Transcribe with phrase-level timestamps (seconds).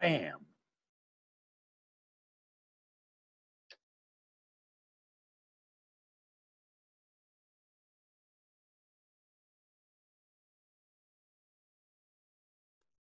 [0.00, 0.32] Bam.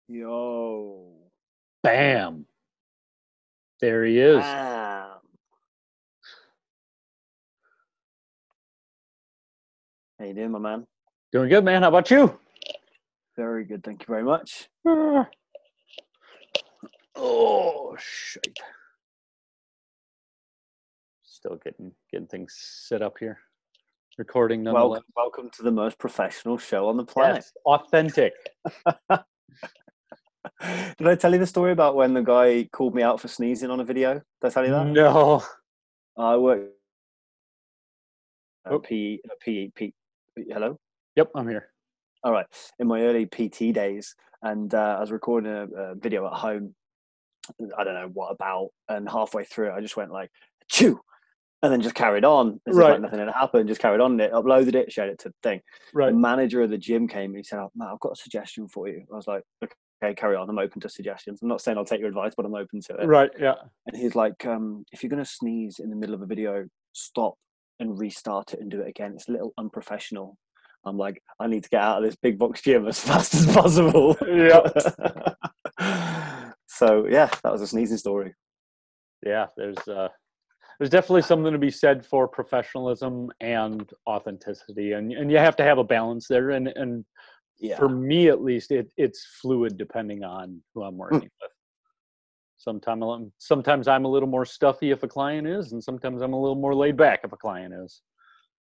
[0.07, 1.13] Yo.
[1.83, 2.45] Bam.
[3.81, 4.37] There he is.
[4.37, 5.09] Bam.
[10.19, 10.87] How you doing, my man?
[11.31, 11.81] Doing good, man.
[11.83, 12.39] How about you?
[13.35, 14.69] Very good, thank you very much.
[14.87, 15.27] Ah.
[17.17, 18.59] Oh, shit.
[21.23, 23.39] Still getting getting things set up here.
[24.17, 25.03] Recording nonetheless.
[25.15, 27.37] Welcome, welcome to the most professional show on the planet.
[27.37, 28.33] Yes, authentic.
[30.97, 33.69] Did I tell you the story about when the guy called me out for sneezing
[33.69, 34.13] on a video?
[34.15, 34.87] Did I tell you that?
[34.87, 35.43] No.
[36.17, 36.69] I work.
[38.65, 38.79] Oh.
[38.79, 39.93] P, uh, P, P,
[40.49, 40.79] hello?
[41.15, 41.69] Yep, I'm here.
[42.23, 42.45] All right.
[42.79, 46.75] In my early PT days, and uh, I was recording a, a video at home.
[47.77, 50.29] I don't know what about, and halfway through, I just went like,
[50.69, 50.99] "chew,"
[51.63, 52.91] and then just carried on as if Right.
[52.91, 53.67] like nothing had happened.
[53.67, 54.19] Just carried on.
[54.19, 55.61] It uploaded it, shared it to the thing.
[55.93, 56.11] Right.
[56.11, 58.67] The manager of the gym came and he said, oh, "Matt, I've got a suggestion
[58.67, 60.49] for you." I was like, "Okay, carry on.
[60.49, 61.39] I'm open to suggestions.
[61.41, 63.55] I'm not saying I'll take your advice, but I'm open to it." Right, yeah.
[63.87, 66.67] And he's like, um, "If you're going to sneeze in the middle of a video,
[66.93, 67.35] stop
[67.79, 69.13] and restart it and do it again.
[69.15, 70.37] It's a little unprofessional."
[70.85, 73.45] I'm like, I need to get out of this big box gym as fast as
[73.47, 74.15] possible.
[76.77, 78.33] so yeah, that was a sneezing story.
[79.25, 80.09] Yeah, there's uh
[80.79, 85.63] there's definitely something to be said for professionalism and authenticity and and you have to
[85.63, 87.03] have a balance there and and
[87.59, 87.77] Yeah.
[87.79, 90.87] for me at least it it's fluid depending on who Hmm.
[90.87, 91.51] I'm working with.
[92.57, 96.33] Sometimes I'm sometimes I'm a little more stuffy if a client is and sometimes I'm
[96.33, 98.01] a little more laid back if a client is.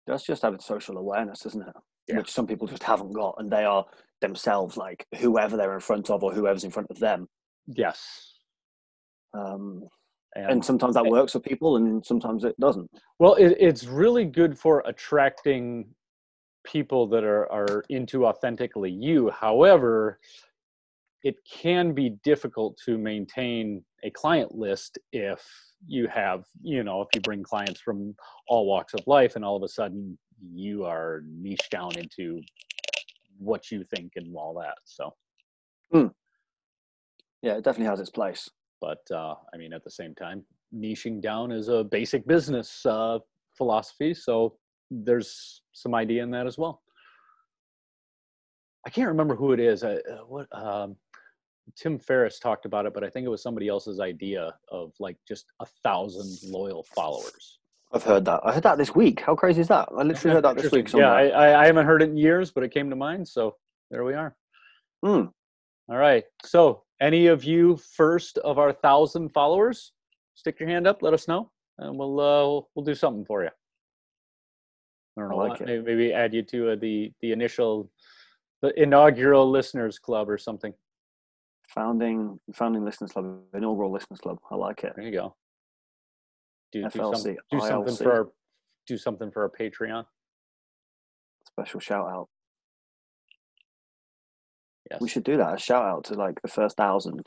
[0.06, 1.74] That's just having social awareness, isn't it?
[2.08, 2.16] Yeah.
[2.18, 3.84] Which some people just haven't got, and they are
[4.22, 7.28] themselves like whoever they're in front of or whoever's in front of them.
[7.68, 8.34] Yes.
[9.34, 9.84] Um,
[10.34, 12.90] And, and sometimes that works for people, and sometimes it doesn't.
[13.18, 15.86] well it, it's really good for attracting
[16.64, 19.30] people that are are into authentically you.
[19.30, 20.18] However,
[21.24, 25.42] it can be difficult to maintain a client list if
[25.86, 28.14] you have, you know, if you bring clients from
[28.48, 30.16] all walks of life and all of a sudden
[30.52, 32.40] you are niche down into
[33.38, 34.76] what you think and all that.
[34.84, 35.14] So,
[37.42, 38.48] Yeah, it definitely has its place.
[38.80, 40.44] but uh, I mean, at the same time,
[40.74, 43.18] niching down is a basic business uh,
[43.56, 44.14] philosophy.
[44.14, 44.56] So
[44.90, 46.82] there's some idea in that as well.
[48.86, 49.84] I can't remember who it is.
[49.84, 50.96] I, uh, what um,
[51.76, 55.16] Tim Ferriss talked about it, but I think it was somebody else's idea of like
[55.26, 57.58] just a thousand loyal followers.
[57.92, 58.40] I've heard that.
[58.44, 59.20] I heard that this week.
[59.20, 59.88] How crazy is that?
[59.96, 60.86] I literally heard that this week.
[60.86, 61.08] Yeah, Somewhere.
[61.10, 63.26] I, I, I haven't heard it in years, but it came to mind.
[63.26, 63.56] So
[63.90, 64.36] there we are.
[65.02, 65.26] Hmm.
[65.88, 66.24] All right.
[66.44, 69.92] So, any of you first of our thousand followers,
[70.34, 71.02] stick your hand up.
[71.02, 73.50] Let us know, and we'll uh, we'll, do something for you.
[75.16, 75.36] I don't I know.
[75.36, 75.66] like what, it.
[75.66, 77.90] maybe, maybe add you to uh, the the initial,
[78.62, 80.72] the inaugural listeners club or something.
[81.74, 84.38] Founding, founding listeners club, inaugural listeners club.
[84.50, 84.94] I like it.
[84.96, 85.36] There you go.
[86.72, 88.28] Do, do, some, do something for our
[88.86, 90.04] do something for our Patreon.
[91.46, 92.28] Special shout out.
[94.90, 95.00] Yes.
[95.00, 95.54] We should do that.
[95.54, 97.26] A shout out to like the first thousand.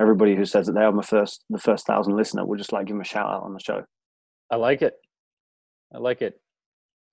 [0.00, 2.86] Everybody who says that they are my first, the first thousand listener, we'll just like
[2.86, 3.84] give them a shout out on the show.
[4.50, 4.94] I like it.
[5.94, 6.40] I like it.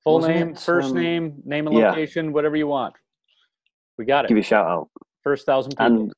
[0.04, 1.90] Full Wasn't name, it, first um, name, name and yeah.
[1.90, 2.96] location, whatever you want.
[3.98, 4.30] We got it.
[4.30, 4.90] Give you a shout out.
[5.24, 5.86] First thousand people.
[5.86, 6.14] And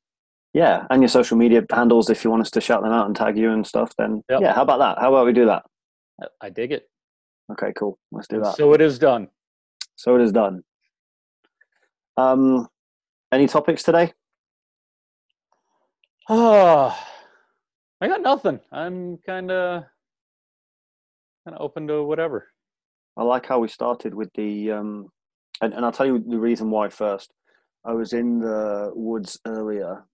[0.54, 3.14] yeah, and your social media handles if you want us to shout them out and
[3.14, 4.40] tag you and stuff, then Yep.
[4.40, 4.98] yeah, how about that?
[5.00, 5.64] How about we do that?
[6.22, 6.88] I- I dig it.
[7.52, 7.98] Okay, cool.
[8.10, 8.56] Let's do that.
[8.56, 9.28] So it is done.
[9.96, 10.62] So it is done.
[12.16, 12.68] Um,
[13.34, 14.12] any topics today?
[16.28, 16.96] Oh,
[18.00, 18.60] I got nothing.
[18.72, 19.84] I'm kind of
[21.44, 22.48] kind of open to whatever.
[23.16, 25.08] I like how we started with the, um,
[25.60, 27.32] and, and I'll tell you the reason why first.
[27.84, 30.04] I was in the woods earlier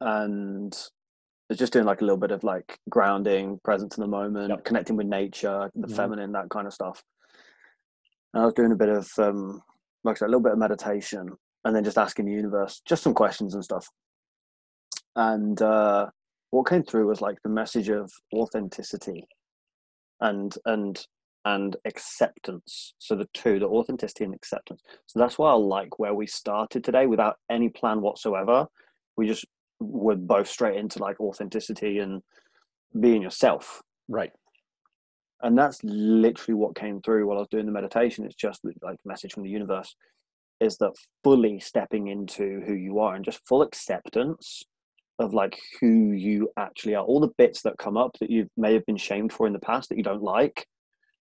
[0.00, 4.08] and I was just doing like a little bit of like grounding, presence in the
[4.08, 4.64] moment, Yep.
[4.64, 5.96] connecting with nature, the Mhm.
[5.96, 7.02] feminine, that kind of stuff.
[8.32, 9.60] And I was doing a bit of, um,
[10.04, 13.02] like I said, a little bit of meditation and then just asking the universe just
[13.02, 13.88] some questions and stuff.
[15.16, 16.06] And uh,
[16.50, 19.26] what came through was like the message of authenticity
[20.20, 21.04] and and
[21.44, 22.94] and acceptance.
[22.98, 24.82] So the two, the authenticity and acceptance.
[25.06, 28.66] So that's why I like where we started today without any plan whatsoever.
[29.16, 29.46] We just
[29.80, 32.22] were both straight into like authenticity and
[33.00, 33.82] being yourself.
[34.08, 34.32] Right.
[35.40, 38.24] And that's literally what came through while I was doing the meditation.
[38.24, 39.94] It's just like a message from the universe
[40.60, 44.62] is that fully stepping into who you are and just full acceptance
[45.18, 47.04] of like who you actually are.
[47.04, 49.58] All the bits that come up that you may have been shamed for in the
[49.58, 50.66] past that you don't like,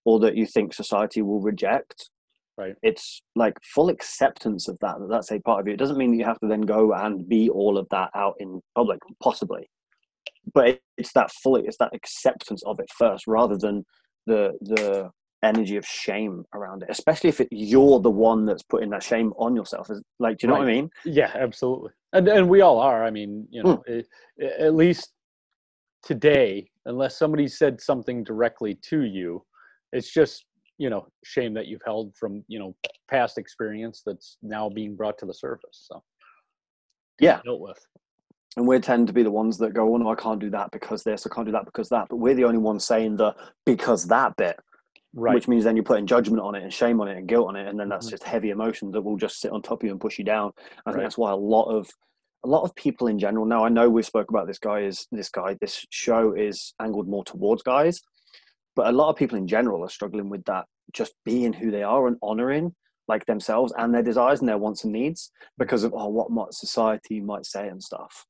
[0.06, 2.10] or that you think society will reject.
[2.58, 2.76] Right.
[2.82, 5.00] It's like full acceptance of that.
[5.00, 5.74] That that's a part of you.
[5.74, 8.36] It doesn't mean that you have to then go and be all of that out
[8.40, 9.70] in public, possibly.
[10.54, 13.84] But it, it's that fully, it's that acceptance of it first, rather than
[14.26, 15.12] the the
[15.44, 16.90] energy of shame around it.
[16.90, 19.90] Especially if it, you're the one that's putting that shame on yourself.
[19.90, 20.90] Is like, do you know what I mean?
[21.06, 21.92] Yeah, absolutely.
[22.14, 23.04] And and we all are.
[23.04, 23.92] I mean, you know, hmm.
[23.92, 24.08] it,
[24.60, 25.12] at least
[26.04, 29.44] today, unless somebody said something directly to you,
[29.94, 30.46] it's just
[30.78, 32.76] you know shame that you've held from you know
[33.10, 35.86] past experience that's now being brought to the surface.
[35.88, 36.04] So
[37.20, 37.42] Yeah.
[37.44, 37.80] dealt with.
[38.56, 40.72] and we tend to be the ones that go, "Oh no, I can't do that
[40.72, 43.36] because this, I can't do that because that." But we're the only ones saying the
[43.66, 44.58] "because that" bit,
[45.20, 45.34] Right.
[45.34, 47.56] which means then you're putting judgment on it and shame on it and guilt on
[47.56, 48.12] it, and then that's Mhm.
[48.12, 50.54] just heavy emotion that will just sit on top of you and push you down.
[50.86, 51.90] I think that's why a lot of
[52.44, 53.46] a lot of people in general.
[53.46, 55.56] Now I know we spoke about this guy is this guy.
[55.60, 58.00] This show is angled more towards guys,
[58.76, 61.82] but a lot of people in general are struggling with that, just being who they
[61.84, 62.76] are and honoring
[63.08, 66.54] like themselves and their desires and their wants and needs because of oh what might
[66.54, 68.26] society might say and stuff.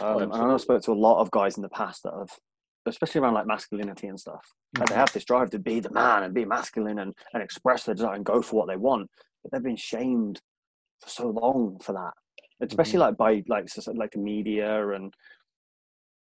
[0.00, 2.38] Oh, Um, and I spoke to a lot of guys in the past that have,
[2.86, 4.52] especially around like masculinity and stuff.
[4.78, 4.98] Like they Mhm.
[4.98, 8.14] have this drive to be the man and be masculine and, and express their desire
[8.14, 9.10] and go for what they want,
[9.42, 10.40] but they've been shamed
[11.00, 12.12] for so long for that,
[12.60, 15.14] especially like by like like the media and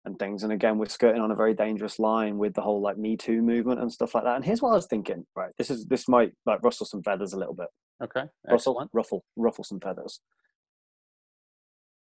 [0.06, 0.44] and things.
[0.44, 3.41] And again, we're skirting on a very dangerous line with the whole like Me Too
[3.41, 4.35] movement and stuff like that.
[4.38, 5.25] And here's what I was thinking.
[5.35, 7.67] Right, this is this might like rustle some feathers a little bit.
[8.01, 8.29] Okay.
[8.50, 8.89] Excellent.
[8.94, 10.21] ruffle, ruffle some feathers.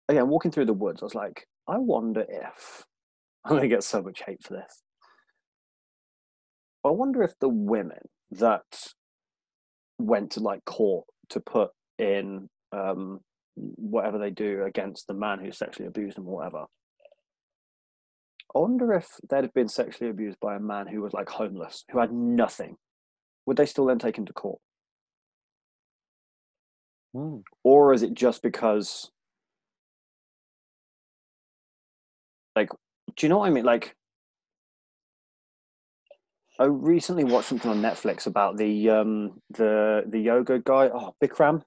[0.09, 2.85] Again, walking through the woods, I was like, I wonder if
[3.45, 4.83] I'm going to get so much hate for this.
[6.85, 7.99] I wonder if the women
[8.33, 8.93] that
[9.99, 13.21] went to like court to put in um,
[13.55, 16.67] whatever they do against the man who sexually abused them or whatever.
[18.55, 21.85] I wonder if they'd have been sexually abused by a man who was like homeless,
[21.91, 22.77] who had nothing.
[23.47, 24.61] Would they still then take him to court?
[27.17, 27.43] Mm.
[27.65, 29.11] or is it just because
[32.55, 32.69] like
[33.19, 33.95] do you know what i mean like
[36.59, 41.63] i recently watched something on netflix about the um the the yoga guy oh bikram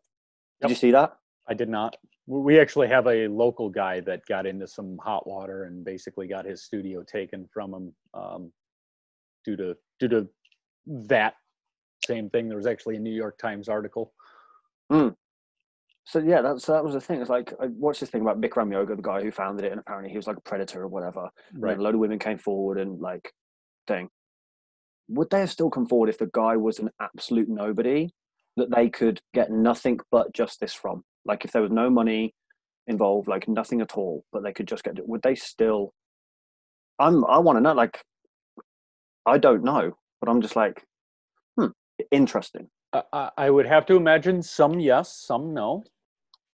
[0.62, 0.70] did Yep.
[0.70, 1.14] you see that
[1.50, 1.98] I did not.
[2.28, 6.46] We actually have a local guy that got into some hot water and basically got
[6.46, 8.52] his studio taken from him um,
[9.44, 10.30] due to due to
[10.88, 11.34] that
[12.06, 12.48] same thing.
[12.48, 14.14] There was actually a New York Times article.
[16.06, 17.22] So yeah that's that was the thing.
[17.22, 19.80] It's like i watched this thing about bikram yoga the guy who founded it and
[19.80, 21.72] apparently he was like a predator or whatever Right.
[21.72, 23.32] then a load of women came forward and like
[23.88, 24.10] thing.
[25.10, 28.10] Would they have still come forward if the guy was an absolute nobody
[28.58, 31.04] that they could get nothing but justice from?
[31.26, 32.34] Like if there was no money
[32.88, 35.94] involved like nothing at all but they could just get would they still
[37.00, 38.02] i'm i want to know like
[39.26, 40.84] i don't know but i'm just like
[41.58, 41.68] hmm
[42.12, 45.84] interesting I- would have to imagine some yes, some no.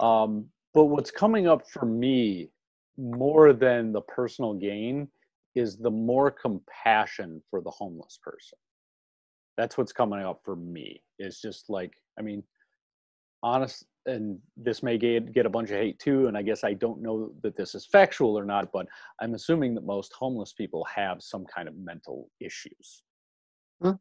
[0.00, 2.50] Um, but what's coming up for me
[2.98, 5.08] more than the personal gain
[5.54, 8.58] is the more compassion for the homeless person.
[9.56, 11.02] That's what's coming up for me.
[11.18, 12.42] It's just like, I mean,
[13.42, 16.26] honest, and this may get, get a bunch of hate too.
[16.26, 18.86] And I guess I don't know that this is factual or not, but
[19.20, 23.02] I'm assuming that most homeless people have some kind of mental issues.
[23.80, 23.92] Hmm.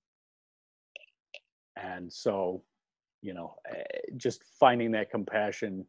[1.82, 2.63] And so,
[3.22, 3.84] you know, eh,
[4.17, 5.86] just finding that compassion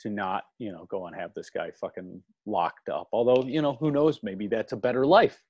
[0.00, 3.08] to not, you know, go and have this guy fucking locked up.
[3.12, 4.20] Although, you know, who knows?
[4.22, 5.42] Maybe that's a better life.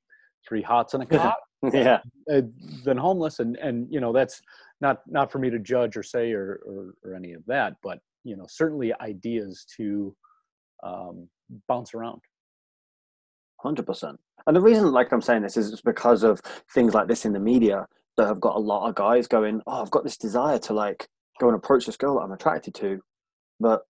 [0.49, 1.37] Three hots and a cot
[1.73, 1.99] yeah
[2.32, 2.42] uh,
[2.85, 4.40] than homeless, and and you know that's
[4.80, 7.75] not not for me to judge or say or or, or any of that.
[7.82, 10.14] But you know, certainly ideas to
[10.82, 11.28] um,
[11.68, 12.20] bounce around.
[13.61, 14.18] Hundred percent.
[14.46, 16.40] And the reason, like I'm saying this, is it's because of
[16.73, 19.82] things like this in the media that have got a lot of guys going, "Oh,
[19.82, 21.06] I've got this desire to like
[21.40, 23.00] go and approach this girl that I'm attracted to,
[23.61, 23.82] but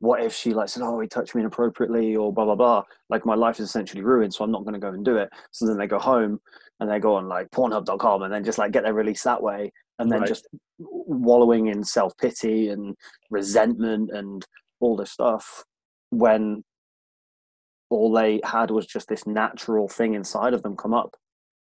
[0.00, 2.84] what if she like said, "Oh, he touched me inappropriately," or blah blah blah?
[3.10, 5.28] Like my life is essentially ruined, so I'm not going to go and do it.
[5.52, 6.40] So then they go home
[6.80, 9.72] and they go on like Pornhub.com and then just like get their release that way,
[9.98, 10.28] and then Right.
[10.28, 10.46] just
[10.78, 12.94] wallowing in self pity and
[13.30, 14.44] resentment and
[14.80, 15.64] all this stuff
[16.10, 16.62] when
[17.90, 21.16] all they had was just this natural thing inside of them come up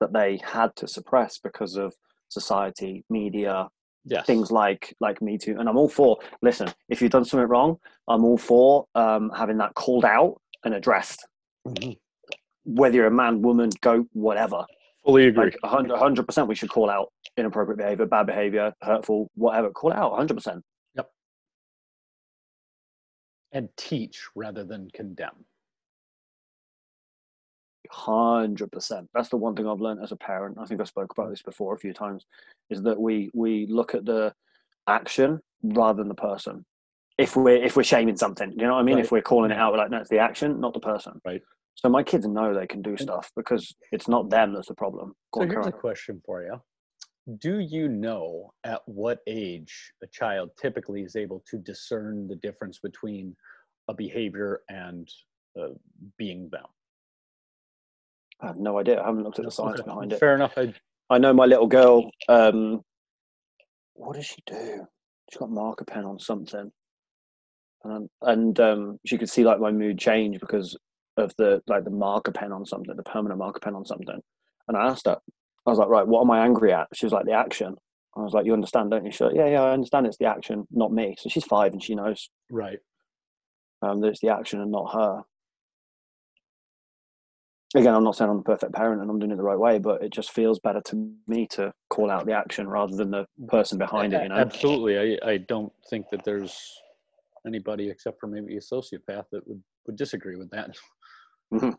[0.00, 1.94] that they had to suppress because of
[2.28, 3.68] society, media,
[4.06, 4.26] Yes.
[4.26, 5.56] things like like Me Too.
[5.58, 6.18] And I'm all for.
[6.42, 10.74] Listen, if you've done something wrong, I'm all for um, having that called out and
[10.74, 11.26] addressed.
[11.66, 11.98] Mhm.
[12.64, 14.66] Whether you're a man, woman, goat, whatever.
[15.06, 15.44] Fully agree.
[15.44, 19.70] Like 100 percent, we should call out inappropriate behavior, bad behavior, hurtful, whatever.
[19.70, 20.34] Call it out 100.
[20.34, 20.62] percent
[20.96, 21.10] Yep.
[23.52, 25.46] and teach rather than condemn.
[27.94, 29.08] Hundred percent.
[29.14, 30.58] That's the one thing I've learned as a parent.
[30.60, 32.26] I think I spoke about this before a few times.
[32.68, 34.34] Is that we we look at the
[34.88, 36.66] action rather than the person.
[37.18, 38.96] If we're if we're shaming something, you know what I mean.
[38.96, 39.04] Right.
[39.04, 41.20] If we're calling it out, we're like, no, it's the action, not the person.
[41.24, 41.40] Right.
[41.76, 45.14] So my kids know they can do stuff because it's not them that's the problem.
[45.32, 46.60] Go So on, here's a question for you.
[47.38, 52.80] Do you know at what age a child typically is able to discern the difference
[52.80, 53.36] between
[53.88, 55.08] a behavior and
[55.58, 55.68] uh,
[56.18, 56.66] being them?
[58.40, 59.00] I have no idea.
[59.00, 60.20] I haven't looked at the science Okay, behind it.
[60.20, 60.52] Fair enough.
[60.56, 60.74] I,
[61.10, 62.10] I know my little girl.
[62.28, 62.82] Um,
[63.94, 64.86] what does she do?
[65.30, 66.70] She's got marker pen on something,
[67.84, 70.76] and and um, she could see like my mood change because
[71.16, 74.20] of the like the marker pen on something, the permanent marker pen on something.
[74.68, 75.18] And I asked her,
[75.66, 76.88] I was like, right, what am I angry at?
[76.94, 77.76] She was like, the action.
[78.16, 79.10] I was like, you understand, don't you?
[79.10, 80.06] She's like, yeah, yeah, I understand.
[80.06, 81.16] It's the action, not me.
[81.18, 82.78] So she's five and she knows right.
[83.82, 85.22] um, that it's the action and not her.
[87.76, 89.78] Again, I'm not saying I'm the perfect parent and I'm doing it the right way,
[89.80, 93.26] but it just feels better to me to call out the action rather than the
[93.48, 94.22] person behind it.
[94.22, 95.18] You know, Absolutely.
[95.20, 96.56] I, I don't think that there's
[97.46, 100.70] anybody except for maybe a sociopath that would, would disagree with that.
[101.52, 101.74] Mhm.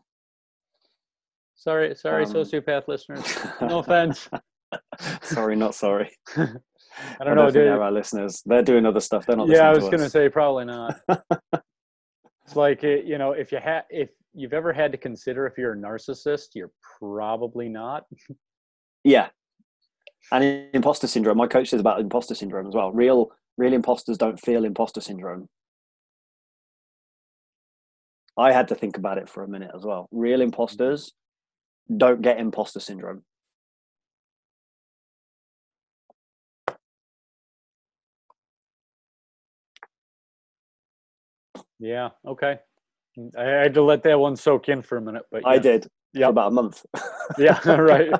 [1.54, 3.24] Sorry, sorry, Um, sociopath listeners.
[3.62, 4.28] No offense.
[5.22, 6.10] sorry, not sorry.
[6.36, 6.46] I
[7.20, 7.46] I don't know.
[7.46, 7.54] dude.
[7.54, 8.42] they're our listeners.
[8.44, 9.24] They're doing other stuff.
[9.26, 9.48] They're not.
[9.48, 10.98] yeah, I was going to say probably not.
[12.46, 15.58] it's like eh, you know, if you had, if you've ever had to consider if
[15.58, 18.04] you're a narcissist, you're probably not.
[19.04, 19.28] Yeah,
[20.32, 21.36] and imposter syndrome.
[21.36, 22.90] My coach says about imposter syndrome as well.
[22.92, 25.48] Real, real imposters don't feel imposter syndrome.
[28.36, 30.08] I had to think about it for a minute as well.
[30.10, 31.12] Real imposters
[31.94, 33.22] don't get imposter syndrome.
[41.78, 42.10] Yeah.
[42.26, 42.58] Okay.
[43.38, 46.28] I had to let that one soak in for a minute, but I did Yeah.
[46.28, 46.84] about a month.
[47.38, 47.58] Yeah.
[47.80, 48.10] Right.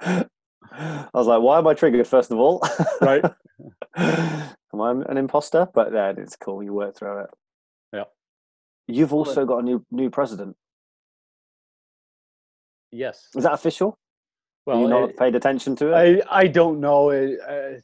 [0.74, 2.62] I was like, why am I triggered, first of all?
[3.02, 3.22] Right.
[3.96, 5.68] am I an imposter?
[5.74, 6.62] But then it's cool.
[6.62, 7.30] You work through it.
[7.92, 8.04] Yeah.
[8.88, 10.56] You've also got a new new president.
[12.90, 13.28] Yes.
[13.34, 13.98] Is that official?
[14.66, 16.24] Have you Well, not it- paid attention to it?
[16.30, 17.10] I I don't know.
[17.10, 17.80] It, uh,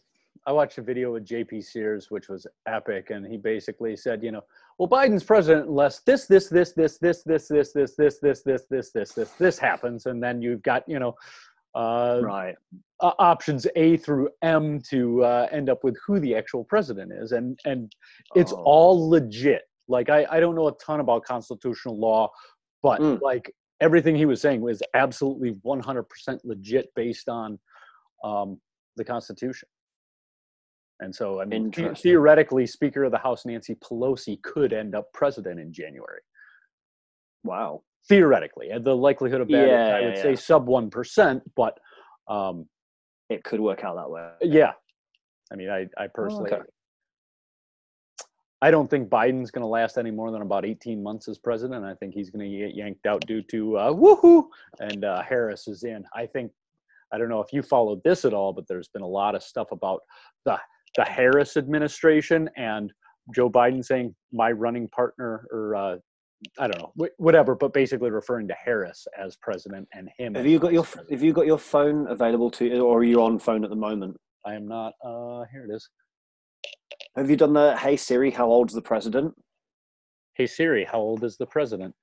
[0.46, 4.32] I watched a video with JP Sears, which was epic, and he basically said, you
[4.32, 4.44] know,
[4.78, 8.64] well, Biden's president unless this, this, this, this, this, this, this, this, this, this, this,
[8.70, 11.14] this, this, this, this happens, and then you've got, you know,
[11.75, 12.54] uh, right.
[13.00, 17.32] uh, options A through M to uh, end up with who the actual president is,
[17.32, 17.92] and and
[18.35, 18.62] it's Oh.
[18.64, 19.62] all legit.
[19.88, 22.30] Like I I don't know a ton about constitutional law,
[22.82, 23.20] but Mm.
[23.20, 27.58] like everything he was saying was absolutely 100% legit based on
[28.25, 28.61] um,
[28.97, 29.68] the Constitution.
[31.00, 35.12] And so, I mean, the- theoretically, Speaker of the House Nancy Pelosi could end up
[35.12, 36.20] president in January.
[37.44, 37.82] Wow.
[38.08, 40.22] Theoretically, and the likelihood of that, yeah, I would yeah.
[40.22, 41.42] say sub one percent.
[41.54, 41.78] But
[42.26, 42.66] um,
[43.28, 44.30] It could work out that way.
[44.40, 44.72] yeah,
[45.52, 46.64] I mean, I I personally, Oh, okay.
[48.62, 51.84] I don't think Biden's going to last any more than about 18 months as president.
[51.84, 54.48] I think he's going to get yanked out due to uh, woohoo,
[54.80, 56.04] and uh, Harris is in.
[56.14, 56.50] I think
[57.12, 59.42] I don't know if you followed this at all, but there's been a lot of
[59.42, 60.00] stuff about
[60.44, 60.58] the
[60.97, 62.92] the Harris administration and
[63.35, 65.97] Joe Biden saying my running partner or uh,
[66.59, 70.35] I don't know whatever, but basically referring to Harris as president and him.
[70.35, 71.11] Have you got your president.
[71.12, 73.76] Have you got your phone available to you, or are you on phone at the
[73.76, 74.16] moment?
[74.47, 74.92] I am not.
[75.04, 75.88] Uh, here it is.
[77.16, 78.30] Have you done the Hey Siri?
[78.30, 79.35] How old's the president?
[80.35, 81.95] Hey Siri, how old is the president?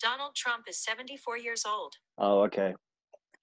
[0.00, 1.94] Donald Trump is 74 years old.
[2.18, 2.74] Oh, okay.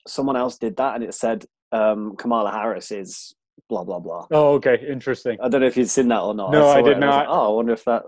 [0.08, 3.36] Someone else did that, and it said um, Kamala Harris is
[3.70, 4.28] blah blah blah.
[4.32, 5.38] Oh, okay, interesting.
[5.42, 6.52] I don't know if you'd seen that or not.
[6.52, 7.36] No, I saw did and was like, not.
[7.36, 8.04] oh, I wonder if that.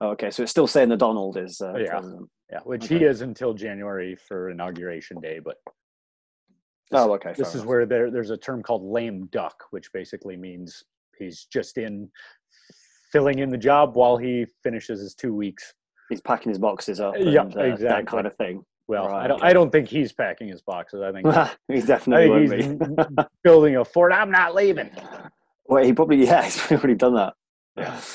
[0.00, 1.90] Oh, okay, so it's still saying that Donald is uh, Yeah.
[1.90, 2.28] president.
[2.50, 5.38] Yeah, which he is until January for inauguration day.
[5.38, 5.56] But
[6.90, 7.32] this, Oh, okay.
[7.36, 7.66] this is enough.
[7.66, 10.82] where there, there's a term called lame duck, which basically means
[11.18, 12.10] he's just in
[13.12, 15.74] filling in the job while he finishes his two weeks.
[16.08, 17.14] he's packing his boxes up.
[17.18, 18.64] Yeah, and, uh, That kind of thing.
[18.90, 19.40] Well, I don't.
[19.40, 21.00] I don't think he's packing his boxes.
[21.00, 21.24] I think.
[21.68, 24.12] he I definitely think won't he's building a fort.
[24.12, 24.90] I'm not leaving.
[25.66, 27.34] Well, he probably yeah, he's already done that.
[27.76, 28.00] Yeah.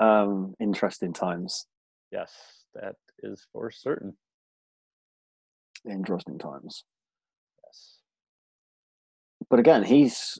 [0.00, 1.66] Um, interesting times.
[2.12, 2.32] Yes,
[2.76, 2.94] that
[3.24, 4.16] is for certain.
[5.90, 6.84] Interesting times.
[7.64, 7.96] Yes.
[9.50, 10.38] But again, he's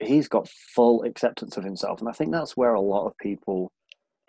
[0.00, 3.70] he's got full acceptance of himself, and I think that's where a lot of people.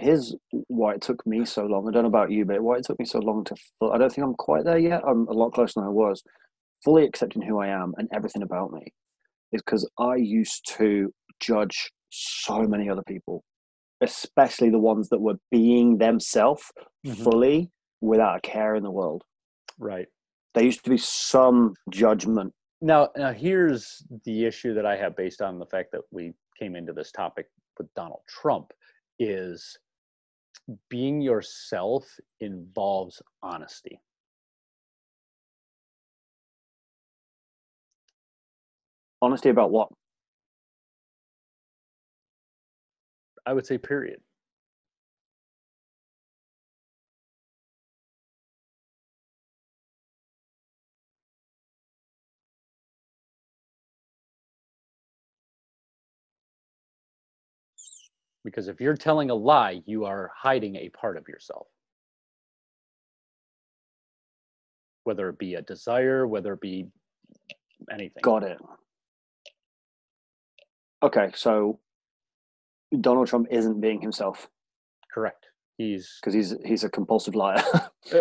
[0.02, 0.36] Here's
[0.68, 1.88] why it took me so long.
[1.88, 3.56] I don't know about you, but why it took me so long to.
[3.92, 5.04] I don't think I'm quite there yet.
[5.08, 6.24] I'm a lot closer than I was.
[6.84, 8.82] Fully accepting who I am and everything about me
[9.52, 13.44] is because I used to judge so many other people,
[14.02, 16.72] especially the ones that were being themselves
[17.06, 17.24] Mhm.
[17.24, 19.24] fully without a care in the world.
[19.78, 20.08] Right.
[20.56, 22.54] There used to be some judgment.
[22.82, 26.76] Now, now here's the issue that I have based on the fact that we came
[26.76, 28.74] into this topic with Donald Trump
[29.20, 29.78] is
[30.90, 32.06] being yourself
[32.40, 34.00] involves honesty.
[39.22, 39.90] Honesty about what?
[43.46, 44.22] I would say period.
[58.44, 61.68] Because if you're telling a lie, you are hiding a part of yourself.
[65.04, 66.88] Whether it be a desire, whether it be
[67.92, 68.22] anything.
[68.22, 68.58] Got it.
[71.04, 71.80] Okay, so
[73.00, 74.48] Donald Trump isn't being himself
[75.14, 75.48] Correct.
[75.78, 77.62] He's because he's he's a compulsive liar.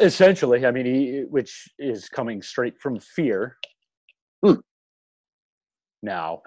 [0.00, 3.56] Essentially i mean he which is coming straight from fear
[4.44, 4.54] Hmm.
[6.02, 6.42] now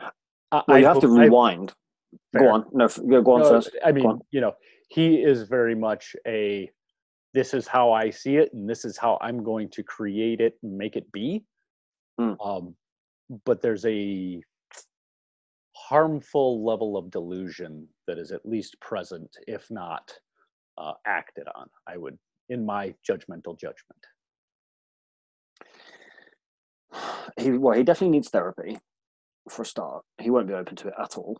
[0.51, 1.73] I, well, you I have to hope- I- rewind.
[2.33, 2.41] Fair.
[2.41, 2.65] Go on.
[2.73, 2.87] No,
[3.21, 3.71] go on No, first.
[3.85, 4.21] i mean on.
[4.31, 4.53] you know
[4.89, 6.69] he is very much a
[7.33, 10.55] this is how i see it and this is how i'm going to create it
[10.63, 11.43] and make it be
[12.17, 12.33] Hmm.
[12.43, 12.75] um
[13.45, 14.41] but there's a
[15.75, 20.11] harmful level of delusion that is at least present if not
[20.77, 22.17] uh, acted on i would
[22.49, 24.03] in my judgmental judgment
[27.39, 28.79] He well, he definitely needs therapy
[29.49, 30.03] for a start.
[30.19, 31.39] He won't be open to it at all.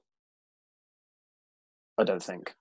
[2.00, 2.54] I don't think.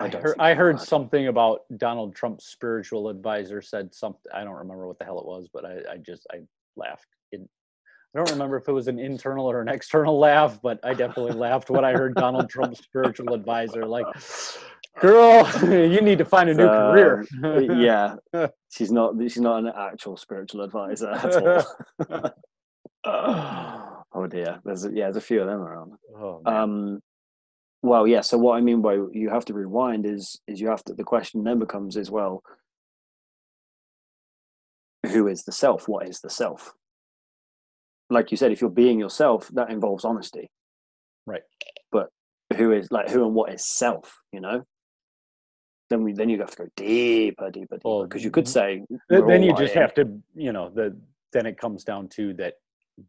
[0.00, 4.30] I I don't heard, I heard something about Donald Trump's spiritual advisor said something.
[4.32, 6.38] I don't remember what the hell it was, but I, I just I
[6.76, 7.06] laughed.
[7.30, 7.42] It,
[8.14, 11.32] I don't remember if it was an internal or an external laugh, but I definitely
[11.32, 14.06] laughed when I heard Donald Trump's spiritual advisor like,
[15.00, 18.16] "Girl, you need to find a new career." Um, yeah,
[18.70, 19.14] she's not.
[19.20, 22.30] She's not an actual spiritual advisor at all.
[24.14, 25.92] oh dear, there's a, yeah, there's a few of them around.
[26.16, 26.40] Oh.
[26.46, 27.02] Um,
[27.82, 28.20] well, yeah.
[28.20, 30.94] So what I mean by you have to rewind is is you have to.
[30.94, 32.42] The question then becomes is well,
[35.06, 35.88] who is the self?
[35.88, 36.74] What is the self?
[38.10, 40.50] Like you said, if you're being yourself, that involves honesty.
[41.26, 41.42] Right.
[41.90, 42.08] But
[42.56, 44.20] who is like who and what is self?
[44.32, 44.64] You know.
[45.88, 47.78] Then we then you have to go deeper, deeper, deeper.
[47.84, 50.96] Well, Because you could say then you just have to, you know, the
[51.32, 52.54] then it comes down to that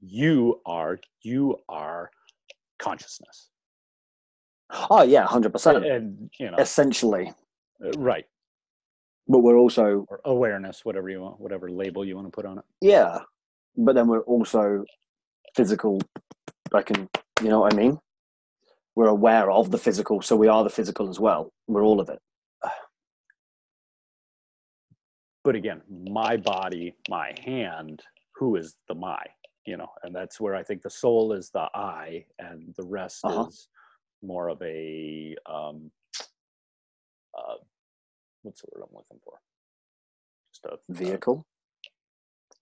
[0.01, 2.11] you are you are
[2.77, 3.49] consciousness,
[4.89, 5.85] Oh yeah, hundred percent.
[5.85, 7.33] and you know, Essentially,
[7.83, 8.25] uh, right.
[9.27, 12.57] but we're also or awareness, whatever you want, whatever label you want to put on
[12.59, 12.65] it.
[12.81, 13.19] yeah,
[13.77, 14.83] but then we're also
[15.55, 16.01] physical.
[16.73, 17.07] I can,
[17.41, 17.97] you know what I mean?
[18.95, 21.53] We're aware of the physical, so we are the physical as well.
[21.67, 22.19] We're all of it.
[25.43, 28.01] But again, my body, my hand,
[28.35, 29.23] who is the my?
[29.65, 33.21] You know, and that's where I think the soul is the I, and the rest
[33.23, 33.45] Uh-huh.
[33.47, 33.67] is
[34.23, 35.91] more of a um,
[37.37, 37.55] uh,
[38.43, 39.39] what's the word I'm looking for?
[40.53, 41.45] Just a a- Vehicle.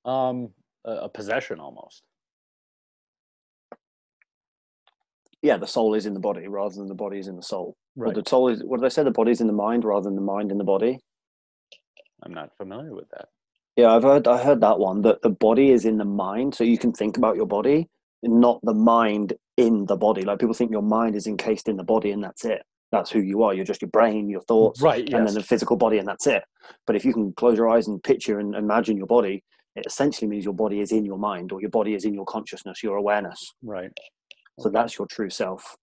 [0.09, 0.51] um,
[0.85, 2.03] a, a possession almost.
[5.43, 7.77] Yeah, the soul is in the body rather than the body is in the soul.
[7.95, 8.15] Right.
[8.15, 8.63] the soul is.
[8.63, 9.03] What did I say?
[9.03, 10.99] The body is in the mind rather than the mind in the body.
[12.23, 13.29] I'm not familiar with that.
[13.77, 14.27] Yeah, I've heard.
[14.27, 15.01] I heard that one.
[15.03, 17.89] That the body is in the mind, so you can think about your body,
[18.25, 20.23] not the mind in the body.
[20.23, 22.63] Like people think your mind is encased in the body, and that's it.
[22.91, 23.53] That's who you are.
[23.53, 24.99] You're just your brain, your thoughts, Right.
[25.01, 25.25] and Yes.
[25.25, 26.43] then the physical body, and that's it.
[26.88, 29.43] But if you can close your eyes and picture and imagine your body,
[29.75, 32.25] it essentially means your body is in your mind, or your body is in your
[32.25, 33.53] consciousness, your awareness.
[33.63, 33.91] right.
[34.59, 35.75] So that's your true self.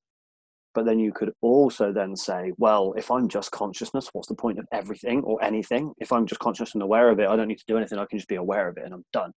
[0.74, 4.58] But then you could also then say, well, if I'm just consciousness, what's the point
[4.58, 5.92] of everything or anything?
[5.98, 7.98] If I'm just conscious and aware of it, I don't need to do anything.
[7.98, 9.32] I can just be aware of it and I'm done.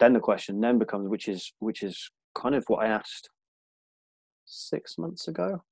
[0.00, 3.28] Then the question then becomes, which is which is kind of what I asked
[4.46, 5.62] six months ago.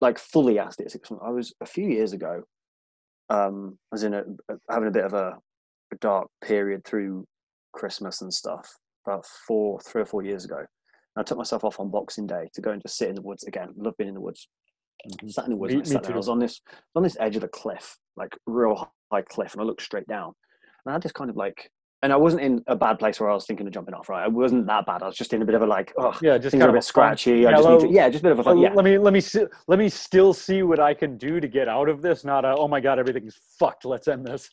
[0.00, 1.24] Like fully asked it six months.
[1.26, 2.44] I was a few years ago.
[3.30, 4.22] Um, I was in a
[4.70, 5.36] having a bit of a,
[5.92, 7.26] a dark period through
[7.72, 8.72] Christmas and stuff
[9.04, 10.64] about four, three or four years ago.
[11.16, 13.42] I took myself off on Boxing Day to go and just sit in the woods
[13.42, 13.74] again.
[13.76, 14.48] Love being in the woods.
[15.10, 15.32] Mhm.
[15.32, 15.74] Sat in the woods.
[15.74, 16.12] Me- and I, me sat.
[16.12, 16.60] I was on this
[16.94, 20.34] on this edge of a cliff, like real high cliff, and I looked straight down.
[20.84, 21.70] And I had this kind of like,
[22.02, 24.08] and I wasn't in a bad place where I was thinking of jumping off.
[24.08, 25.02] Right, I wasn't that bad.
[25.02, 26.68] I was just in a bit of a like, oh, Yeah, just things kind are
[26.68, 27.46] of a bit fun- scratchy.
[27.46, 29.12] I just need to, yeah, just a bit of a like, yeah, Let me let
[29.12, 32.24] me see, let me still see what I can do to get out of this.
[32.24, 33.84] Not a, oh my god, everything's fucked.
[33.84, 34.48] Let's end this.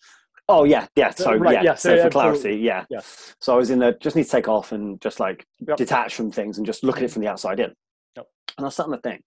[0.47, 1.09] Oh yeah, yeah.
[1.09, 2.39] So right, yeah, yes, so yeah, for absolutely.
[2.41, 2.85] clarity, yeah.
[2.89, 2.99] Yeah.
[3.41, 5.77] So I was in there, just need to take off and just like Yep.
[5.77, 7.73] detach from things and just look at it from the outside in.
[8.15, 8.25] Yep.
[8.57, 9.19] And I sat on the thing,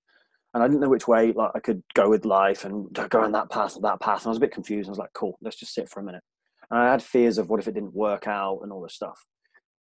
[0.54, 3.32] and I didn't know which way like I could go with life and go on
[3.32, 4.20] that path or that path.
[4.22, 4.88] And I was a bit confused.
[4.88, 6.22] I was like, cool, let's just sit for a minute.
[6.70, 9.24] And I had fears of what if it didn't work out and all this stuff.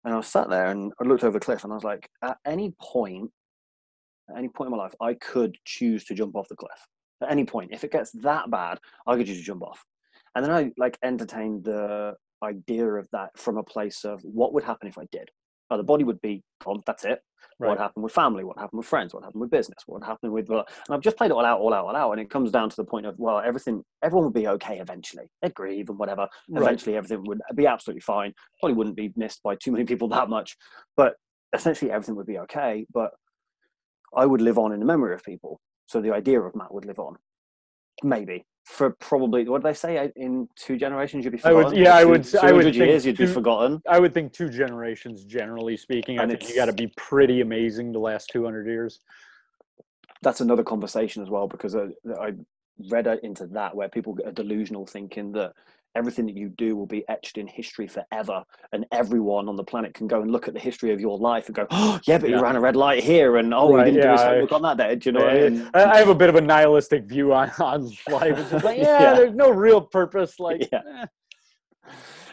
[0.05, 2.09] And I was sat there and I looked over the cliff and I was like,
[2.23, 3.31] at any point,
[4.31, 6.87] at any point in my life, I could choose to jump off the cliff.
[7.23, 9.85] At any point, if it gets that bad, I could just jump off.
[10.35, 14.65] And then I like entertained the idea of that from a place of what would
[14.65, 15.31] happen if I did.
[15.71, 16.83] Oh, the body would be gone.
[16.87, 17.21] That's it.
[17.59, 17.71] Right.
[17.71, 18.45] What happened with family?
[18.45, 19.15] What happened with friends?
[19.15, 19.79] What happened with business?
[19.87, 20.51] What happened with?
[20.51, 22.51] Uh, and I've just played it all out, all out, all out, and it comes
[22.51, 25.31] down to the point of well, everything, everyone would be okay eventually.
[25.41, 26.29] They'd grieve and whatever.
[26.49, 26.63] Right.
[26.63, 28.33] Eventually, everything would be absolutely fine.
[28.61, 30.57] Probably wouldn't be missed by too many people that much,
[30.97, 31.15] but
[31.55, 32.87] essentially everything would be okay.
[32.93, 33.13] But
[34.15, 35.61] I would live on in the memory of people.
[35.87, 37.17] So the idea of Matt would live on,
[38.03, 41.83] maybe for probably what did they say in two generations you'd be I would- forgotten.
[41.85, 43.81] yeah, I Two- would- I would 200 think years you'd be forgotten.
[43.89, 46.19] I would think two generations, generally speaking.
[46.19, 49.01] I And think you got to be pretty amazing the last 200 years.
[50.23, 52.33] that's another conversation as well because I, I
[52.91, 55.53] read uh, into that where people are delusional thinking that
[55.97, 59.95] everything that you do will be etched in history forever and everyone on the planet
[59.95, 62.29] can go and look at the history of your life and go oh yeah but
[62.29, 62.37] Yeah.
[62.37, 64.29] you ran a red light here and oh Right, you didn't do yeah, his I-
[64.29, 65.71] homework on that do you know what I mean?
[65.75, 68.53] I, have a bit of a nihilistic view on, on life.
[68.53, 69.15] It's like, yeah, Yeah.
[69.15, 70.39] there's no real purpose.
[70.39, 70.83] Like, Yeah.
[71.03, 71.07] eh.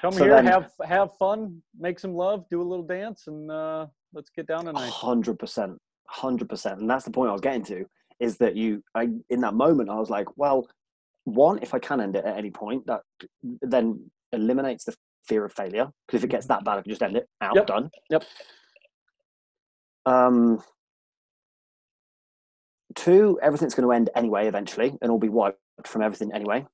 [0.01, 3.49] come So here, then- have have fun, make some love, do a little dance, and
[3.49, 4.89] uh, let's get down tonight.
[4.89, 7.85] hundred percent, hundred percent, and that's the point I was getting to.
[8.19, 8.83] Is that you?
[8.95, 10.67] I in that moment I was like, well,
[11.25, 13.01] one, if I can end it at any point, that
[13.61, 14.95] then eliminates the
[15.27, 15.89] fear of failure.
[16.07, 17.27] Because if it gets that bad, I can just end it.
[17.41, 17.89] Out, Yep, done.
[18.09, 18.23] yep.
[20.05, 20.61] Um.
[22.95, 26.65] Two, everything's going to end anyway, eventually, and all be wiped from everything anyway.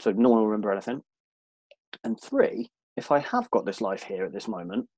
[0.00, 1.02] So no one will remember anything.
[2.02, 4.88] And three, if I have got this life here at this moment,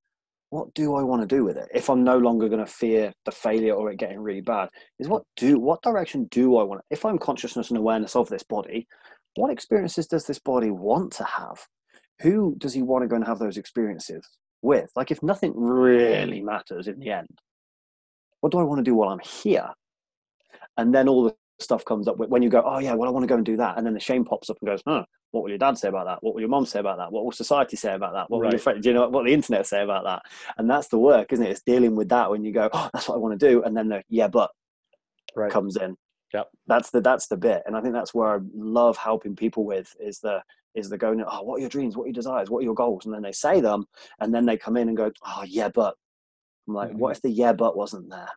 [0.51, 1.69] what do I want to do with it?
[1.75, 5.09] If I'm no longer going to fear the failure or it getting really bad, is
[5.09, 6.81] what do what direction do I want?
[6.91, 8.87] If I'm consciousness and awareness of this body,
[9.37, 11.67] what experiences does this body want to have?
[12.23, 14.27] Who does he want to go and have those experiences
[14.63, 14.91] with?
[14.97, 17.39] Like, if nothing really matters in the end,
[18.41, 19.69] what do I want to do while I'm here?
[20.77, 23.25] And then all the stuff comes up when you go, oh yeah, well I want
[23.25, 25.43] to go and do that, and then the shame pops up and goes, huh, what
[25.43, 26.23] will your dad say about that?
[26.23, 27.13] What will your mom say about that?
[27.13, 28.31] What will society say about that?
[28.31, 28.61] What will your Right.
[28.61, 30.23] friend, do you know what the internet say about that?
[30.57, 31.51] And that's the work, isn't it?
[31.51, 33.77] It's dealing with that when you go, oh, that's what I want to do, and
[33.77, 34.51] then the yeah, but
[35.37, 35.51] Right.
[35.51, 35.97] comes in.
[36.35, 36.49] Yep.
[36.67, 39.95] That's the that's the bit, and I think that's where I love helping people with
[39.99, 40.43] is the
[40.75, 41.97] is the going, oh, what are your dreams?
[41.97, 42.51] What are your desires?
[42.51, 43.07] What are your goals?
[43.07, 43.87] And then they say them,
[44.21, 45.95] and then they come in and go, oh yeah, but
[46.67, 46.99] I'm like, mm-hmm.
[46.99, 48.29] what if the yeah, but wasn't there?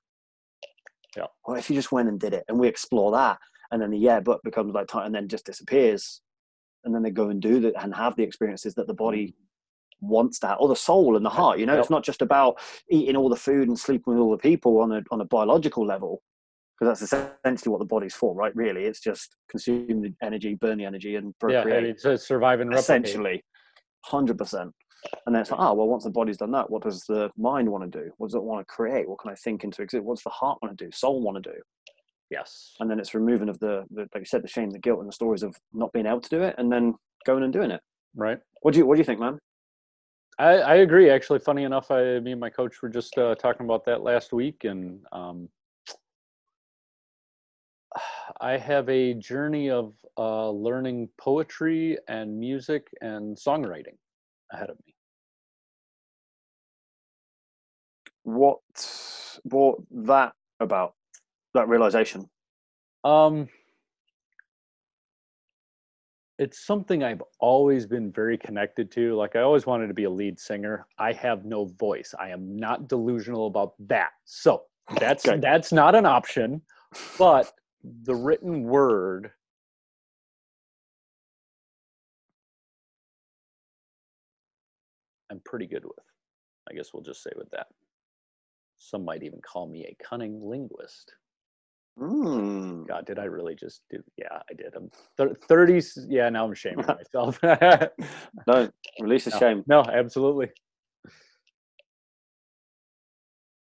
[1.16, 1.26] Yeah.
[1.44, 2.46] What if you just went and did it?
[2.48, 3.38] And we explore that,
[3.72, 6.22] and then the yeah, but becomes like time, and then just disappears,
[6.84, 9.34] and then they go and do that and have the experiences that the body mm.
[10.00, 11.60] wants that, or the soul and the heart.
[11.60, 14.38] You know, it's not just about eating all the food and sleeping with all the
[14.38, 16.22] people on a on a biological level,
[16.80, 18.56] because that's essentially what the body's for, right?
[18.56, 21.86] Really, it's just consume the energy, burn the energy, and Yeah, procreate.
[21.86, 22.84] it's a survive and replicate.
[22.84, 23.44] essentially,
[24.06, 24.72] hundred percent.
[25.26, 27.70] And then it's like, oh well, once the body's done that, what does the mind
[27.70, 28.12] want to do?
[28.18, 29.08] What does it want to create?
[29.10, 30.04] What can I think into exist?
[30.04, 30.92] What's the heart want to do?
[30.92, 31.58] Soul want to do?
[32.30, 32.76] Yes.
[32.80, 35.08] And then it's removing of the, the, like you said, the shame, the guilt, and
[35.08, 37.82] the stories of not being able to do it, and then going and doing it.
[38.16, 38.40] Right.
[38.62, 39.40] What do you What do you think, man?
[40.40, 41.10] I, I agree.
[41.10, 44.34] Actually, funny enough, I, me and my coach were just uh, talking about that last
[44.34, 45.50] week, and um,
[48.42, 53.98] I have a journey of uh, learning poetry and music and songwriting
[54.52, 54.91] ahead of me.
[58.24, 58.60] What
[59.46, 60.94] brought that about?
[61.54, 62.30] That realization.
[63.04, 63.48] Um,
[66.38, 69.16] it's something I've always been very connected to.
[69.16, 70.88] Like I always wanted to be a lead singer.
[70.98, 72.16] I have no voice.
[72.20, 74.10] I am not delusional about that.
[74.26, 74.64] So
[75.00, 75.40] that's Okay.
[75.40, 76.62] that's not an option.
[77.18, 77.52] But
[78.04, 79.32] the written word
[85.30, 85.94] I'm pretty good with.
[86.70, 87.68] I guess we'll just say with that.
[88.84, 91.14] Some might even call me a cunning linguist.
[92.00, 92.88] Mm.
[92.88, 94.02] God, did I really just do?
[94.18, 94.74] Yeah, I did.
[94.76, 96.08] I'm thir- 30s.
[96.10, 97.40] Yeah, now I'm shaming myself.
[98.48, 99.64] No, release the no, shame.
[99.68, 100.48] no, absolutely.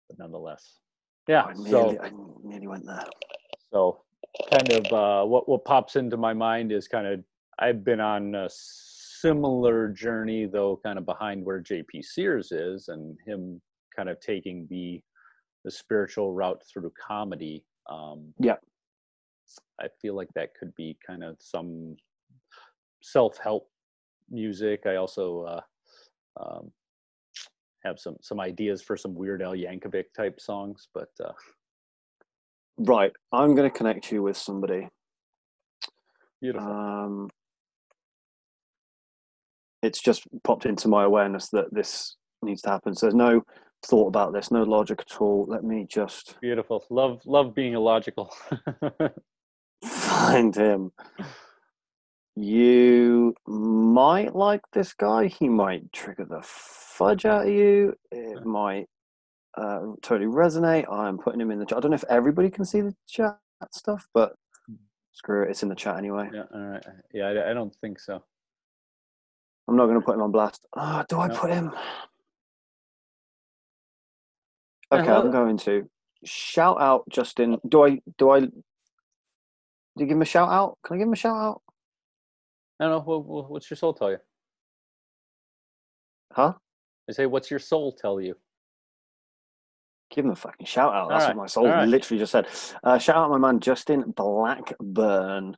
[0.10, 0.80] But nonetheless,
[1.28, 1.44] yeah.
[1.44, 2.10] I So, nearly, I
[2.44, 3.06] nearly went there.
[3.72, 4.02] so
[4.52, 7.24] kind of uh, what what pops into my mind is kind of
[7.60, 13.16] I've been on a similar journey, though kind of behind where JP Sears is, and
[13.28, 13.62] him
[13.96, 15.02] kind of taking the
[15.64, 17.64] the spiritual route through comedy.
[17.90, 18.58] Um, Yeah.
[19.80, 21.96] I feel like that could be kind of some
[23.02, 23.70] self help
[24.30, 24.86] music.
[24.86, 25.62] I also uh,
[26.42, 26.72] um,
[27.84, 31.34] have some some ideas for some Weird Al Yankovic type songs, but uh,
[32.78, 34.90] Right, I'm going to connect you with somebody.
[36.42, 36.68] Beautiful.
[36.68, 37.30] Um,
[39.84, 42.96] it's just popped into my awareness that this needs to happen.
[42.96, 43.44] So there's no
[43.86, 45.46] thought about this, no logic at all.
[45.48, 46.86] Let me just Beautiful.
[46.90, 48.34] Love love being illogical.
[49.86, 50.92] find him.
[52.36, 55.28] You might like this guy.
[55.28, 57.94] He might trigger the fudge out of you.
[58.12, 58.88] It might
[59.56, 60.92] uh, totally resonate.
[60.92, 61.78] I'm putting him in the chat.
[61.78, 63.38] I don't know if everybody can see the chat
[63.72, 64.34] stuff, but
[65.12, 65.52] screw it.
[65.52, 66.30] It's in the chat anyway.
[66.34, 66.44] yeah.
[66.54, 66.84] All right.
[67.14, 67.26] Yeah.
[67.28, 68.24] I, I don't think so.
[69.68, 70.66] I'm not going to put him on blast.
[70.76, 71.36] Ah, do I No.
[71.36, 71.72] put him?
[75.02, 75.90] Okay, I'm going to
[76.24, 77.58] shout out Justin.
[77.68, 78.00] Do I?
[78.18, 78.40] Do I?
[78.42, 78.52] Do
[79.98, 80.78] you give him a shout out?
[80.86, 81.62] Can I give him a shout out?
[82.80, 83.00] I don't know.
[83.02, 84.18] What, what- what's your soul tell you?
[86.32, 86.54] Huh?
[87.08, 88.36] I say, what's your soul tell you?
[90.10, 91.10] Give him a fucking shout out.
[91.10, 91.88] That's Alright, what my soul alright.
[91.88, 92.48] literally just said.
[92.84, 95.58] Uh, shout out my man Justin Blackburn.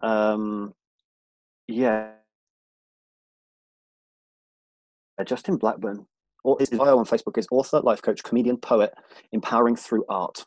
[0.00, 0.74] Um,
[1.68, 2.10] yeah.
[5.24, 6.06] Justin Blackburn.
[6.44, 8.94] Or his bio on Facebook is author, life coach, comedian, poet,
[9.32, 10.44] empowering through art.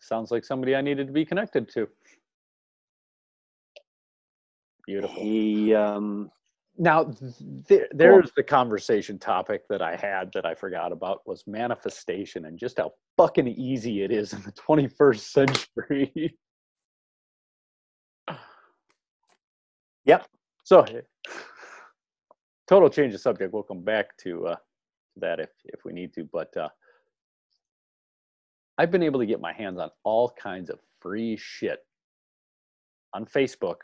[0.00, 1.88] Sounds like somebody I needed to be connected to.
[4.86, 5.16] Beautiful.
[5.16, 6.30] He um,
[6.78, 7.34] Now, th-
[7.68, 12.58] there, there's the conversation topic that I had that I forgot about was manifestation and
[12.58, 16.36] just how fucking easy it is in the 21st century.
[20.06, 20.26] Yep.
[20.64, 20.84] So,
[22.68, 23.52] total change of subject.
[23.52, 24.56] We'll come back to uh,
[25.16, 26.68] that if if we need to, but uh,
[28.78, 31.80] I've been able to get my hands on all kinds of free shit
[33.14, 33.76] on Facebook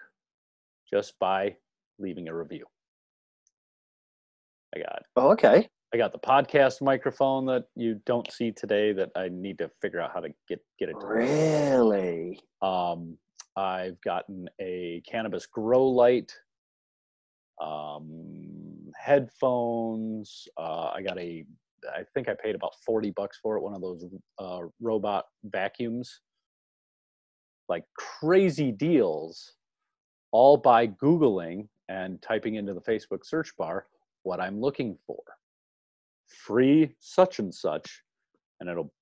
[0.92, 1.56] just by
[1.98, 2.66] leaving a review.
[4.74, 5.68] I got oh, okay.
[5.94, 10.00] I got the podcast microphone that you don't see today that I need to figure
[10.00, 11.06] out how to get get it to.
[11.06, 12.40] Really?
[12.62, 13.18] Um,
[13.56, 16.32] I've gotten a cannabis grow light,
[17.60, 18.61] um,
[19.02, 20.46] headphones.
[20.56, 21.44] Uh, I got a,
[21.94, 24.04] I think I paid about 40 bucks for it, one of those
[24.38, 26.20] uh, robot vacuums.
[27.68, 29.54] Like crazy deals,
[30.30, 33.86] all by Googling and typing into the Facebook search bar
[34.24, 35.22] what I'm looking for.
[36.26, 38.02] Free such and such,
[38.60, 38.92] and it'll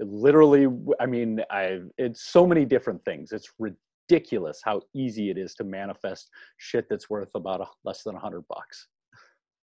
[0.00, 0.66] it literally
[1.00, 5.64] I mean i it's so many different things it's ridiculous how easy it is to
[5.64, 8.88] manifest shit that's worth about a, less than a hundred bucks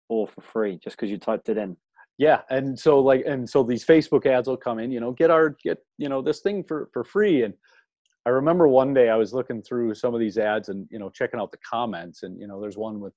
[0.10, 1.76] All for free, just because you typed it in.
[2.18, 5.30] yeah and so like and so these facebook ads will come in you know get
[5.30, 7.54] our get you know this thing for for free and
[8.26, 11.10] i remember one day i was looking through some of these ads and you know
[11.10, 13.14] checking out the comments and you know there's one with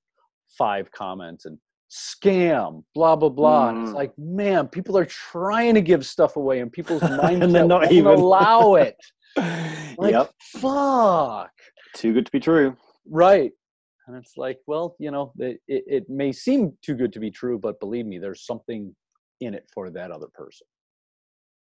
[0.57, 1.57] five comments and
[1.89, 3.95] scam blah blah blah and it's Mm.
[3.95, 8.13] like man people are trying to give stuff away and people's minds they're not even-
[8.13, 8.97] allow it
[9.97, 10.31] like yep.
[10.61, 11.51] fuck
[11.95, 12.75] Too good to be true.
[13.09, 13.51] right
[14.11, 17.57] and it's like well you know it, it, may seem too good to be true
[17.57, 18.93] but believe me there's something
[19.39, 20.67] in it for that other person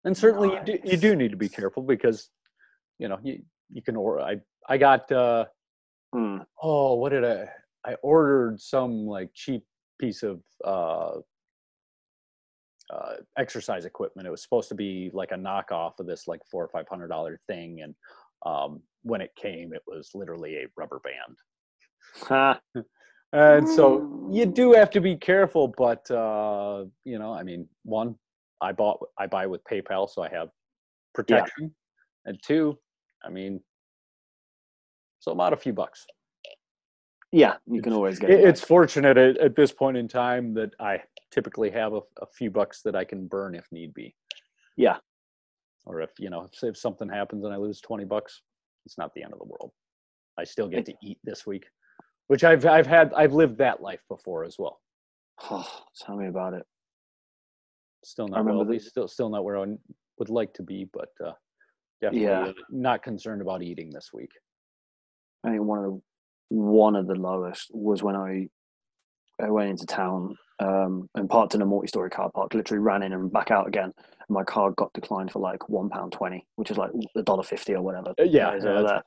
[0.04, 2.30] and certainly you, do, you do need to be careful because
[2.98, 4.36] you know you, you can order i
[4.68, 5.44] i got uh
[6.12, 6.38] Hmm.
[6.62, 7.48] oh what did i
[7.84, 9.64] i ordered some like cheap
[9.98, 11.18] piece of uh
[12.92, 14.28] uh, exercise equipment.
[14.28, 17.08] It was supposed to be like a knockoff of this like four or five hundred
[17.08, 17.94] dollar thing, and
[18.44, 21.36] um, when it came, it was literally a rubber band.
[23.32, 28.14] And so you do have to be careful, but uh, you know, I mean, one,
[28.60, 30.50] I bought, I buy with PayPal, so I have
[31.14, 31.74] protection,
[32.26, 32.78] and two,
[33.24, 33.60] I mean,
[35.18, 36.06] so I'm out a few bucks.
[37.32, 38.48] Yeah, you can always get It, it.
[38.48, 41.00] it's fortunate at, at this point in time that I
[41.32, 44.14] typically have a, a few bucks that I can burn if need be.
[44.76, 44.98] Yeah.
[45.86, 48.42] Or if you know, if, if something happens and I lose twenty bucks,
[48.86, 49.72] it's not the end of the world.
[50.38, 51.64] I still get to eat this week,
[52.28, 54.80] which I've I've had I've lived that life before as well.
[55.50, 55.68] Oh,
[56.00, 56.64] tell me about it.
[58.04, 59.66] Still not wealthy, the- still still not where I
[60.18, 61.32] would like to be, but uh,
[62.00, 62.42] definitely Yeah.
[62.48, 64.30] uh, not concerned about eating this week.
[65.44, 66.00] I think one of the
[66.50, 68.48] one of the lowest was when I
[69.42, 72.54] I went into town um, and parked in a multi-story car park.
[72.54, 73.92] Literally ran in and back out again.
[73.94, 77.42] And my car got declined for like one pound twenty, which is like a dollar
[77.42, 78.14] fifty or whatever.
[78.18, 79.00] Uh, yeah, yeah.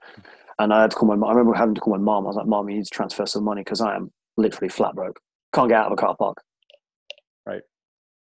[0.59, 1.15] And I had to call my.
[1.15, 1.29] mom.
[1.29, 2.25] I remember having to call my mom.
[2.25, 4.95] I was like, "Mom, you need to transfer some money because I am literally flat
[4.95, 5.19] broke.
[5.53, 6.37] Can't get out of a car park."
[7.45, 7.61] Right.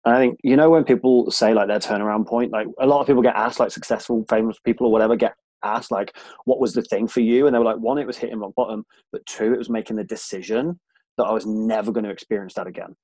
[0.06, 3.02] And I think you know when people say like their turnaround point, like a lot
[3.02, 6.74] of people get asked, like successful, famous people or whatever, get asked like, "What was
[6.74, 9.26] the thing for you?" And they were like, "One, it was hitting rock bottom, but
[9.26, 10.80] two, it was making the decision
[11.18, 12.96] that I was never going to experience that again."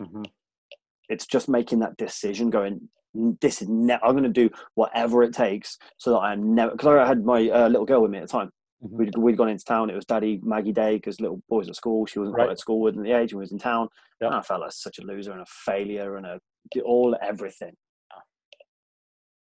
[0.00, 0.24] Mhm.
[1.08, 2.88] it's just making that decision going
[3.40, 6.88] this is ne- i'm going to do whatever it takes so that i'm never because
[6.88, 8.50] i had my uh, little girl with me at the time
[8.82, 8.90] Mhm.
[8.98, 12.06] we'd, we'd gone into town it was daddy maggie day because little boys at school
[12.06, 12.44] she wasn't Right.
[12.46, 13.88] quite at school within the age and we was in town
[14.20, 14.30] Yep.
[14.30, 16.40] and i felt like such a loser and a failure and a
[16.82, 17.76] all everything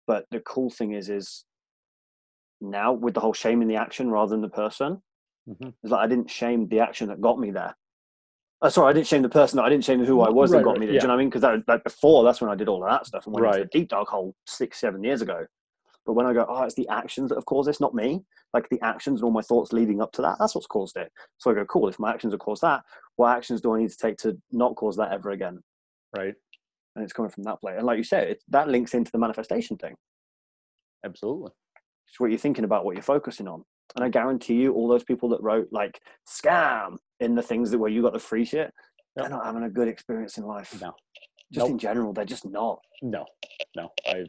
[0.08, 1.46] but the cool thing is is
[2.62, 5.02] now with the whole shame in the action rather than the person
[5.50, 5.74] Mhm.
[5.84, 7.76] it's like I didn't shame the action that got me there.
[8.62, 9.58] Uh, sorry, I didn't shame the person.
[9.60, 10.96] I didn't shame who I was Right, that got right, me there.
[10.96, 11.02] yeah.
[11.02, 11.30] Do you know what I mean?
[11.30, 12.24] Because that like before.
[12.24, 13.72] That's when I did all of that stuff and went into Right.
[13.72, 15.46] the deep dark hole six, seven years ago.
[16.06, 18.24] But when I go, oh, it's the actions that have caused this, not me.
[18.54, 20.38] Like the actions and all my thoughts leading up to that.
[20.40, 21.12] That's what's caused it.
[21.38, 21.88] So I go, cool.
[21.90, 22.84] If my actions have caused that,
[23.16, 25.60] what actions do I need to take to not cause that ever again?
[26.16, 26.34] Right.
[26.96, 27.76] And it's coming from that place.
[27.78, 29.96] And like you said, it, that links into the manifestation thing.
[31.06, 31.52] Absolutely.
[32.08, 33.64] It's what you're thinking about, what you're focusing on.
[33.96, 37.80] And I guarantee you, all those people that wrote like scam in the things that
[37.80, 38.74] where you got the free shit,
[39.16, 40.74] they're not having a good experience in life.
[40.82, 40.94] No.
[41.52, 41.70] Just Nope.
[41.72, 42.80] in general, they're just not.
[43.02, 43.26] No.
[43.76, 43.90] No.
[44.08, 44.28] I've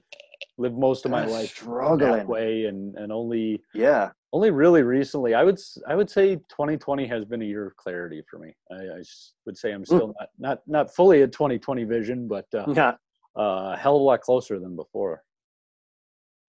[0.58, 1.98] lived most of my They're life struggling.
[2.12, 4.10] that way, and and only Yeah.
[4.32, 5.34] only really recently.
[5.34, 8.52] I would I would say 2020 has been a year of clarity for me.
[8.72, 9.02] I
[9.46, 12.96] would say I'm still not not not fully a 2020 vision, but uh, Yeah.
[13.38, 15.22] uh, a hell of a lot closer than before.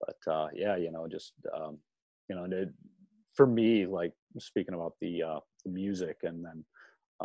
[0.00, 1.78] But uh, yeah, you know, just um,
[2.28, 2.46] you know,
[3.34, 6.64] for me, like speaking about the uh, the music, and then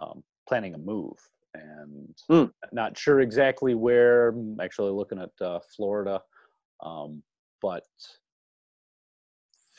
[0.01, 1.17] um, planning a move,
[1.53, 2.51] and Mm.
[2.71, 4.29] not sure exactly where.
[4.29, 6.21] I'm actually looking at uh, Florida,
[6.83, 7.23] um,
[7.61, 7.83] but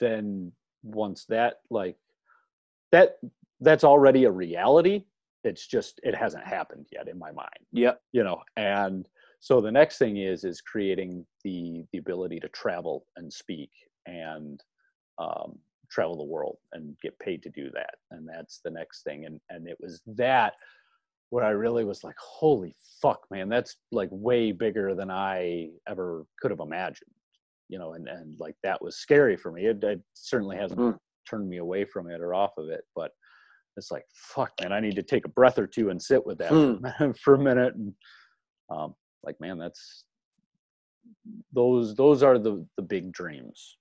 [0.01, 1.97] then once that like
[2.93, 3.19] that
[3.61, 5.05] that's already a reality.
[5.45, 9.09] It's just it hasn't happened yet in my mind Yeah, you know and
[9.41, 13.71] so the next thing is is creating the the ability to travel and speak
[14.07, 14.63] and
[15.19, 15.59] um,
[15.91, 19.41] travel the world and get paid to do that and that's the next thing and
[19.51, 20.55] and it was that
[21.31, 26.25] where i really was like holy fuck man that's like way bigger than i ever
[26.41, 27.11] could have imagined
[27.69, 29.67] you know and and like that was scary for me.
[29.67, 30.99] It, it certainly hasn't Mm.
[31.29, 33.13] turned me away from it or off of it but
[33.77, 36.39] it's like fuck man i need to take a breath or two and sit with
[36.39, 37.95] that for a minute- for a minute and
[38.71, 40.05] um like man that's
[41.53, 43.77] those those are the the big dreams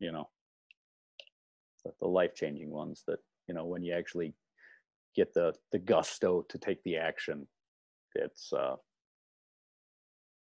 [0.00, 0.28] you know
[1.84, 3.18] the, the life changing ones that
[3.48, 4.34] you know when you actually
[5.14, 7.46] get the the gusto to take the action
[8.14, 8.76] it's uh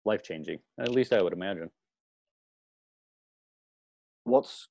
[0.05, 1.71] life changing at least i would imagine
[4.29, 4.69] What's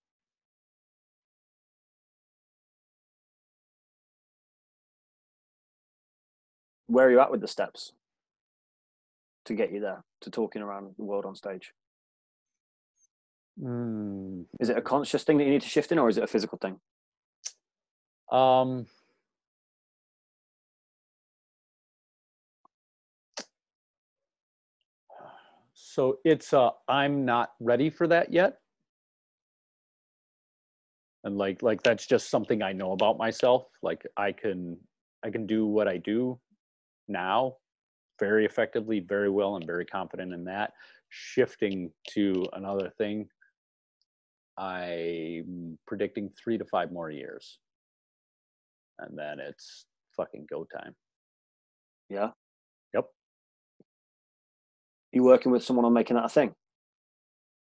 [6.86, 7.92] where are you at with the steps
[9.46, 11.74] to get you there to talking around the world on stage?
[13.62, 14.46] Mm.
[14.60, 16.28] Is it a conscious thing that you need to shift in, or is it a
[16.28, 16.80] physical thing?
[18.32, 18.88] Um,
[25.74, 28.60] so it's uh I'm not ready for that yet.
[31.24, 33.68] And like like that's just something I know about myself.
[33.82, 34.78] Like I can
[35.24, 36.40] I can do what I do
[37.08, 37.56] now
[38.20, 40.74] very effectively, very well, and very confident in that.
[41.10, 43.28] Shifting to another thing,
[44.58, 47.60] I'm predicting three to five more years
[49.00, 50.96] and then it's fucking go time.
[52.10, 52.30] Yeah.
[52.94, 53.06] Yep.
[55.12, 56.54] you working with someone on making that a thing?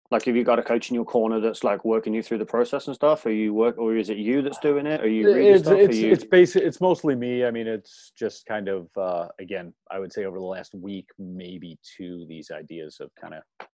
[0.09, 2.45] Like, have you got a coach in your corner that's like working you through the
[2.45, 3.25] process and stuff?
[3.25, 5.01] Are you work, or is it you that's doing it?
[5.01, 5.77] Are you reading It's stuff?
[5.77, 6.11] It's you...
[6.13, 6.63] it's basic.
[6.63, 7.43] It's mostly me.
[7.43, 9.73] I mean, it's just kind of uh, again.
[9.91, 13.67] I would say over the last week, maybe two, these ideas have kind of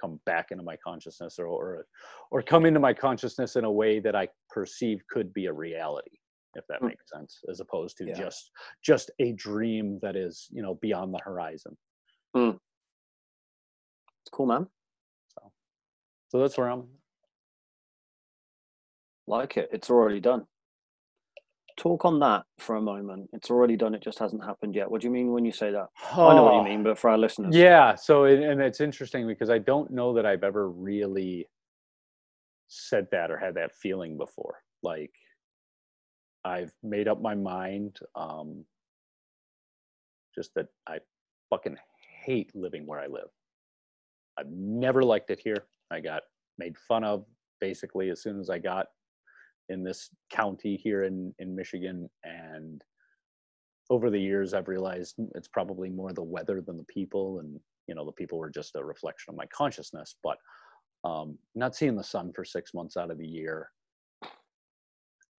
[0.00, 1.86] come back into my consciousness, or or
[2.30, 6.18] or come into my consciousness in a way that I perceive could be a reality,
[6.54, 6.88] if that Mm.
[6.88, 8.14] makes sense, as opposed to Yeah.
[8.14, 8.50] just
[8.82, 11.76] just a dream that is you know beyond the horizon.
[12.34, 14.68] It's cool, man.
[15.28, 15.52] so
[16.28, 16.88] So that's where I'm.
[19.26, 19.68] Like it.
[19.72, 20.46] It's already done.
[21.78, 23.30] Talk on that for a moment.
[23.32, 23.94] It's already done.
[23.94, 24.90] It just hasn't happened yet.
[24.90, 25.86] What do you mean when you say that?
[26.12, 26.64] I know what you Oh.
[26.64, 27.94] mean, but for our listeners, Yeah.
[27.94, 31.48] So, and and it's interesting because I don't know that I've ever really
[32.66, 34.56] said that or had that feeling before.
[34.82, 35.12] Like,
[36.44, 37.98] I've made up my mind.
[38.14, 38.64] Um,
[40.34, 40.98] just that I
[41.50, 41.76] fucking
[42.24, 43.30] hate living where I live.
[44.36, 45.64] I've never liked it here.
[45.90, 46.22] I got
[46.58, 47.24] made fun of
[47.60, 48.86] basically as soon as I got
[49.68, 52.82] in this county here in in Michigan and
[53.90, 57.94] over the years I've realized it's probably more the weather than the people and you
[57.94, 60.38] know the people were just a reflection of my consciousness but
[61.04, 63.70] um not seeing the sun for 6 months out of the year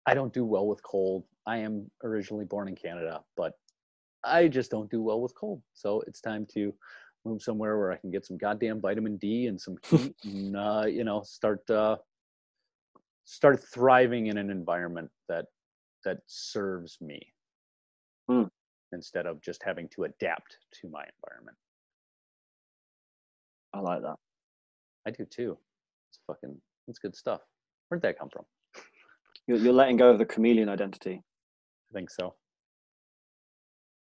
[0.10, 1.26] I don't do well with cold.
[1.46, 3.54] I am originally born in Canada, but
[4.24, 5.62] I just don't do well with cold.
[5.76, 6.74] So it's time to
[7.26, 10.86] move somewhere where I can get some goddamn vitamin D and some heat and uh,
[10.88, 11.98] you know start uh,
[13.30, 15.46] start thriving in an environment that
[16.04, 17.22] that serves me
[18.28, 18.44] Hmm.
[18.92, 21.58] instead of just having to adapt to my environment.
[23.74, 24.16] I like that.
[25.06, 25.58] I do too.
[26.10, 27.42] It's fucking it's good stuff.
[27.88, 28.46] Where'd that come from?
[29.48, 31.22] You're, you're letting go of the chameleon identity
[31.92, 32.36] I think so.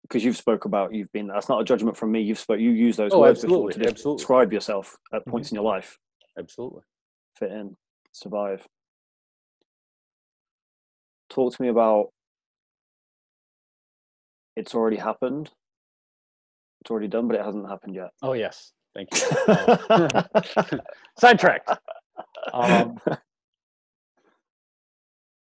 [0.03, 1.29] because you've spoke about you've been.
[1.29, 2.20] That's not a judgment from me.
[2.20, 2.61] You've spoke.
[2.61, 4.18] You use those Oh, words before to absolutely.
[4.18, 5.99] describe yourself at points in your life.
[6.39, 6.83] Absolutely.
[7.39, 7.77] Fit in,
[8.12, 8.66] survive.
[11.35, 12.09] Talk to me about.
[14.57, 15.51] It's already happened.
[16.80, 18.11] It's already done, but it hasn't happened yet.
[18.22, 18.72] Oh yes.
[18.95, 20.78] Thank you.
[21.18, 21.70] Sidetracked.
[22.53, 22.97] Um,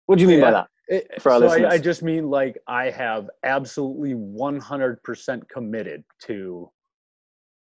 [0.06, 0.66] what do you mean by that?
[0.88, 6.70] It- For our so I, I just mean like I have absolutely 100% committed to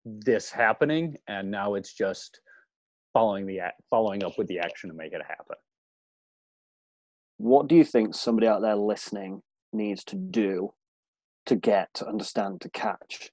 [0.06, 2.40] this happening, and now it's just
[3.14, 5.56] following the ac- following up with the action to make it happen.
[7.38, 9.42] What do you think somebody out there listening
[9.74, 10.74] needs to do
[11.46, 13.30] to get, to understand, to catch,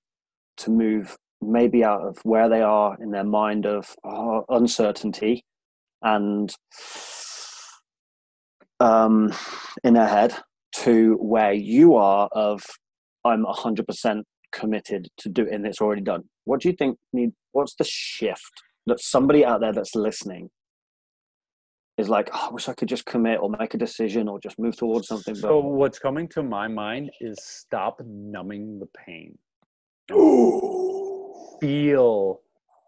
[0.59, 5.45] to move maybe out of where they are in their mind of oh, uncertainty
[6.03, 6.55] and
[8.81, 9.33] um,
[9.85, 10.35] in their head
[10.73, 12.65] to where you are of
[13.25, 14.23] I'm 100%
[14.53, 16.25] committed to do it and it's already done.
[16.45, 20.51] What do you think need what's the shift that somebody out there that's listening
[21.99, 24.59] is like, oh, I wish I could just commit or make a decision or just
[24.59, 25.35] move towards something.
[25.35, 29.37] So what's coming to my mind is stop numbing the pain.
[31.61, 32.41] Feel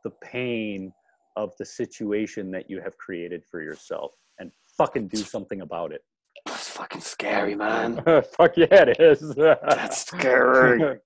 [0.05, 0.93] the pain
[1.37, 6.03] of the situation that you have created for yourself and fucking do something about it.
[6.47, 8.03] That's fucking scary, man.
[8.37, 9.35] Fuck yeah, it is.
[9.37, 10.79] That's scary.
[10.79, 10.99] Do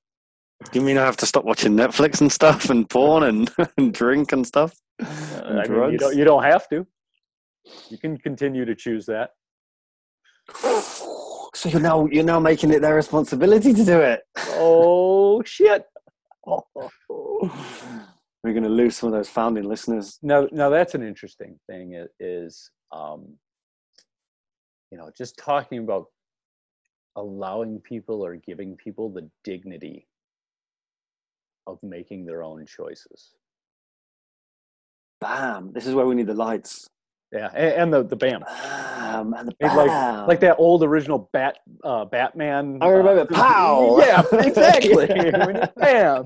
[0.72, 4.32] you mean I have to stop watching Netflix and stuff and porn and, and drink
[4.32, 4.74] and stuff?
[5.00, 6.86] Uh, I And mean, you don't, you don't have to.
[7.90, 9.30] You can continue to choose that.
[11.54, 14.20] So you're now you're now making it their responsibility to do it.
[14.36, 15.84] Oh shit!
[18.44, 20.18] We're going to lose some of those founding listeners.
[20.22, 22.06] Now, now that's an interesting thing.
[22.20, 23.36] Is um,
[24.90, 26.06] you know, just talking about
[27.16, 30.06] allowing people or giving people the dignity
[31.66, 33.34] of making their own choices.
[35.20, 35.72] Bam!
[35.72, 36.88] This is where we need the lights.
[37.32, 39.34] Yeah, and, and the the bam, Bam!
[39.34, 42.78] And the It's like- like that old original Bat uh, Batman.
[42.80, 43.22] I remember.
[43.22, 43.98] uh, Pow!
[44.06, 45.06] Yeah, exactly.
[45.14, 45.44] Yeah.
[45.46, 46.24] When you- Bam.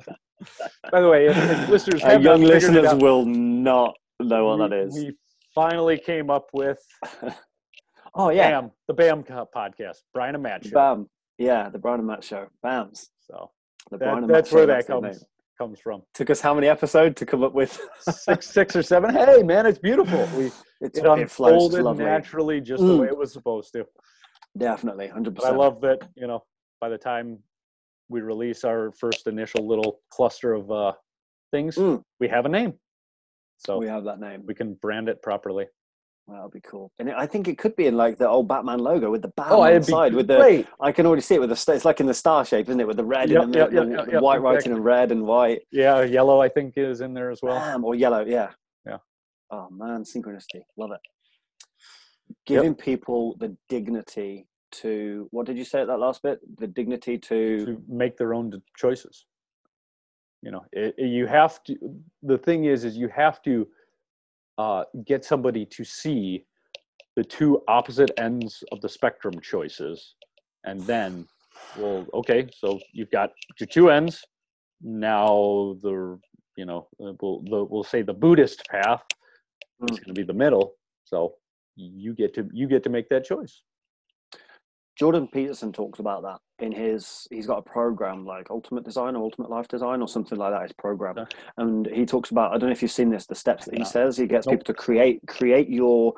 [0.91, 3.95] By the way, if, if listeners Our young not figured it listeners out, will not
[4.21, 4.95] know what we, that is.
[4.95, 5.17] We
[5.55, 6.79] finally came up with
[8.15, 10.71] oh yeah, BAM, the BAM podcast, Brian and Matt show.
[10.75, 11.09] bam!
[11.39, 12.47] Yeah, the Brian and Matt show.
[12.65, 13.07] Bams.
[13.21, 13.51] So
[13.91, 15.25] The that, Brian and Matt that's where show, that comes
[15.59, 16.03] comes from.
[16.15, 17.79] Took us how many episodes to come up with?
[18.11, 19.15] Six, six or seven.
[19.15, 20.29] Hey, man, it's beautiful.
[20.37, 20.51] We
[20.83, 22.05] It's, it it unfolded lovely.
[22.05, 23.01] naturally, just the Mm.
[23.01, 23.87] way it was supposed to.
[24.59, 26.07] Definitely, hundred But I love that.
[26.17, 26.45] You know,
[26.81, 27.39] by the time
[28.09, 30.93] we release our first initial little cluster of uh,
[31.53, 32.03] things, Mm.
[32.21, 32.75] we have a name,
[33.59, 34.43] so we have that name.
[34.47, 35.67] We can brand it properly.
[36.29, 36.93] That'll be cool.
[37.01, 39.47] And I think it could be in like the old Batman logo with the bam
[39.51, 40.37] Oh, the be with the.
[40.39, 40.67] great.
[40.81, 41.73] I can already see it with the.
[41.75, 42.87] It's like in the star shape, isn't it?
[42.87, 45.11] With the red Yep, and the, yep, the, yep, the yep, white writing and red
[45.11, 45.63] and white.
[45.73, 47.85] Yeah, yellow I think is in there as well.
[47.85, 48.51] Or yellow, yeah.
[49.53, 51.01] Oh man, synchronicity, love it.
[52.47, 54.49] Giving people the dignity
[54.81, 56.41] to what did you say at that last bit?
[56.59, 59.27] The dignity to to make their own choices
[60.43, 61.77] you know it, it- you have to
[62.23, 63.67] the thing is is you have to
[64.59, 66.45] uh, get somebody to see
[67.17, 70.15] the two opposite ends of the spectrum choices
[70.65, 71.27] and then
[71.79, 73.31] well okay so you've got
[73.61, 74.25] your two ends
[74.83, 76.19] now the
[76.57, 79.03] you know uh, we'll, the, we'll say the buddhist path
[79.91, 80.05] is Mm.
[80.05, 80.75] going to be the middle
[81.05, 81.35] so
[81.77, 83.63] you get to you get to make that choice
[84.99, 89.23] Jordan Peterson talks about that in his he's got a program like Ultimate Design or
[89.23, 90.63] Ultimate Life Design or something like that.
[90.65, 91.35] His program, Okay.
[91.57, 93.27] and he talks about I don't know if you've seen this.
[93.27, 93.85] The steps that he No.
[93.87, 94.53] says he gets Nope.
[94.61, 96.13] people to create create your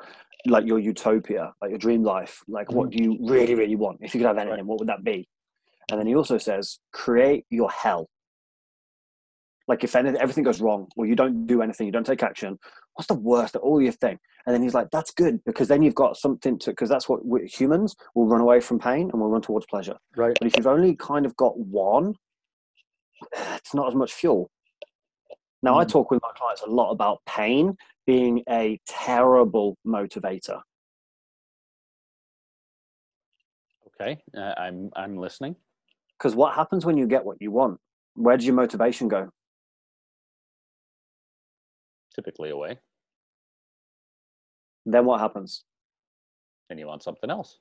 [0.45, 2.43] like your utopia, like your dream life.
[2.49, 3.99] Like what do you really really want?
[4.01, 4.57] If you could have anything.
[4.59, 4.65] Right.
[4.65, 5.27] what would that be?
[5.89, 8.09] And then he also says create your hell.
[9.69, 12.59] Like if anything, everything goes wrong, or you don't do anything, you don't take action.
[12.95, 13.55] What's the worst?
[13.55, 16.57] Of all your thing, and then he's like, "That's good because then you've got something
[16.59, 19.65] to." Because that's what we, humans will run away from pain and we'll run towards
[19.67, 19.97] pleasure.
[20.15, 22.15] right But if you've only kind of got one,
[23.33, 24.49] it's not as much fuel.
[25.61, 25.89] Now, I Mhm.
[25.89, 30.61] talk with my clients a lot about pain being a terrible motivator.
[33.87, 35.55] okay uh, i'm i'm listening
[36.17, 37.79] Because what happens when you get what you want?
[38.15, 39.29] Where does your motivation go?
[42.15, 42.79] Typically away,
[44.85, 45.63] Then what happens?
[46.69, 47.59] and you want something else.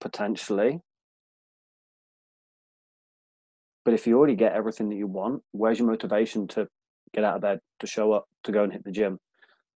[0.00, 0.80] Potentially.
[3.84, 6.68] But if you already get everything that you want, where's your motivation to
[7.12, 9.18] get out of bed, to show up, to go and hit the gym,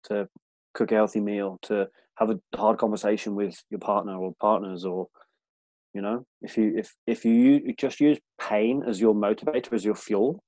[0.05, 0.29] to
[0.75, 5.09] cook a healthy meal, to have a hard conversation with your partner or partners or
[5.95, 9.95] you know, if you if if you just use pain as your motivator, as your
[9.95, 10.43] fuel,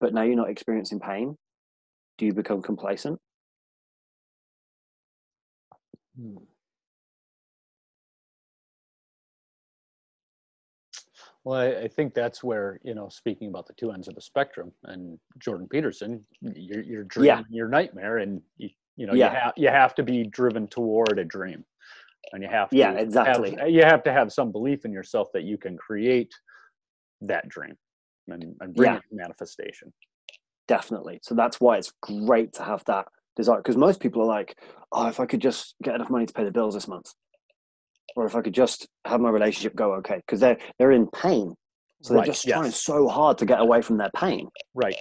[0.00, 1.36] but now you're not experiencing pain,
[2.18, 3.18] do you become complacent?
[6.18, 6.36] Hmm.
[11.44, 14.20] Well, I, I think that's where you know, speaking about the two ends of the
[14.20, 17.42] spectrum, and Jordan Peterson, your your dream, Yeah.
[17.50, 19.30] your nightmare, and you, you know, Yeah.
[19.32, 21.64] you have you have to be driven toward a dream,
[22.32, 23.56] and you have to Yeah, have- exactly.
[23.72, 26.32] you have to have some belief in yourself that you can create
[27.22, 27.76] that dream
[28.28, 28.96] and, and bring Yeah.
[28.98, 29.92] it to manifestation.
[30.68, 31.18] Definitely.
[31.22, 33.06] So that's why it's great to have that
[33.36, 33.58] desire.
[33.58, 34.56] Because most people are like,
[34.92, 37.12] oh, if I could just get enough money to pay the bills this month,
[38.16, 41.54] or if I could just have my relationship go okay, because they're they're in pain,
[42.02, 44.48] so they're just trying so hard to get away from their pain.
[44.74, 44.96] Right.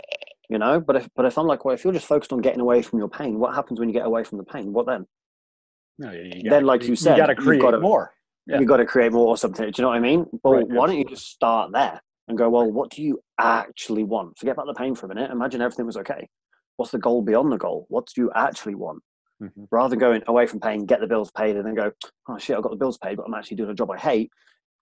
[0.50, 0.80] You know.
[0.80, 3.00] But if but if I'm like, well, if you're just focused on getting away from
[3.00, 4.74] your pain, what happens when you get away from the pain?
[4.74, 5.06] What then?
[6.00, 8.14] No, you, you Then, gotta- like you said, you got to create gotta- more.
[8.48, 8.60] Yeah.
[8.60, 9.70] You got to create more or something.
[9.70, 10.26] Do you know what I mean?
[10.44, 12.02] Well, Right, why don't you just start there
[12.32, 14.38] and go, well, what do you actually want?
[14.40, 15.30] Forget about the pain for a minute.
[15.32, 16.28] Imagine everything was okay.
[16.78, 17.86] What's the goal beyond the goal?
[17.90, 19.04] What do you actually want?
[19.44, 19.68] Mhm.
[19.72, 21.92] rather than going away from paying, get the bills paid, and then go,
[22.30, 24.30] oh shit, I've got the bills paid, but I'm actually doing a job I hate.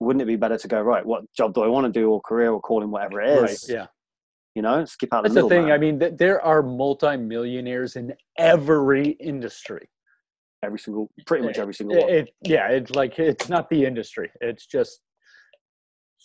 [0.01, 1.05] Wouldn't it be better to go right?
[1.05, 3.41] What job do I want to do, or career, or calling, whatever it is?
[3.41, 3.73] Right.
[3.77, 3.85] Yeah.
[4.55, 5.63] You know, skip out That's the the middle.
[5.63, 5.71] thing.
[5.71, 9.87] I mean, th- there are multimillionaires in every industry.
[10.61, 12.09] every single, pretty much every single It, one.
[12.13, 14.29] it- yeah, it's like it's not the industry.
[14.41, 14.99] It's just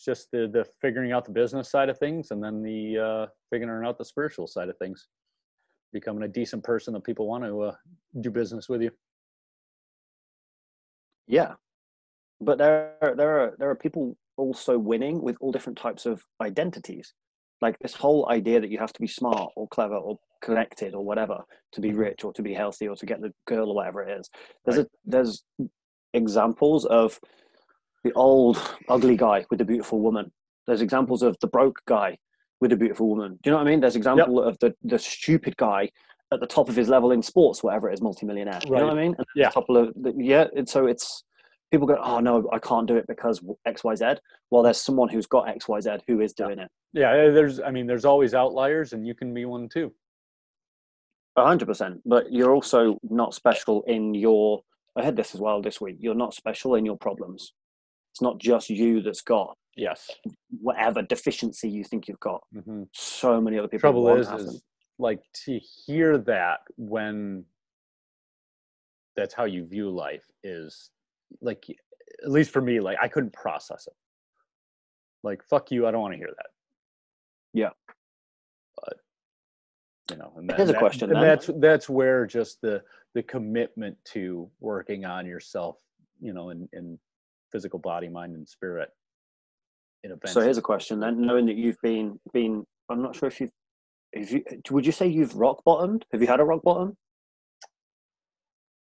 [0.05, 3.87] just the the figuring out the business side of things, and then the uh, figuring
[3.87, 5.09] out the spiritual side of things.
[5.93, 7.75] Becoming a decent person that people want to uh,
[8.21, 8.91] do business with you.
[11.27, 11.55] Yeah,
[12.41, 16.23] but there are, there are there are people also winning with all different types of
[16.41, 17.15] identities.
[17.61, 21.03] Like this whole idea that you have to be smart or clever or connected or
[21.05, 21.99] whatever to be Mhm.
[21.99, 24.29] rich or to be healthy or to get the girl or whatever it is.
[24.65, 24.87] There's Right.
[24.87, 25.45] a there's
[26.13, 27.19] examples of
[28.05, 28.57] the old
[28.89, 30.31] ugly guy with the beautiful woman.
[30.67, 32.19] There's examples of the broke guy
[32.61, 33.39] with a beautiful woman.
[33.43, 33.81] Do you know what I mean?
[33.81, 35.91] There's example of the the stupid guy
[36.33, 38.61] at the top of his level in sports, whatever it is, multimillionaire.
[38.65, 39.15] You know what I mean?
[39.19, 39.51] And Yeah.
[39.51, 40.47] top of yeah.
[40.57, 41.25] And so it's
[41.71, 44.05] people go, oh no, I can't do it because X Y Z.
[44.51, 46.47] Well, there's someone who's got X Y Z who is Yeah.
[46.47, 46.71] doing it.
[46.93, 47.59] Yeah, uh, there's.
[47.61, 49.93] I mean, there's always outliers, and you can be one too.
[51.37, 52.01] A hundred percent.
[52.07, 54.63] But you're also not special in your.
[54.97, 55.97] I had this as well this week.
[55.99, 57.53] You're not special in your problems.
[58.15, 60.09] It's not just you that's got Yes.
[60.61, 62.43] whatever deficiency you think you've got.
[62.65, 63.81] hmm So many other people.
[63.81, 64.63] Trouble is, is
[65.01, 67.45] like to hear that when
[69.17, 70.91] that's how you view life is
[71.41, 71.65] like
[72.23, 73.93] at least for me like i couldn't process it
[75.25, 76.47] like fuck you i don't want to hear that
[77.53, 77.71] Yeah.
[78.77, 78.95] but
[80.13, 81.23] you know and, Here's a that- question and then.
[81.29, 82.81] that's that's where just the
[83.15, 85.77] the commitment to working on yourself
[86.21, 86.97] you know and in
[87.55, 88.89] physical body mind and spirit
[90.03, 91.21] in events So here's a question then.
[91.21, 93.53] Knowing that you've been been, I'm not sure if you've.
[94.13, 96.05] If you, would you say you've rock bottomed?
[96.13, 96.97] Have you had a rock bottom?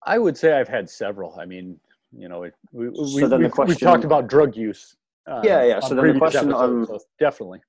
[0.05, 1.37] I would say I've had several.
[1.39, 1.79] I mean,
[2.11, 4.95] you know, it, we, we, So then the we've, we've talked about drug use.
[5.29, 5.79] Uh, Yeah, yeah.
[5.79, 7.59] So then the question, episodes, so definitely.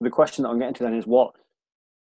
[0.00, 1.32] The question that I'm getting to then is what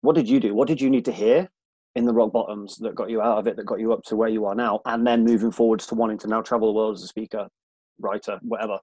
[0.01, 0.53] what did you do?
[0.53, 1.49] What did you need to hear
[1.95, 4.15] in the rock bottoms that got you out of it, that got you up to
[4.15, 6.95] where you are now, and then moving forwards to wanting to now travel the world
[6.95, 7.47] as a speaker,
[7.99, 8.79] writer, whatever?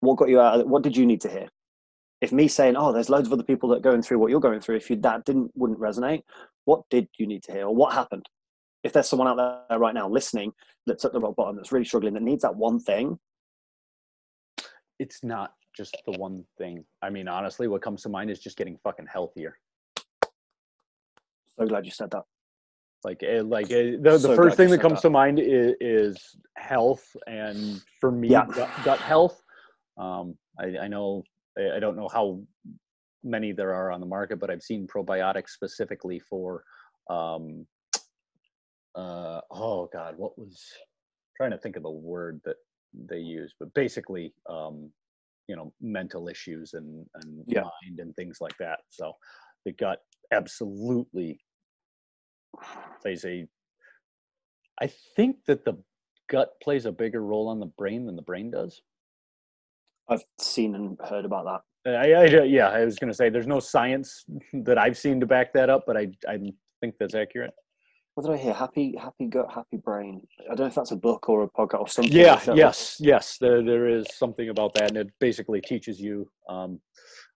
[0.00, 0.68] What got you out of it?
[0.68, 1.48] What did you need to hear?
[2.20, 4.40] If me saying, "Oh, there's loads of other people that are going through what you're
[4.40, 6.22] going through," if you that didn't wouldn't resonate,
[6.64, 8.28] what did you need to hear, or what happened?
[8.82, 10.52] If there's someone out there right now listening
[10.86, 13.18] that's at the rock bottom, that's really struggling, that needs that one thing,
[14.98, 16.86] It's not just the one thing.
[17.02, 19.58] I mean, honestly, what comes to mind is just getting fucking healthier.
[21.58, 22.24] so glad you said that.
[23.06, 25.02] Like, eh, like eh, the, So the first thing that comes that.
[25.02, 28.46] to mind is, is health, and for me, Yeah.
[28.46, 29.40] gut, gut health.
[29.96, 31.22] Um, I, I know
[31.56, 32.42] I don't know how
[33.22, 36.64] many there are on the market, but I've seen probiotics specifically for.
[37.08, 37.64] Um,
[38.96, 40.60] uh, oh God, what was?
[41.36, 42.56] Trying to think of the word that
[43.08, 44.90] they use, but basically, um,
[45.46, 47.60] you know, mental issues and and Yeah.
[47.60, 48.80] mind and things like that.
[48.88, 49.12] So,
[49.64, 50.00] the gut
[50.32, 51.38] absolutely
[53.02, 53.46] plays a
[54.80, 55.78] I think that the
[56.28, 58.82] gut plays a bigger role on the brain than the brain does.
[60.08, 61.60] I've seen and heard about that.
[61.86, 65.26] I, I yeah, I was going to say there's no science that I've seen to
[65.26, 66.38] back that up, but I I
[66.80, 67.54] think that's accurate.
[68.14, 68.54] What did I hear?
[68.54, 70.26] Happy, happy gut, happy brain.
[70.44, 72.12] I don't know if that's a book or a podcast or something.
[72.12, 73.36] Yeah, like yes, yes.
[73.38, 76.80] There there is something about that, and it basically teaches you um,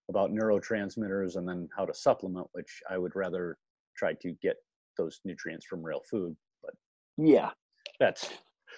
[0.09, 3.59] about neurotransmitters and then how to supplement, which I would rather
[3.95, 4.57] try to get
[5.01, 6.37] those nutrients from real food.
[6.63, 6.75] But
[7.17, 7.51] Yeah.
[7.99, 8.29] that's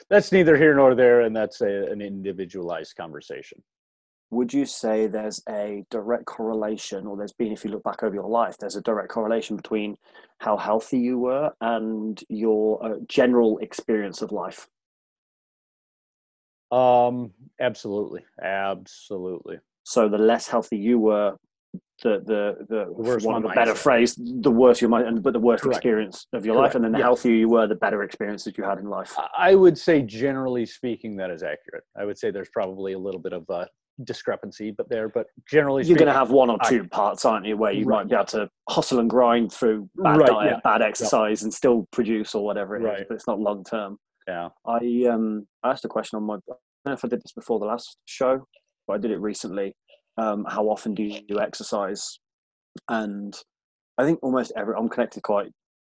[0.09, 3.63] that's neither here nor there, and that's a, an individualized conversation.
[4.31, 8.15] Would you say there's a direct correlation, or there's been, if you look back over
[8.15, 9.97] your life, there's a direct correlation between
[10.39, 14.69] how healthy you were and your uh, general experience of life?
[16.71, 19.59] Um, absolutely, absolutely.
[19.85, 21.37] So the less healthy you were,
[22.03, 25.07] the the the, The worse for want of a better phrase, the worse your mind,
[25.07, 25.79] and but the worst Correct.
[25.79, 27.05] experience of your life, and then the yeah.
[27.05, 29.15] healthier you were, the better experiences you had in life.
[29.19, 31.85] I- I would say, generally speaking, that is accurate.
[31.97, 33.69] I would say there's probably a little bit of a
[34.05, 37.47] discrepancy, but there, but generally You're going to have one or I- two parts, aren't
[37.47, 37.99] you, where you Right.
[37.99, 40.61] might be able to hustle and grind through bad Right, diet, yeah.
[40.65, 43.09] bad exercise, and still produce or whatever it is, Right.
[43.09, 43.99] but it's not long term.
[44.29, 47.23] yeah, I um I asked a question on my I don't know if I did
[47.23, 48.47] this before the last show,
[48.87, 49.75] but I did it recently.
[50.17, 52.19] Um, how often do you exercise?
[52.89, 53.35] And
[53.99, 55.51] I think almost every I'm connected quite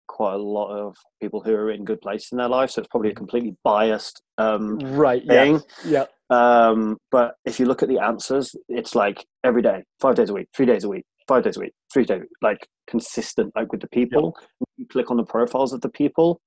[0.09, 2.89] quite a lot of people who are in good places in their life, so it's
[2.89, 5.61] probably a completely biased um, right, yeah, thing.
[5.85, 10.31] yeah, Um, but if you look at the answers, it's like every day, five days
[10.31, 12.67] a week, three days a week, five days a week, three days, a week, like
[12.89, 14.37] consistent, like with the people.
[14.77, 16.41] You click on the profiles of the people,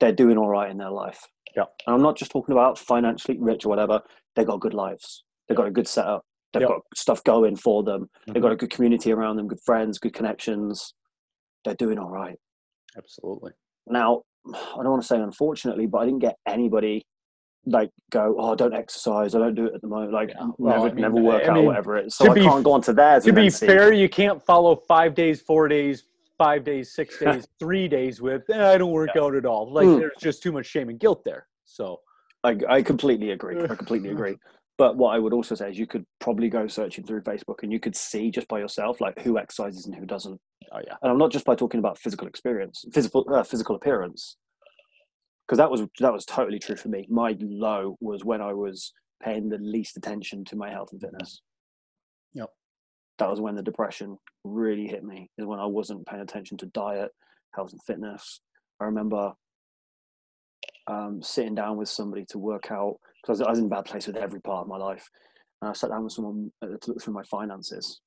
[0.00, 1.20] they're doing all right in their life.
[1.56, 1.64] Yeah.
[1.86, 4.00] And I'm not just talking about financially rich or whatever.
[4.34, 5.24] They got good lives.
[5.48, 6.24] They've got a good setup.
[6.52, 6.68] They've Yeah.
[6.68, 8.10] got stuff going for them.
[8.26, 8.42] They've Mhm.
[8.42, 10.94] got a good community around them, good friends, good connections.
[11.64, 12.38] They're doing all right.
[12.94, 13.52] absolutely.
[13.86, 14.20] Now,
[14.54, 17.06] I don't want to say unfortunately, but I didn't get anybody
[17.64, 19.34] like go, oh, I don't exercise.
[19.34, 20.12] I don't do it at the moment.
[20.12, 20.50] Like Yeah.
[20.58, 22.16] Well, never, I mean, never work I out, mean, whatever it is.
[22.16, 23.24] So I be can't go onto theirs.
[23.24, 26.04] To be fair, you can't follow five days, four days,
[26.36, 28.42] five days, six days, three days with.
[28.50, 29.72] Eh, I don't work out at all.
[29.72, 29.98] Like Mm.
[30.00, 31.46] there's just too much shame and guilt there.
[31.64, 32.00] So
[32.44, 33.58] I, I completely agree.
[33.62, 34.36] I completely agree.
[34.78, 37.72] But what I would also say is you could probably go searching through Facebook and
[37.72, 40.40] you could see just by yourself like who exercises and who doesn't.
[40.72, 44.36] oh yeah, And I'm not just by talking about physical experience, physical uh, physical appearance,
[45.46, 47.06] because that was that was totally true for me.
[47.10, 48.92] My low was when I was
[49.22, 51.42] paying the least attention to my health and fitness.
[52.34, 52.48] Yep.
[53.18, 55.30] That was when the depression really hit me.
[55.36, 57.10] Is when I wasn't paying attention to diet,
[57.54, 58.40] health and fitness.
[58.80, 59.34] I remember
[60.86, 64.06] um, sitting down with somebody to work out because I was in a bad place
[64.06, 65.08] with every part of my life.
[65.60, 68.00] And I sat down with someone uh, to look through my finances.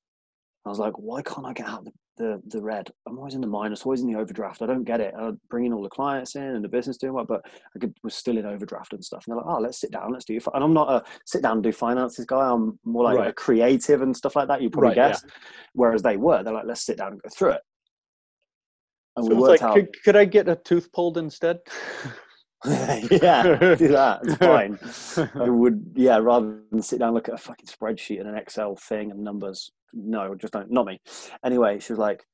[0.64, 2.90] I was like, why can't I get out the, the, the red?
[3.08, 4.62] I'm always in the minus, always in the overdraft.
[4.62, 5.14] I don't get it.
[5.16, 7.40] I'm bringing all the clients in and the business doing well, but
[7.74, 9.24] I could, was still in overdraft and stuff.
[9.26, 11.04] And they're like, oh, let's sit down, let's do your fi-" And I'm not a
[11.24, 12.50] sit down and do finances guy.
[12.50, 14.60] I'm more like a creative and stuff like that.
[14.60, 15.16] You probably Right, yeah.
[15.72, 17.62] Whereas they were, they're like, let's sit down and go through it.
[19.16, 19.74] And So we worked like, out.
[19.74, 21.60] could, could I get a tooth pulled instead?
[22.66, 24.20] yeah, do that.
[24.24, 24.78] It's fine.
[25.40, 28.36] I would, yeah, rather than sit down and look at a fucking spreadsheet and an
[28.36, 29.70] Excel thing and numbers.
[29.92, 30.70] No, just don't.
[30.70, 31.00] Not me.
[31.44, 32.24] Anyway, she was like,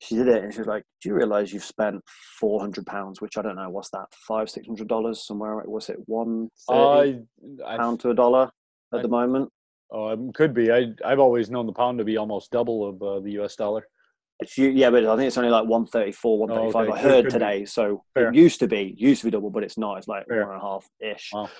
[0.00, 2.02] she did it, and she was like, "Do you realize you've spent
[2.38, 3.20] four hundred pounds?
[3.20, 3.68] Which I don't know.
[3.70, 4.06] What's that?
[4.12, 5.62] Five, six hundred dollars somewhere?
[5.66, 7.20] Was it one thirty
[7.60, 8.50] Uh, I, pound to a dollar
[8.92, 9.50] at I- the moment?
[9.90, 10.70] oh, it could be.
[10.70, 13.56] I I've always known the pound to be almost double of uh, the U.S.
[13.56, 13.86] dollar.
[14.40, 16.88] It's, u- yeah, but I think it's only like one thirty four, one thirty five.
[16.88, 17.00] Oh, okay.
[17.00, 17.64] I heard today.
[17.64, 18.28] So Fair.
[18.28, 19.98] it used to be, used to be double, but it's not.
[19.98, 20.46] It's like Fair.
[20.46, 21.30] one and a half ish.
[21.32, 21.50] Wow.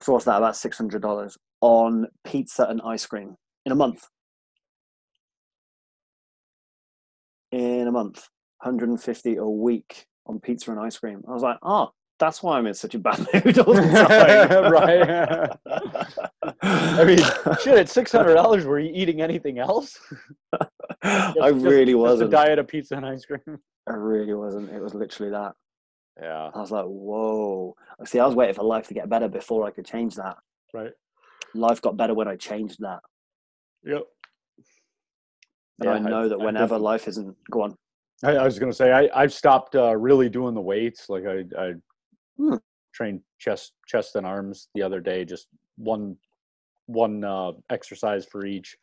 [0.00, 0.38] So what's that?
[0.38, 4.08] About six hundred dollars on pizza and ice cream in a month.
[7.52, 8.28] In a month,
[8.60, 11.22] hundred and fifty a week on pizza and ice cream.
[11.28, 11.90] I was like, oh,
[12.20, 16.50] that's why I'm in such a bad mood all the time.
[16.62, 17.18] I mean,
[17.60, 19.98] shit, at six hundred dollars, were you eating anything else?
[21.02, 22.30] I really just, wasn't.
[22.30, 23.58] Just a diet of pizza and ice cream.
[23.88, 24.70] I really wasn't.
[24.70, 25.54] It was literally that.
[26.20, 27.74] Yeah, I was like, whoa.
[28.04, 30.36] See, I was waiting for life to get better before I could change that.
[30.74, 30.92] right.
[31.54, 33.00] Life got better when I changed that.
[33.84, 34.02] Yep.
[35.80, 37.74] And I know that whenever life isn't, go on.
[38.22, 41.08] I, I was gonna say I I've stopped uh, really doing the weights.
[41.08, 41.72] Like I I
[42.40, 42.56] Hmm.
[42.94, 46.16] trained chest chest and arms the other day, just one
[46.86, 48.76] one uh, exercise for each.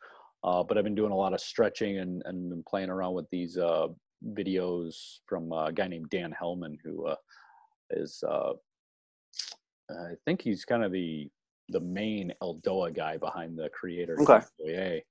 [0.44, 3.28] Uh, but I've been doing a lot of stretching and and been playing around with
[3.30, 3.88] these uh,
[4.32, 7.16] videos from a guy named Dan Hellman, who uh,
[7.90, 8.52] is uh,
[9.90, 11.28] I think he's kind of the
[11.70, 14.16] the main Eldoa guy behind the creator.
[14.20, 15.02] Okay.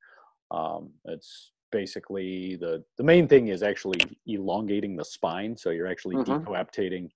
[0.49, 6.15] Um, it's basically the the main thing is actually elongating the spine, so you're actually
[6.15, 6.43] Mhm.
[6.45, 7.09] decoaptating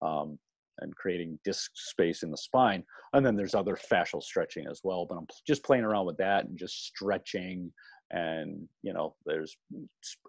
[0.00, 0.38] um,
[0.80, 2.84] and creating disc space in the spine.
[3.12, 5.06] And then there's other fascial stretching as well.
[5.06, 7.72] But I'm just playing around with that and just stretching.
[8.10, 9.56] And you know, there's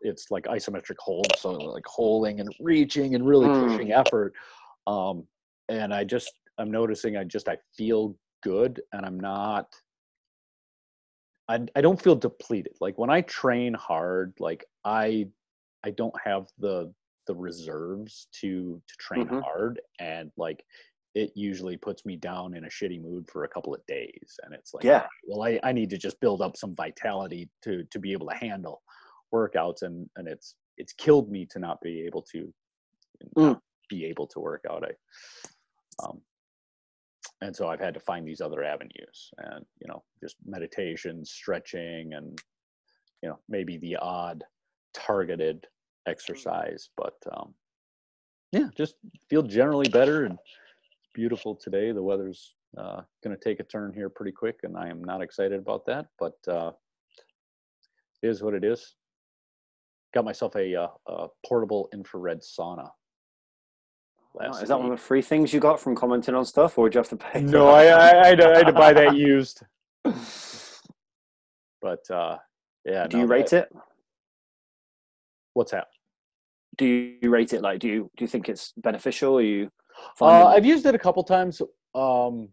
[0.02, 3.62] it's like isometric hold, so like holding and reaching and really Mm.
[3.62, 4.34] pushing effort.
[4.88, 5.26] Um,
[5.70, 9.68] and I just I'm noticing I just I feel good and I'm not
[11.48, 12.76] I I don't feel depleted.
[12.80, 15.28] Like when I train hard, like I
[15.84, 16.94] I don't have the
[17.30, 19.44] the reserves to to train Mhm.
[19.44, 20.66] hard and like
[21.14, 24.54] it usually puts me down in a shitty mood for a couple of days and
[24.54, 25.06] it's like Yeah.
[25.28, 28.36] well I, I need to just build up some vitality to to be able to
[28.36, 28.82] handle
[29.32, 32.52] workouts and and it's it's killed me to not be able to
[33.36, 34.94] not be able to work out I
[36.04, 36.20] um
[37.42, 42.14] and so I've had to find these other avenues and you know just meditation stretching
[42.16, 42.42] and
[43.22, 44.44] you know maybe the odd
[44.96, 45.68] targeted
[46.10, 47.54] exercise but um
[48.52, 48.96] yeah just
[49.30, 53.94] feel generally better and it's beautiful today the weather's uh going to take a turn
[53.94, 56.72] here pretty quick and I am not excited about that but uh
[58.22, 58.96] it is what it is
[60.14, 62.90] got myself a, uh, a portable infrared sauna
[64.42, 66.88] Oh, is that one of the free things you got from commenting on stuff, or
[66.88, 67.42] did you have to pay?
[67.42, 67.68] No.
[67.68, 69.64] I, I, I, had to, I had to buy that used.
[71.82, 72.38] But uh,
[72.86, 73.08] yeah.
[73.08, 73.78] do no, you rate that- it?
[75.54, 75.88] What's that?
[76.78, 77.62] Do you rate it?
[77.62, 79.38] Like, do you do you think it's beneficial?
[79.38, 79.70] Are you?
[80.22, 81.62] Uh, I've used it a couple times.
[81.94, 82.50] Um,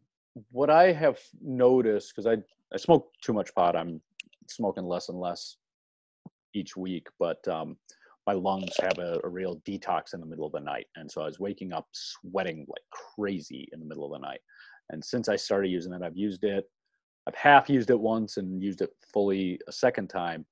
[0.50, 2.42] what I have noticed, because I
[2.74, 4.00] I smoke too much pot, I'm
[4.48, 5.56] smoking less and less
[6.54, 7.06] each week.
[7.18, 7.76] But um,
[8.26, 11.22] my lungs have a, a real detox in the middle of the night, and so
[11.22, 14.40] I was waking up sweating like crazy in the middle of the night.
[14.90, 16.64] And since I started using it, I've used it.
[17.28, 20.46] I've half used it once and used it fully a second time,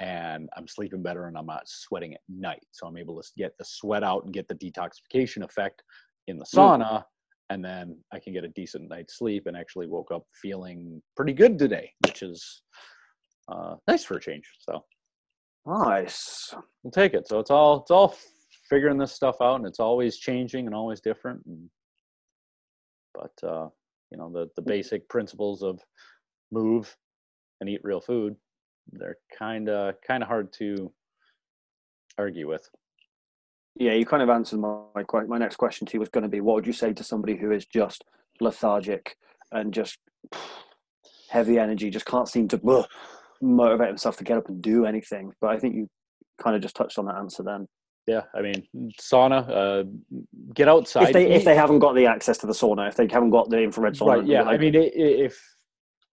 [0.00, 2.64] and I'm sleeping better and I'm not sweating at night.
[2.72, 5.82] So I'm able to get the sweat out and get the detoxification effect
[6.28, 7.04] in the sauna,
[7.50, 9.46] and then I can get a decent night's sleep.
[9.46, 12.62] And actually woke up feeling pretty good today, which is
[13.50, 14.48] uh, nice for a change.
[14.60, 14.84] So
[15.66, 16.54] nice.
[16.82, 17.26] we'll take it.
[17.26, 18.14] So it's all it's all
[18.68, 21.40] figuring this stuff out, and it's always changing and always different.
[21.46, 21.70] And,
[23.14, 23.68] but uh,
[24.12, 25.80] you know the the basic principles of
[26.52, 26.94] move
[27.60, 28.36] and eat real food,
[28.92, 30.92] they're kind of kind of hard to
[32.16, 32.68] argue with.
[33.76, 34.80] Yeah, you kind of answered my
[35.28, 37.36] my, next question to you was going to be, what would you say to somebody
[37.36, 38.04] who is just
[38.40, 39.16] lethargic
[39.52, 39.98] and just
[41.30, 42.86] heavy energy, just can't seem to
[43.40, 45.32] motivate himself to get up and do anything?
[45.40, 45.88] But I think you
[46.42, 47.68] kind of just touched on that answer then.
[48.08, 48.64] Yeah, I mean
[49.00, 49.48] sauna.
[49.48, 49.84] Uh,
[50.54, 51.08] get outside.
[51.08, 53.50] if they if they haven't got the access to the sauna, if they haven't got
[53.50, 54.90] the infrared sauna, right yeah i like- mean i- i-
[55.26, 55.38] if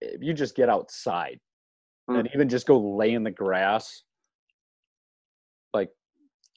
[0.02, 1.40] if you just get outside
[2.10, 2.20] Mm.
[2.20, 4.04] and even just go lay in the grass
[5.74, 5.90] like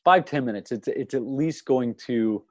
[0.04, 2.44] five ten minutes it's it's at least going to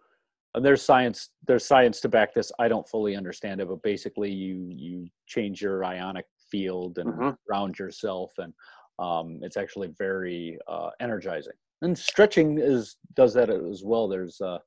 [0.55, 4.31] and there's science there's science to back this i don't fully understand it but basically
[4.31, 7.37] you you change your ionic field and Mhm.
[7.47, 8.53] ground yourself and
[8.99, 14.57] um, it's actually very uh, energizing and stretching is does that as well there's uh,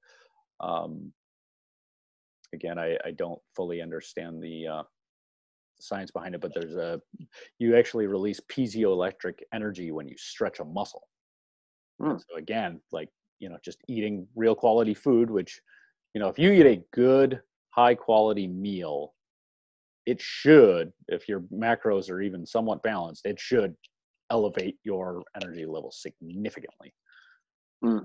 [0.61, 1.12] um,
[2.53, 4.83] again I, I don't fully understand the uh,
[5.83, 7.01] science behind it but there's a
[7.59, 11.09] you actually release piezoelectric energy when you stretch a muscle
[12.01, 12.16] Hmm.
[12.16, 13.09] so again like
[13.41, 15.61] you know just eating real quality food which
[16.14, 19.14] you know if you eat a good high quality meal
[20.07, 23.74] it should if your macros are even somewhat balanced it should
[24.31, 26.95] elevate your energy level significantly
[27.83, 28.01] Hmm.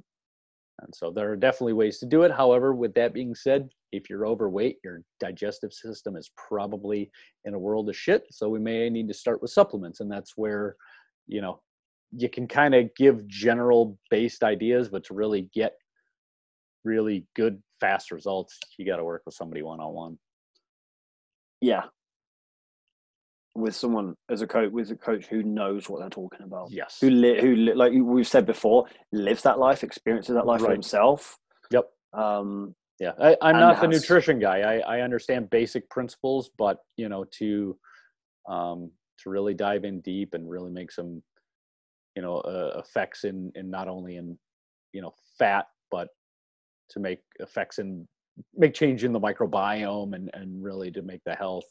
[0.82, 2.32] And so there are definitely ways to do it.
[2.32, 7.10] However with that being said if you're overweight your digestive system is probably
[7.46, 8.26] in a world of shit.
[8.32, 10.00] So we may need to start with supplements.
[10.00, 10.76] And that's where
[11.28, 11.62] you know
[12.12, 15.74] you can kind of give general based ideas but to really get
[16.84, 20.18] really good fast results you got to work with somebody one-on-one.
[21.62, 21.84] Yeah,
[23.56, 26.98] with someone as a coach with a coach who knows what they're talking about, yes
[27.00, 30.68] who li- who li- like we've said before, lives that life, experiences that life for
[30.68, 30.74] Right.
[30.74, 31.38] himself.
[31.72, 31.86] Yep.
[32.14, 34.60] Um, Yeah, I, I'm and not the has- nutrition guy.
[34.62, 37.78] I, I understand basic principles, but you know, to
[38.48, 41.24] um, to really dive in deep and really make some,
[42.16, 44.38] you know, uh, effects in in not only in
[44.94, 46.10] you know fat, but
[46.92, 48.08] to make effects in
[48.54, 51.66] make change in the microbiome and and really to make the health.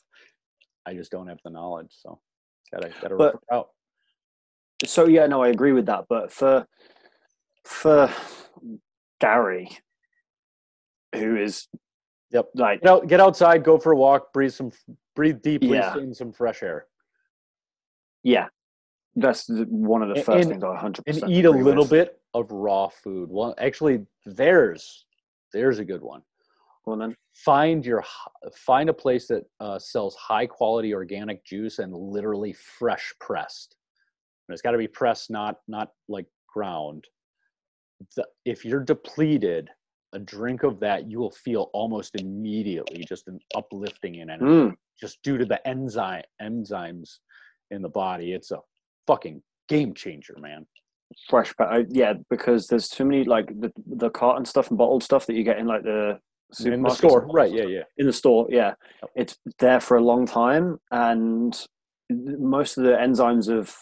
[0.87, 2.21] I just don't have the knowledge, so
[2.73, 3.71] gotta gotta But- out.
[4.85, 6.07] so yeah, no, I agree with that.
[6.09, 6.67] But for
[7.65, 8.11] for
[9.21, 9.71] Gary,
[11.15, 11.69] who is
[12.31, 12.51] Yep.
[12.55, 14.73] like Get out, get outside, go for a walk, breathe some,
[15.15, 15.97] breathe deeply Yeah.
[15.97, 16.89] in some fresh air,
[18.23, 18.49] yeah,
[19.15, 22.21] that's one of the first and- things I hundred and percent eat a little bit
[22.35, 23.31] of raw food.
[23.31, 25.07] Well, actually, there's
[25.53, 26.23] there's a good one.
[26.87, 27.17] Then.
[27.35, 28.05] find your
[28.55, 33.77] find a place that uh, sells high quality organic juice and literally fresh pressed
[34.49, 37.05] and it's got to be pressed not not like ground
[38.17, 39.71] the, if you're depleted
[40.13, 44.75] a drink of that you will feel almost immediately just an uplifting in energy Mm.
[45.01, 47.19] just due to the enzyme enzymes
[47.71, 48.61] in the body it's a
[49.07, 50.67] fucking game changer man
[51.29, 55.27] Fresh, but yeah, because there's too many like the the carton stuff and bottled stuff
[55.27, 56.19] that you get in like the
[56.61, 58.47] in the store right yeah yeah in the store.
[58.51, 58.75] Yeah,
[59.15, 61.55] it's there for a long time, and
[62.11, 63.75] most of the enzymes of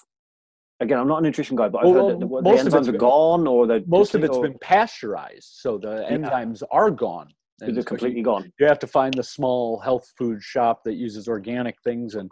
[0.80, 2.72] again, I'm not a nutrition guy, but I've Well, heard that the, the most of
[2.72, 6.16] enzymes are been- gone or they're most of it's or been pasteurized so the Yeah.
[6.16, 7.28] enzymes are gone
[7.60, 8.52] And they're completely you, gone.
[8.58, 12.28] you have to find the small health food shop that uses organic things and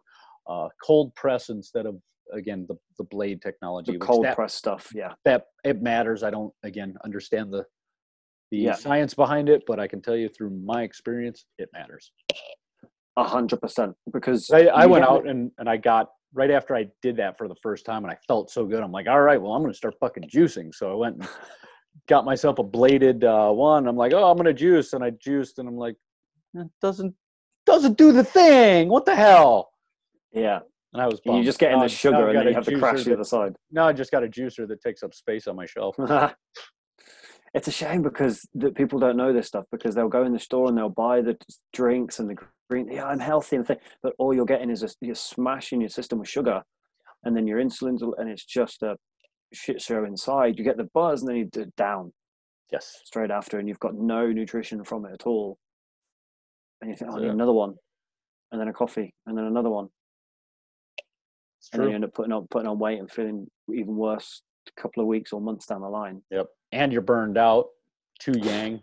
[0.48, 1.96] uh, cold press instead of
[2.32, 4.90] again the, the blade technology The cold that, press stuff.
[4.94, 7.64] Yeah, that it matters i don't again understand the
[8.50, 8.74] the Yeah.
[8.74, 12.12] science behind it but i can tell you through my experience it matters.
[13.16, 13.94] A hundred percent.
[14.12, 17.48] Because i, I went out and, and i got right after i did that for
[17.48, 19.72] the first time and i felt so good i'm like all right well i'm going
[19.72, 20.74] to start fucking juicing.
[20.74, 21.28] So i went and
[22.08, 23.86] got myself a bladed uh, one.
[23.88, 25.96] I'm like oh i'm going to juice and i juiced and i'm like
[26.54, 27.14] it doesn't
[27.66, 28.88] doesn't do the thing.
[28.88, 29.70] What the hell?
[30.32, 30.60] Yeah,
[30.92, 32.78] and i was and you just get in the sugar and then you have to
[32.78, 33.54] crash the other side.
[33.70, 35.96] No, i just got a juicer that takes up space on my shelf
[37.54, 40.38] it's a shame because that people don't know this stuff because they'll go in the
[40.38, 41.36] store and they'll buy the
[41.72, 42.36] drinks and the
[42.68, 42.88] green.
[42.90, 46.20] Yeah, I'm healthy and thing, but all you're getting is a, you're smashing your system
[46.20, 46.62] with sugar,
[47.24, 48.96] and then your insulin's and it's just a
[49.52, 50.58] shit show inside.
[50.58, 52.12] You get the buzz and then you d- down
[52.70, 55.58] yes straight after, and you've got no nutrition from it at all.
[56.80, 57.32] And you think, oh, I need Yeah.
[57.32, 57.74] another one,
[58.52, 59.88] and then a coffee, and then another one,
[61.72, 64.80] and then you end up putting on putting on weight and feeling even worse a
[64.80, 66.22] couple of weeks or months down the line.
[66.30, 67.68] yep and you're burned out
[68.20, 68.82] too yang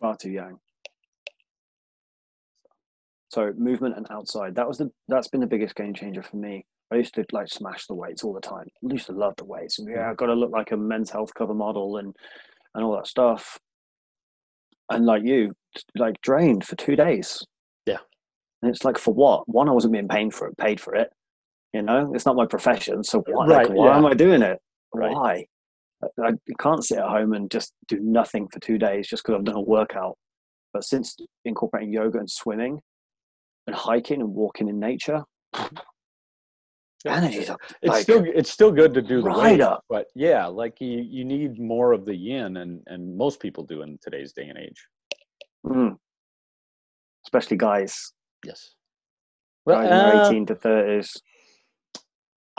[0.00, 0.58] Far too young.
[3.28, 4.54] So movement and outside.
[4.54, 6.64] That was the that's been the biggest game changer for me.
[6.90, 8.66] I used to like smash the weights all the time.
[8.82, 9.78] I used to love the weights.
[9.78, 10.10] And, yeah, mm.
[10.10, 12.16] I've got to look like a men's health cover model and
[12.74, 13.58] and all that stuff.
[14.88, 15.52] And like you,
[15.94, 17.44] like drained for two days.
[17.84, 17.98] Yeah.
[18.62, 19.46] And it's like for what?
[19.48, 20.56] One, I wasn't being paid for it.
[20.56, 21.10] Paid for it.
[21.72, 23.04] You know, it's not my profession.
[23.04, 23.46] So why?
[23.46, 23.96] Right, Like, why yeah.
[23.96, 24.58] am I doing it?
[24.94, 25.12] Right.
[25.12, 25.46] Why?
[26.02, 29.38] I, I can't sit at home and just do nothing for two days just because
[29.38, 30.16] I've done a workout.
[30.72, 32.80] But since incorporating yoga and swimming
[33.66, 35.24] and hiking and walking in nature,
[37.06, 37.60] energy's up.
[37.82, 39.82] it's like, still it's still good to do the right weight, up.
[39.88, 43.82] but yeah like you you need more of the yin and and most people do
[43.82, 44.86] in today's day and age
[45.66, 45.96] mm.
[47.26, 48.12] especially guys,
[48.44, 48.74] yes
[49.66, 51.16] guys their uh, 18 to 30s.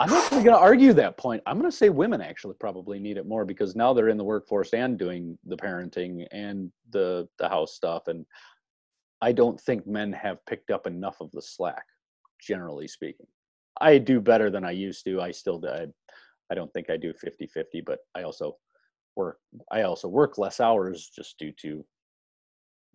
[0.02, 1.42] I'm not actually going to argue that point.
[1.46, 4.24] I'm going to say women actually probably need it more because now they're in the
[4.24, 8.26] workforce and doing the parenting and the the house stuff, and
[9.20, 11.84] I don't think men have picked up enough of the slack,
[12.40, 13.26] generally speaking.
[13.80, 15.20] I do better than I used to.
[15.20, 15.68] I still do.
[15.68, 15.86] I,
[16.50, 18.56] I don't think I do 50-50, but I also
[19.14, 19.38] work.
[19.70, 21.84] I also work less hours just due to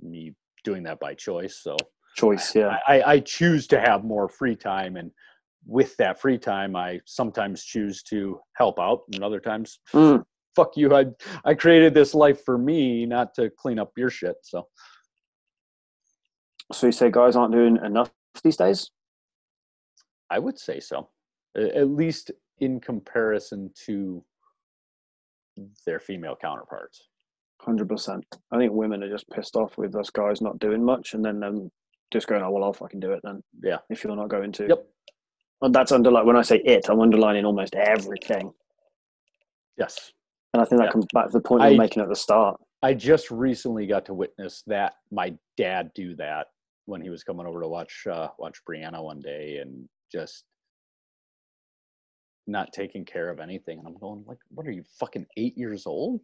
[0.02, 0.36] me
[0.66, 1.58] doing that by choice.
[1.64, 1.78] So
[2.18, 2.80] Choice, yeah.
[2.88, 5.12] I, I choose to have more free time and
[5.66, 10.24] with that free time i sometimes choose to help out and other times Mm.
[10.56, 11.06] fuck you i
[11.46, 14.68] i created this life for me not to clean up your shit so
[16.74, 18.12] So you say guys aren't doing enough
[18.44, 18.90] these days?
[20.30, 21.10] i would say so
[21.56, 24.24] at least in comparison to
[25.86, 27.08] their female counterparts
[27.62, 28.24] Hundred percent.
[28.52, 31.44] I think women are just pissed off with us guys not doing much, and then
[31.44, 31.72] um,
[32.14, 33.80] just going, "Oh well, I'll fucking do it then." Yeah.
[33.90, 34.68] If you're not going to.
[34.68, 34.88] Yep.
[35.62, 38.54] And that's under like when I say it, I'm underlining almost everything,
[39.78, 40.12] yes
[40.54, 40.92] and I think that Yeah.
[40.94, 42.60] comes back to the point we were making at the start.
[42.84, 46.48] i just recently got to witness that my dad do that
[46.86, 50.46] when he was coming over to watch uh watch brianna one day and just
[52.50, 53.78] not taking care of anything.
[53.80, 56.22] And I'm going like, what are you fucking eight years old?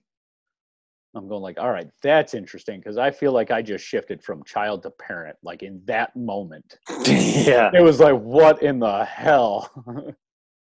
[1.15, 4.43] I'm going like, all right, that's interesting because I feel like I just shifted from
[4.45, 6.79] child to parent, like in that moment.
[7.05, 7.69] yeah.
[7.73, 9.69] It was like, what in the hell?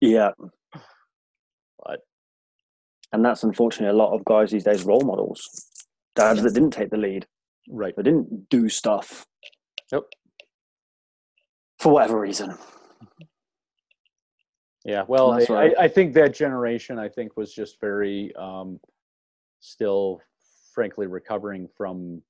[0.01, 0.31] Yeah.
[1.85, 2.01] But-
[3.13, 5.41] And that's unfortunately a lot of guys these days role models.
[6.15, 7.25] Dads that didn't take the lead,
[7.69, 7.95] right.
[7.95, 9.25] that didn't do stuff.
[9.93, 10.03] Yep.
[11.79, 12.57] For whatever reason.
[14.83, 15.03] Yeah.
[15.07, 15.73] Well, That's I.
[15.79, 18.81] I think that generation, I think, was just very um,
[19.63, 20.19] still,
[20.73, 22.21] frankly, recovering from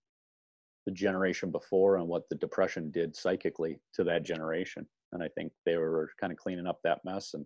[0.86, 4.86] the generation before and what the depression did psychically to that generation.
[5.14, 7.34] And I think they were kind of cleaning up that mess.
[7.34, 7.46] And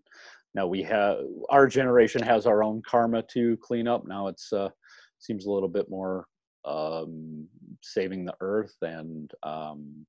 [0.56, 1.20] now we have
[1.50, 4.06] our generation has our own karma to clean up.
[4.06, 4.70] Now it's uh,
[5.20, 6.26] seems a little bit more
[6.66, 7.48] um,
[7.82, 10.06] saving the earth and um,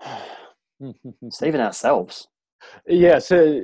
[1.30, 2.28] Saving ourselves.
[2.86, 3.60] yes, uh,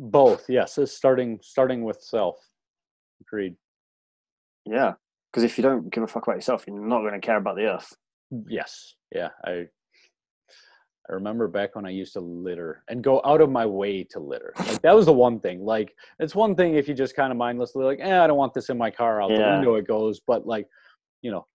[0.00, 0.48] both.
[0.48, 2.36] Yes, uh, starting starting with self.
[3.20, 3.54] Agreed.
[4.64, 4.94] Yeah.
[5.30, 7.56] Because if you don't give a fuck about yourself, you're not going to care about
[7.56, 7.92] the earth.
[8.48, 8.94] Yes.
[9.14, 9.28] Yeah.
[9.44, 9.66] I
[11.08, 14.20] I remember back when I used to litter and go out of my way to
[14.20, 14.52] litter.
[14.58, 15.64] Like that was the one thing.
[15.64, 18.54] Like it's one thing if you just kind of mindlessly like, eh, I don't want
[18.54, 19.20] this in my car.
[19.22, 19.56] Out the Yeah.
[19.56, 20.20] window it goes.
[20.26, 20.66] But like,
[21.22, 21.46] you know,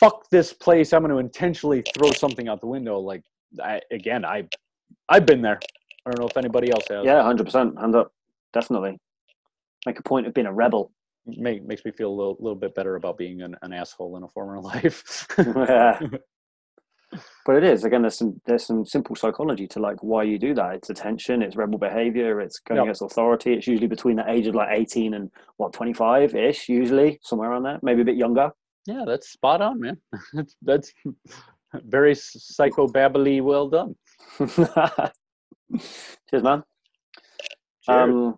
[0.00, 0.92] fuck this place.
[0.92, 2.98] I'm going to intentionally throw something out the window.
[2.98, 3.22] Like
[3.62, 4.48] I again, I
[5.08, 5.60] I've been there.
[6.06, 7.04] I don't know if anybody else has.
[7.04, 7.80] Yeah, 100%.
[7.80, 8.12] Hand up.
[8.52, 8.98] Definitely.
[9.86, 10.92] Make a point of being a rebel.
[11.26, 14.24] Make, makes me feel a little, little bit better about being an, an asshole in
[14.24, 15.26] a former life.
[15.38, 16.00] Yeah.
[17.46, 18.02] but it is again.
[18.02, 20.74] There's some there's some simple psychology to like why you do that.
[20.74, 21.42] It's attention.
[21.42, 22.40] It's rebel behavior.
[22.40, 22.84] It's going Yep.
[22.84, 23.52] against authority.
[23.52, 26.68] It's usually between the age of like 18 and what 25 ish.
[26.68, 27.78] Usually somewhere around there.
[27.82, 28.50] Maybe a bit younger.
[28.86, 29.98] yeah, that's spot on, man.
[30.32, 30.92] that's, that's
[31.84, 33.94] very psychobabbly well done.
[36.30, 36.62] Cheers, man.
[37.84, 38.10] Cheers.
[38.10, 38.36] Um,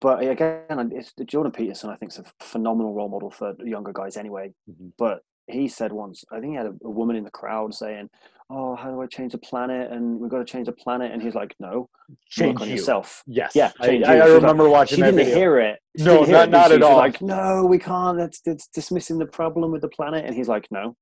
[0.00, 1.90] but again, it's Jordan Peterson.
[1.90, 4.16] I think is a phenomenal role model for younger guys.
[4.16, 4.92] Anyway, Mhm.
[4.98, 8.08] but he said once, I think he had a, a woman in the crowd saying,
[8.50, 11.12] "Oh, how do I change the planet?" And we've got to change the planet.
[11.12, 11.88] And he's like, "No,
[12.30, 12.76] Change work on you.
[12.76, 13.52] yourself." Yes.
[13.54, 14.12] Yeah, I, change I.
[14.12, 15.34] I She's like- remember watching She didn't video.
[15.36, 15.80] hear it.
[15.98, 16.96] She No, not- it, not at all.
[16.96, 18.16] like, "No, we can't.
[18.16, 20.96] That's, that's dismissing the problem with the planet." And he's like, "No,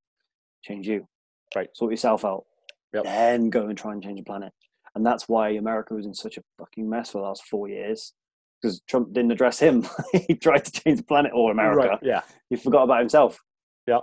[0.61, 1.07] change you.
[1.55, 1.69] Right.
[1.73, 2.45] Sort yourself out.
[2.93, 3.03] Yep.
[3.03, 4.53] Then go and try and change the planet."
[4.95, 8.13] And that's why America was in such a fucking mess for the last four years
[8.61, 9.85] because Trump didn't address him.
[10.27, 11.89] he tried to change the planet or America.
[11.89, 12.21] Right, Yeah.
[12.49, 13.39] He forgot about himself.
[13.87, 13.99] Yeah.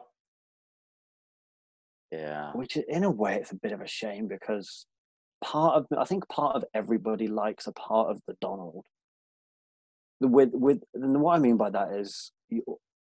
[2.12, 2.50] Yeah.
[2.52, 4.84] which in a way it's a bit of a shame because
[5.42, 8.84] part of i think part of everybody likes a part of the donald
[10.20, 12.62] with with and what i mean by that is you,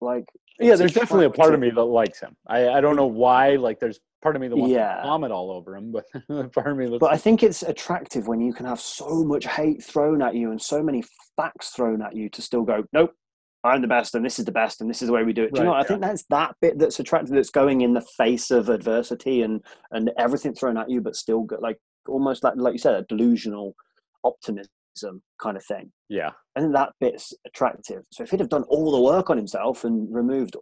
[0.02, 0.26] like
[0.60, 2.36] Yeah, there's definitely a part of me that likes him.
[2.48, 3.56] I, I don't know why.
[3.56, 4.96] Like, there's part of me that wants Yeah.
[4.96, 6.06] to vomit all over him, but
[6.54, 9.84] part of me but i think it's attractive when you can have so much hate
[9.84, 11.04] thrown at you and so many
[11.38, 13.14] facts thrown at you to still go nope
[13.64, 15.44] i'm the best and this is the best and this is the way we do
[15.44, 15.80] it do you know what?
[15.80, 19.62] i think that's that bit that's attractive that's going in the face of adversity and
[19.92, 21.78] and everything thrown at you but still go, like
[22.08, 23.76] almost like like you said a delusional
[24.24, 24.72] optimism
[25.42, 26.32] kind of thing yeah.
[26.56, 28.04] I think that bit's attractive.
[28.12, 30.56] So if he'd have done all the work on himself and removed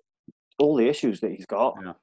[0.60, 1.94] all the issues that he's got, Yeah.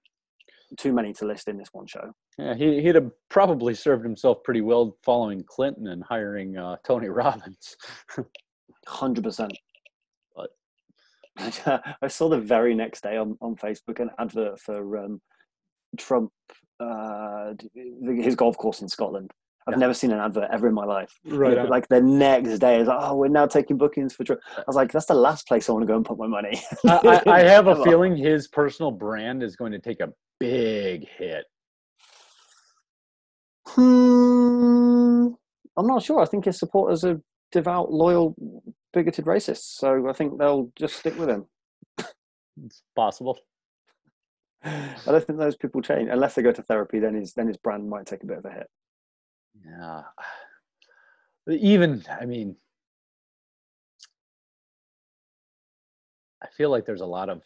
[0.78, 2.12] too many to list in this one show.
[2.38, 7.08] Yeah, he, he'd have probably served himself pretty well following Clinton and hiring uh, Tony
[7.20, 7.76] Robbins.
[8.86, 9.52] Hundred percent.
[10.36, 10.50] But-
[12.02, 15.20] I saw the very next day on, on Facebook an advert for um,
[15.98, 16.30] Trump,
[16.78, 17.54] uh,
[18.04, 19.30] his golf course in Scotland.
[19.72, 21.18] I've never seen an advert ever in my life.
[21.24, 21.58] Right.
[21.70, 24.40] Like the next day, it's like, oh, we're now taking bookings for Trump.
[24.56, 26.60] I was like, that's the last place I want to go and put my money.
[26.86, 30.08] I, I I have a feeling his personal brand is going to take a
[30.40, 31.44] big hit.
[33.68, 35.28] Hmm,
[35.76, 36.20] I'm not sure.
[36.20, 37.20] I think his supporters are
[37.52, 38.34] devout, loyal,
[38.92, 39.78] bigoted racists.
[39.78, 41.46] So I think they'll just stick with him.
[42.64, 43.38] It's possible.
[44.62, 46.98] I don't think those people change unless they go to therapy.
[46.98, 48.66] Then his then his brand might take a bit of a hit.
[49.64, 50.02] Yeah.
[51.48, 52.56] Even, I mean,
[56.42, 57.42] I feel like there's a lot of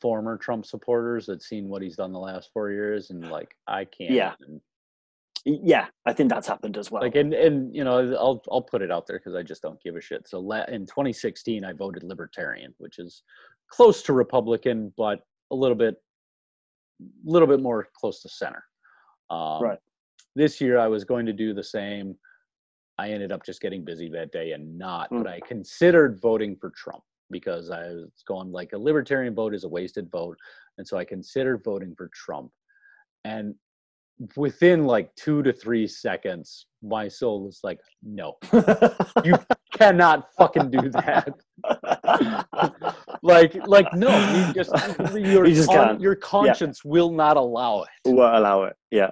[0.00, 3.84] former Trump supporters that seen what he's done the last four years and like I
[3.84, 4.34] can't Yeah.
[4.40, 4.60] even-
[5.44, 7.02] Yeah, I think that's happened as well.
[7.02, 9.80] like and and you know I'll I'll put it out there because I just don't
[9.82, 10.28] give a shit.
[10.28, 13.22] So la- in 2016 I voted Libertarian, which is
[13.68, 15.20] close to Republican, but
[15.50, 15.94] a little bit,
[17.00, 18.64] a little bit more close to center.
[19.30, 19.78] Um, Right.
[20.38, 22.14] This year I was going to do the same.
[22.96, 25.10] I ended up just getting busy that day and not.
[25.10, 25.24] Mm.
[25.24, 29.64] But I considered voting for Trump because I was going like a Libertarian vote is
[29.64, 30.38] a wasted vote,
[30.78, 32.52] and so I considered voting for Trump.
[33.24, 33.56] And
[34.36, 38.36] within like two to three seconds, my soul was like, no,
[39.24, 39.34] you
[39.72, 41.34] cannot fucking do that.
[43.22, 44.70] like, like no, you just
[45.16, 47.88] your You just con- your conscience will not allow it.
[48.04, 48.76] Won't allow it.
[48.92, 49.10] Yeah,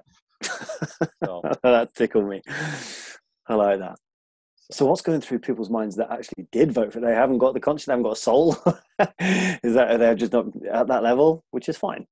[1.24, 2.42] So, that tickled me.
[3.48, 3.96] I like that.
[4.70, 6.98] So what's going through people's minds that actually did vote for?
[6.98, 7.02] it?
[7.02, 7.86] They haven't got the conscience.
[7.86, 8.52] They haven't got a soul.
[9.20, 12.06] is that they're just not at that level, which is fine.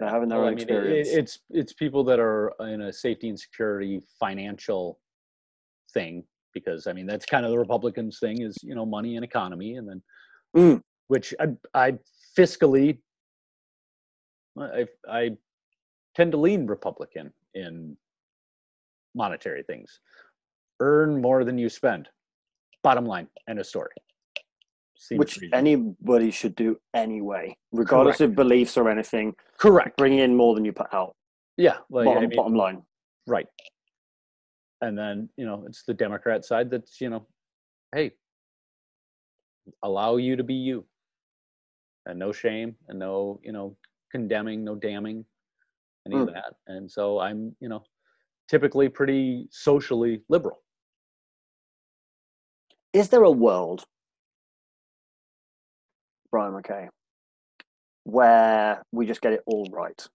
[0.00, 1.08] They're having their well, own I mean, it, experience.
[1.10, 4.98] it's it's people that are in a safety and security financial
[5.92, 6.24] thing
[6.54, 9.76] because I mean that's kind of the Republicans thing is you know money and economy
[9.76, 10.02] and then
[10.56, 10.82] Mm.
[11.06, 11.98] which I I
[12.36, 12.98] fiscally
[14.58, 15.36] I I
[16.16, 17.96] tend to lean Republican in
[19.14, 20.00] monetary things.
[20.80, 22.08] Earn more than you spend.
[22.82, 23.90] Bottom line, end of story.
[24.96, 25.58] Seems which reasonable.
[25.58, 29.34] anybody should do anyway, regardless of beliefs or anything.
[29.58, 29.96] correct.
[29.96, 31.16] Bring in more than you put out.
[31.56, 32.82] Yeah, like bottom, I mean, bottom line.
[33.26, 33.46] right.
[34.82, 37.26] And then you know it's the Democrat side that's you know,
[37.94, 38.12] hey,
[39.82, 40.84] allow you to be you,
[42.06, 43.76] and no shame and no you know
[44.10, 45.24] condemning, no damning,
[46.06, 46.32] any of Mm.
[46.34, 46.54] that.
[46.66, 47.84] And so I'm you know
[48.48, 50.62] typically pretty socially liberal.
[52.92, 53.84] Is there a world,
[56.30, 56.88] Brian McKay,
[58.04, 60.08] where we just get it all right?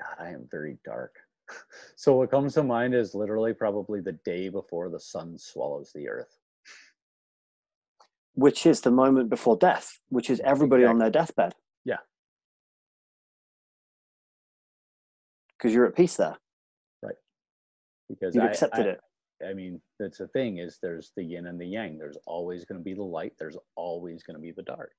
[0.00, 1.16] God, I am very dark.
[1.96, 6.08] So what comes to mind is literally probably the day before the sun swallows the
[6.08, 6.38] earth.
[8.34, 11.54] Which is the moment before death, which is everybody on their deathbed.
[11.84, 11.98] Yeah.
[15.56, 16.36] Because you're at peace there.
[17.02, 17.14] Right.
[18.08, 19.00] Because You've I, accepted I, it.
[19.48, 21.98] I mean, that's the thing is there's the yin and the yang.
[21.98, 23.32] There's always going to be the light.
[23.38, 24.92] There's always going to be the dark.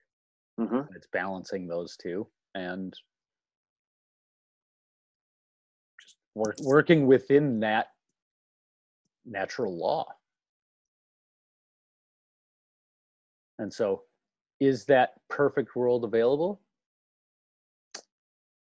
[0.57, 2.93] hmm it's balancing those two and
[6.01, 7.87] just work, working within that
[9.25, 10.05] natural law.
[13.59, 14.03] And so,
[14.59, 16.61] is that perfect world available?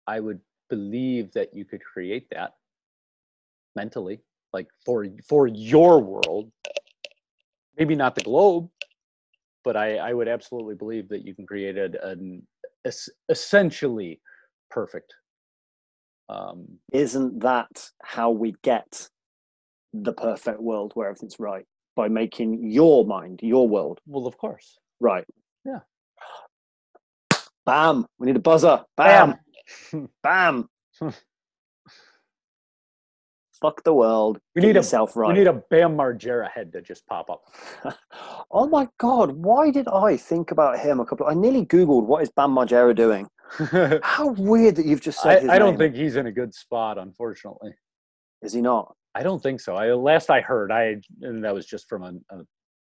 [0.06, 2.54] I would believe that you could create that
[3.76, 4.20] mentally,
[4.52, 6.50] like for for your world.
[7.78, 8.68] Maybe not the globe,
[9.64, 12.46] but I, I would absolutely believe that you can create an
[12.84, 14.20] es- essentially
[14.70, 15.14] perfect.
[16.28, 19.08] Um, Isn't that how we get
[19.92, 21.66] the perfect world where everything's right?
[21.94, 24.78] By making your mind, your world, well, of course.
[25.00, 25.24] right.
[25.64, 25.80] Yeah.
[27.66, 28.06] Bam.
[28.18, 28.84] We need a buzzer.
[28.96, 29.34] Bam.
[30.22, 30.68] Bam.
[33.60, 34.40] Fuck the world.
[34.56, 35.28] We need a- yourself right.
[35.28, 37.44] We need a Bam Margera head to just pop up.
[38.50, 39.30] oh my god!
[39.36, 41.28] Why did I think about him a couple?
[41.28, 43.28] I nearly googled what is Bam Margera doing.
[44.02, 46.98] How weird that you've just said I, I don't think he's in a good spot,
[46.98, 47.72] unfortunately.
[48.42, 48.96] Is he not?
[49.14, 49.76] I don't think so.
[49.76, 52.42] I last I heard, I and that was just from a, a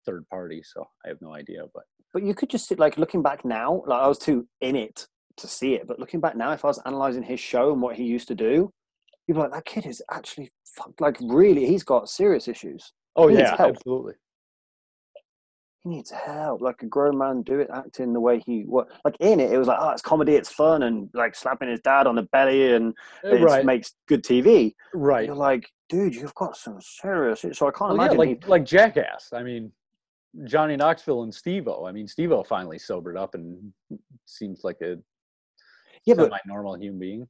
[0.06, 1.64] third party, so I have no idea.
[1.74, 3.84] But But you could just sit like looking back now.
[3.86, 5.08] Like I was too in it
[5.38, 7.96] to see it, but looking back now, if I was analyzing his show and what
[7.96, 8.72] he used to do,
[9.28, 11.66] you'd be like, that kid is actually fuck, like really.
[11.66, 12.94] He's got serious issues.
[13.16, 14.14] oh He yeah, absolutely.
[15.86, 16.62] He needs help.
[16.62, 19.52] Like a grown man do it, acting the way he what like in it.
[19.54, 22.24] It was like, oh, it's comedy, it's fun, and like slapping his dad on the
[22.24, 24.74] belly, and it Uh, Right, makes good TV.
[24.96, 25.28] right.
[25.28, 27.42] You're like, dude, you've got some serious.
[27.54, 28.18] So I can't Well, yeah, imagine.
[28.18, 29.30] like he, like Jackass.
[29.32, 29.72] I mean,
[30.46, 31.86] Johnny Knoxville and Steve-O.
[31.86, 33.72] I mean, Steve-O finally sobered up and
[34.26, 34.98] seems like a
[36.06, 37.28] yeah, but semi-normal human being.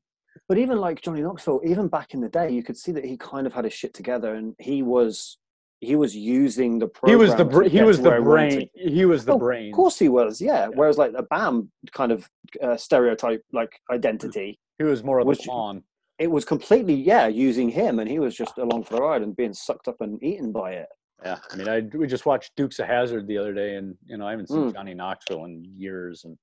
[0.47, 3.17] but even like Johnny Knoxville, even back in the day, you could see that he
[3.17, 5.39] kind of had his shit together, and he was
[5.81, 7.17] he was using the program.
[7.19, 8.93] He was the br- he was the where he wanted to- brain.
[8.93, 9.69] He was the Oh, brain.
[9.71, 10.67] Of course he was, yeah.
[10.67, 12.29] Whereas like the BAM kind of
[12.61, 15.83] uh, stereotype like identity, He was more of Was the pawn.
[16.17, 19.35] it was completely yeah using him, and he was just along for the ride and
[19.35, 20.87] being sucked up and eaten by it.
[21.23, 24.17] Yeah, I mean, I we just watched Dukes of Hazzard the other day, and you
[24.17, 24.73] know, I haven't seen Mm.
[24.73, 26.37] Johnny Knoxville in years, and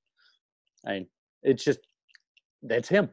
[0.87, 1.07] I,
[1.43, 1.81] it's just
[2.63, 3.11] that's him.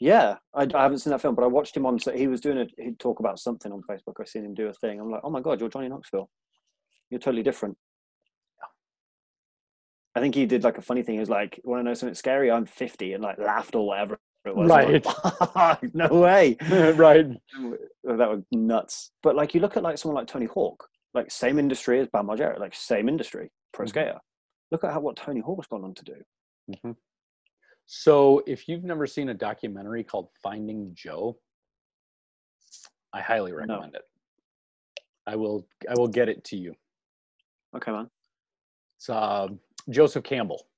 [0.00, 1.98] Yeah, I, I haven't seen that film, but I watched him on.
[1.98, 4.14] So he was doing a he'd talk about something on Facebook.
[4.18, 4.98] I seen him do a thing.
[4.98, 6.30] I'm like, oh my god, you're Johnny Knoxville.
[7.10, 7.76] You're totally different.
[10.14, 11.14] I think he did like a funny thing.
[11.14, 12.50] He was like, "Want to know something scary?
[12.50, 14.70] I'm 50," and like laughed or whatever it was.
[14.70, 15.00] I'm
[15.54, 16.56] like, no way.
[16.96, 17.26] right.
[18.04, 19.12] that was nuts.
[19.22, 22.26] But like, you look at like someone like Tony Hawk, like same industry as Bam
[22.26, 23.90] Margera, like same industry, pro Mhm.
[23.90, 24.18] skater.
[24.72, 26.14] Look at how what Tony Hawk's gone on to do.
[26.70, 26.96] Mhm.
[28.00, 31.36] So, if you've never seen a documentary called Finding Joe,
[33.12, 34.02] I highly recommend it.
[35.26, 36.72] I will I will get it to you.
[37.76, 38.08] Okay, man.
[38.96, 39.48] It's uh,
[39.90, 40.68] Joseph Campbell.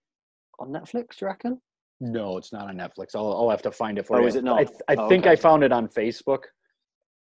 [0.58, 1.60] On Netflix, you reckon?
[2.00, 3.08] No, it's not on Netflix.
[3.14, 4.28] I'll, I'll have to find it for Oh, you.
[4.28, 4.60] is it not?
[4.60, 5.32] I, I Oh, think okay.
[5.32, 6.44] I found it on Facebook,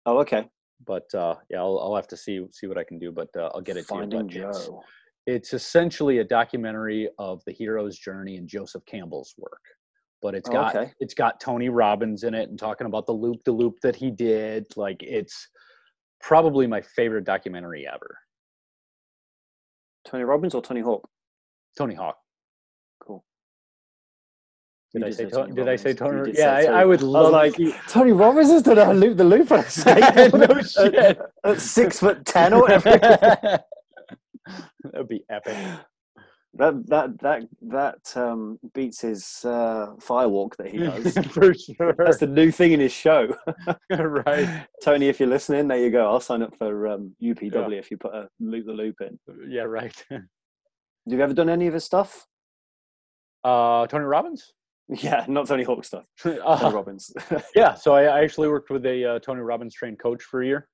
[0.05, 0.49] Oh, okay.
[0.85, 3.13] but uh, yeah, I'll, I'll have to see see what I can do.
[3.13, 4.41] But uh, I'll get it Finding to you.
[4.41, 4.83] But it's- Joe.
[5.29, 9.61] It's essentially a documentary of the hero's journey and Joseph Campbell's work.
[10.21, 10.91] But it's Oh, got okay.
[10.99, 14.11] it's got Tony Robbins in it and talking about the loop the loop that he
[14.11, 14.65] did.
[14.75, 15.47] Like it's
[16.21, 18.17] probably my favorite documentary ever.
[20.05, 21.07] Tony Robbins or Tony Hawk?
[21.77, 22.17] Tony Hawk.
[23.01, 23.23] Cool.
[24.93, 26.31] Did I say say to- Tony did I say Tony?
[26.35, 29.23] Yeah, I, I would I love like, to Tony Robbins has done a loop the
[29.23, 30.33] loop for a second.
[30.39, 31.19] no At- shit.
[31.45, 33.59] At, six foot ten or whatever.
[34.83, 35.57] That'd be epic.
[36.55, 41.13] That that that that um, beats his uh, firewalk that he does.
[41.27, 41.93] for sure.
[41.97, 43.35] That's the new thing in his show.
[43.91, 44.65] right.
[44.83, 46.09] Tony, if you're listening, there you go.
[46.09, 49.19] I'll sign up for um, UPW if you put a loop the loop in.
[49.47, 49.93] Yeah, right.
[50.09, 50.23] Have
[51.05, 52.25] you ever done any of his stuff?
[53.43, 54.53] Uh, Tony Robbins.
[54.89, 56.05] Yeah, not Tony Hawk stuff.
[56.19, 57.11] Tony Uh, Robbins.
[57.55, 60.45] yeah, so I, I actually worked with a uh, Tony Robbins trained coach for a
[60.47, 60.67] year.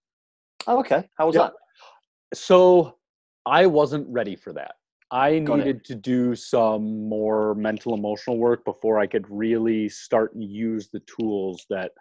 [0.68, 1.08] oh, okay.
[1.18, 1.42] How was Yeah.
[1.50, 1.54] that?
[2.34, 2.96] So
[3.46, 4.76] I wasn't ready for that.
[5.12, 5.66] I Got it.
[5.66, 10.90] needed to do some more mental emotional work before I could really start and use
[10.90, 11.92] the tools that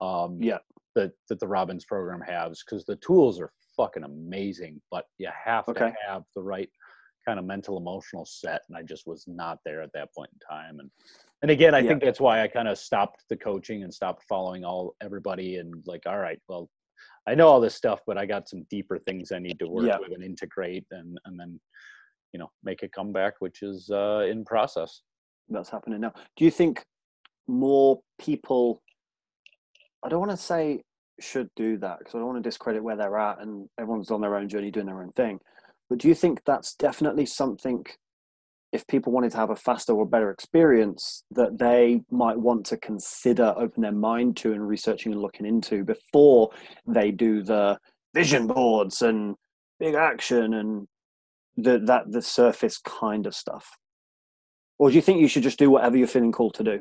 [0.00, 0.58] um Yeah.
[0.94, 5.66] that that the Robbins program has because the tools are fucking amazing, but you have
[5.68, 5.90] Okay.
[5.90, 6.70] to have the right
[7.26, 10.38] kind of mental emotional set and I just was not there at that point in
[10.40, 10.90] time and
[11.42, 11.90] and again I Yeah.
[11.90, 15.82] think that's why I kind of stopped the coaching and stopped following all everybody and
[15.86, 16.68] like all right well
[17.26, 19.86] I know all this stuff but I got some deeper things I need to work
[19.86, 19.98] Yeah.
[19.98, 21.60] with and integrate and and then
[22.32, 25.02] you know make a comeback which is uh in process
[25.48, 26.14] That's happening now.
[26.36, 26.84] Do you think
[27.48, 28.82] more people?
[30.04, 30.82] I don't want to say
[31.20, 34.20] should do that because I don't want to discredit where they're at and everyone's on
[34.20, 35.38] their own journey doing their own thing.
[35.88, 37.84] But do you think that's definitely something?
[38.72, 42.78] If people wanted to have a faster or better experience, that they might want to
[42.78, 46.50] consider open their mind to and researching and looking into before
[46.86, 47.78] they do the
[48.14, 49.36] vision boards and
[49.78, 50.88] big action and
[51.56, 53.68] the that the surface kind of stuff.
[54.78, 56.80] Or do you think you should just do whatever you're feeling called to do?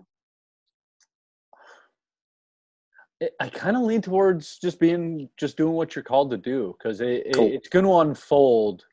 [3.39, 7.01] I kind of lean towards just being just doing what you're called to do because
[7.01, 8.85] it, it- it's going to unfold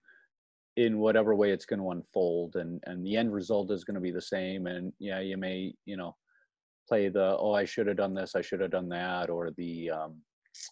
[0.78, 4.00] in whatever way it's going to unfold and and the end result is going to
[4.00, 6.14] be the same and yeah you may you know
[6.88, 9.90] play the oh I should have done this I should have done that or the
[9.90, 10.22] um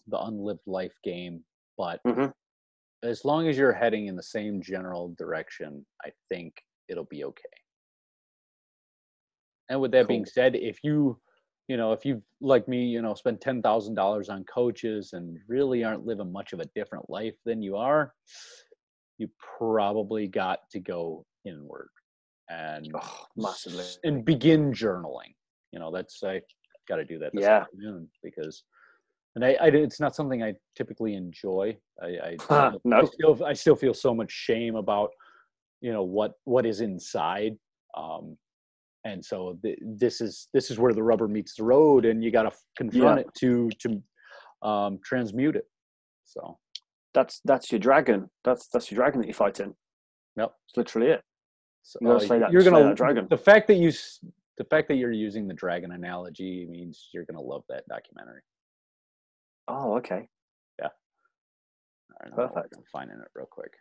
[0.07, 1.45] the unlived life game
[1.77, 2.33] but Mhm.
[3.03, 6.55] as long as you're heading in the same general direction I think
[6.89, 7.57] it'll be okay
[9.69, 11.21] and with that being said if you
[11.69, 15.37] you know, if you like me, you know, spend ten thousand dollars on coaches and
[15.49, 18.15] really aren't living much of a different life than you are,
[19.19, 19.29] you
[19.59, 21.89] probably got to go inward
[22.51, 23.85] and Oh, massively.
[24.05, 25.35] and begin journaling.
[25.73, 26.41] You know, that's I
[26.89, 27.63] got to do that this Yeah.
[27.63, 28.65] afternoon because,
[29.35, 31.77] and I, I it's not something I typically enjoy.
[32.03, 33.07] I, I, Huh, I no.
[33.07, 35.11] still I still feel so much shame about,
[35.81, 37.57] you know, what what is inside.
[37.97, 38.37] Um,
[39.05, 42.31] and so th- this is this is where the rubber meets the road, and you
[42.31, 44.03] got to confront it to to
[44.69, 45.67] um, transmute it.
[46.25, 46.59] So
[47.17, 48.29] That's that's your dragon.
[48.45, 49.75] That's that's your dragon that you're fighting.
[50.37, 50.53] Yep.
[50.53, 51.23] That's literally it.
[51.83, 53.27] So You gotta uh, slay that- you're gonna that dragon.
[53.31, 53.91] The fact that you
[54.59, 58.43] the fact that you're using the dragon analogy means you're gonna love that documentary.
[59.67, 60.29] Oh, okay.
[60.79, 60.89] Yeah.
[62.11, 62.75] All right, Perfect.
[62.77, 63.73] I'm finding it real quick.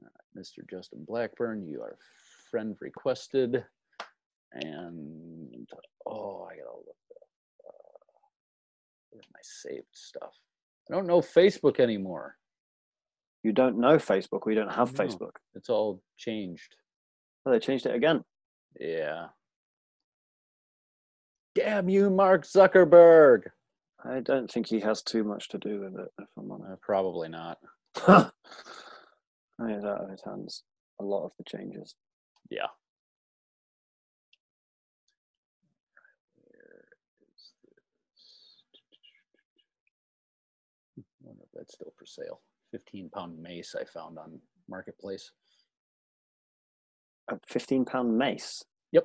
[0.00, 0.58] Right, Mr.
[0.70, 1.98] Justin Blackburn, you are
[2.48, 3.64] friend requested,
[4.52, 5.68] and
[6.06, 6.96] oh, I gotta look
[9.14, 10.32] where's my saved stuff.
[10.90, 12.36] I don't know Facebook anymore.
[13.42, 14.40] You don't know Facebook.
[14.44, 15.04] We don't have No.
[15.04, 15.36] Facebook.
[15.54, 16.74] It's all changed.
[17.46, 18.24] Oh, they changed it again.
[18.78, 19.28] Yeah.
[21.54, 23.42] Damn you, Mark Zuckerberg.
[24.04, 26.08] I don't think he has too much to do with it.
[26.18, 26.72] If I'm honest.
[26.72, 27.58] Uh, probably not.
[28.06, 28.30] I
[29.60, 30.64] it's out of his hands.
[31.00, 31.94] A lot of the changes.
[32.50, 32.66] Yeah.
[36.36, 36.84] Where
[37.22, 38.56] is this?
[40.98, 42.40] I wonder if that's still for sale.
[42.72, 45.30] 15 pound mace I found on Marketplace.
[47.30, 48.64] A fifteen pound mace.
[48.92, 49.04] Yep.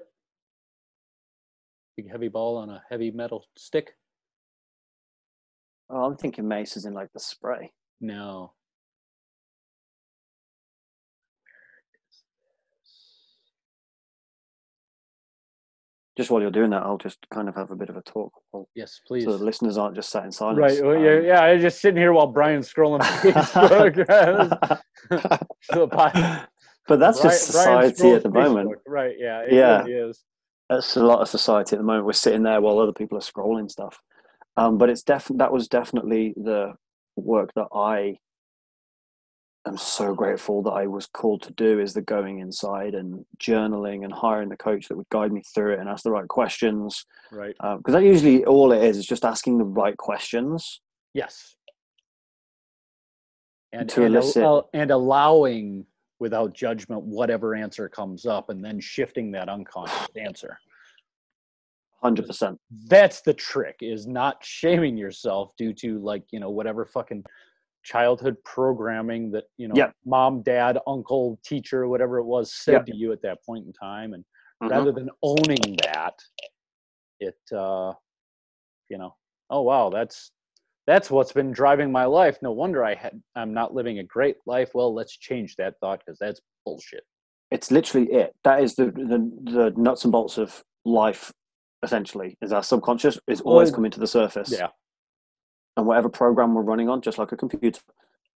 [1.95, 3.95] Big heavy ball on a heavy metal stick?
[5.89, 7.71] Oh, I'm thinking mace is in like the spray.
[8.01, 8.53] No.
[16.20, 18.34] Just while you're doing that, I'll just kind of have a bit of a talk,
[18.52, 19.24] while- Yes, please.
[19.24, 20.60] so the listeners aren't just sat in silence.
[20.60, 20.86] Right.
[20.86, 21.41] Well, yeah, Um, yeah.
[21.41, 24.80] I was just sitting here while Brian's scrolling Facebook.
[25.62, 25.88] So the
[26.88, 28.80] but that's Brian- just society at scrolls the moment.
[28.86, 29.16] Right.
[29.18, 29.41] Yeah.
[29.44, 29.84] It Yeah.
[29.84, 30.24] really is.
[30.70, 32.06] That's a lot of society at the moment.
[32.06, 34.00] We're sitting there while other people are scrolling stuff.
[34.58, 36.74] Um, but it's definitely that was definitely the
[37.16, 38.18] work that I
[39.68, 44.03] am so grateful that I was called to do is the going inside and journaling
[44.03, 47.06] and hiring the coach that would guide me through it and ask the right questions.
[47.31, 47.56] Right.
[47.60, 50.81] Uh, because that usually all it is is just asking the right questions.
[51.14, 51.56] Yes.
[53.72, 55.86] And To and, elicit- al- and allowing
[56.19, 60.57] without judgment whatever answer comes up and then shifting that unconscious answer.
[62.02, 62.57] Hundred percent.
[62.88, 67.26] That's the trick is not shaming yourself due to like, you know, whatever fucking
[67.84, 69.93] childhood programming that you know Yep.
[70.06, 72.85] mom dad uncle teacher whatever it was said Yep.
[72.88, 74.23] to you at that point in time and
[74.61, 74.69] Mhm.
[74.69, 76.15] rather than owning that
[77.19, 77.93] it uh
[78.89, 79.15] you know
[79.49, 80.31] oh wow that's
[80.88, 84.35] that's what's been driving my life no wonder i had i'm not living a great
[84.45, 87.03] life well let's change that thought because that's bullshit
[87.51, 88.35] it's literally it.
[88.43, 91.31] That is the, the the nuts and bolts of life.
[91.81, 94.51] Essentially, is our subconscious is always coming to the surface.
[94.51, 94.68] yeah
[95.80, 97.80] and whatever program we're running on, just like a computer,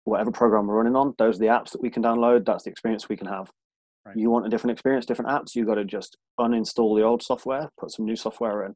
[0.04, 2.44] whatever program we're running on, those are the apps that we can download.
[2.44, 3.50] That's the experience we can have.
[4.04, 4.16] Right.
[4.16, 7.70] You want a different experience, different apps, you got to just uninstall the old software,
[7.78, 8.74] put some new software in.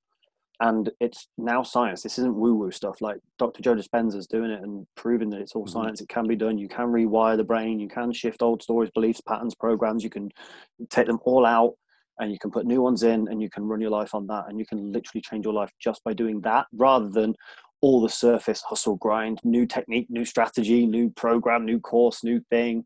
[0.61, 2.03] And it's now science.
[2.03, 3.61] This isn't woo woo stuff like Dr.
[3.61, 5.71] Joe Dispenza's doing it and proving that it's all Mhm.
[5.71, 6.01] science.
[6.01, 6.59] It can be done.
[6.59, 7.81] You can rewire the brain.
[7.81, 10.05] You can shift old stories, beliefs, patterns, programs.
[10.05, 10.31] You can
[10.91, 11.75] take them all out
[12.21, 14.45] and you can put new ones in and you can run your life on that.
[14.49, 17.35] And you can literally change your life just by doing that rather than
[17.85, 22.83] all the surface hustle grind, new technique, new strategy, new program, new course, new thing.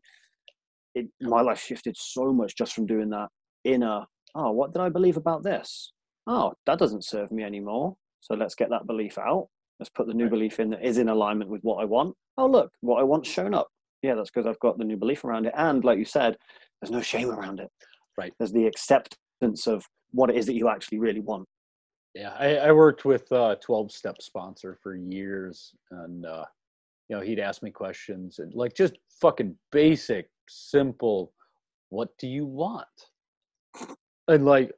[0.93, 3.29] It, my life shifted so much just from doing that
[3.63, 4.03] inner,
[4.35, 5.93] oh, what did I believe about this?
[6.27, 7.95] Oh, that doesn't serve me anymore.
[8.19, 9.47] So let's get that belief out.
[9.79, 12.13] Let's put the new belief in that is in alignment with what I want.
[12.37, 13.69] Oh, look, what I want's shown up.
[14.01, 15.53] Yeah, that's because I've got the new belief around it.
[15.55, 16.35] And like you said,
[16.81, 17.69] there's no shame around it.
[18.17, 18.33] Right.
[18.37, 21.47] There's the acceptance of what it is that you actually really want.
[22.19, 26.43] Yeah, I, I worked with a 12 step sponsor for years and uh
[27.07, 31.31] you know, he'd ask me questions and like just fucking basic, simple,
[31.89, 32.85] what do you want?
[34.27, 34.73] And like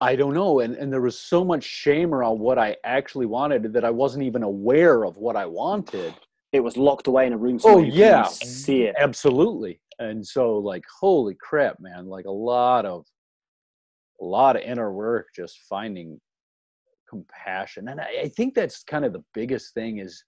[0.00, 0.60] I don't know.
[0.60, 4.24] And and there was so much shame around what I actually wanted that I wasn't
[4.24, 6.14] even aware of what I wanted.
[6.52, 7.60] It was locked away in a room.
[7.64, 8.24] Oh you couldn't yeah.
[8.24, 8.96] see it.
[8.98, 9.78] Absolutely.
[9.98, 13.04] And so like holy crap, man, like a lot of
[14.22, 16.18] a lot of inner work just finding
[17.08, 20.24] compassion and I, I think that's kind of the biggest thing is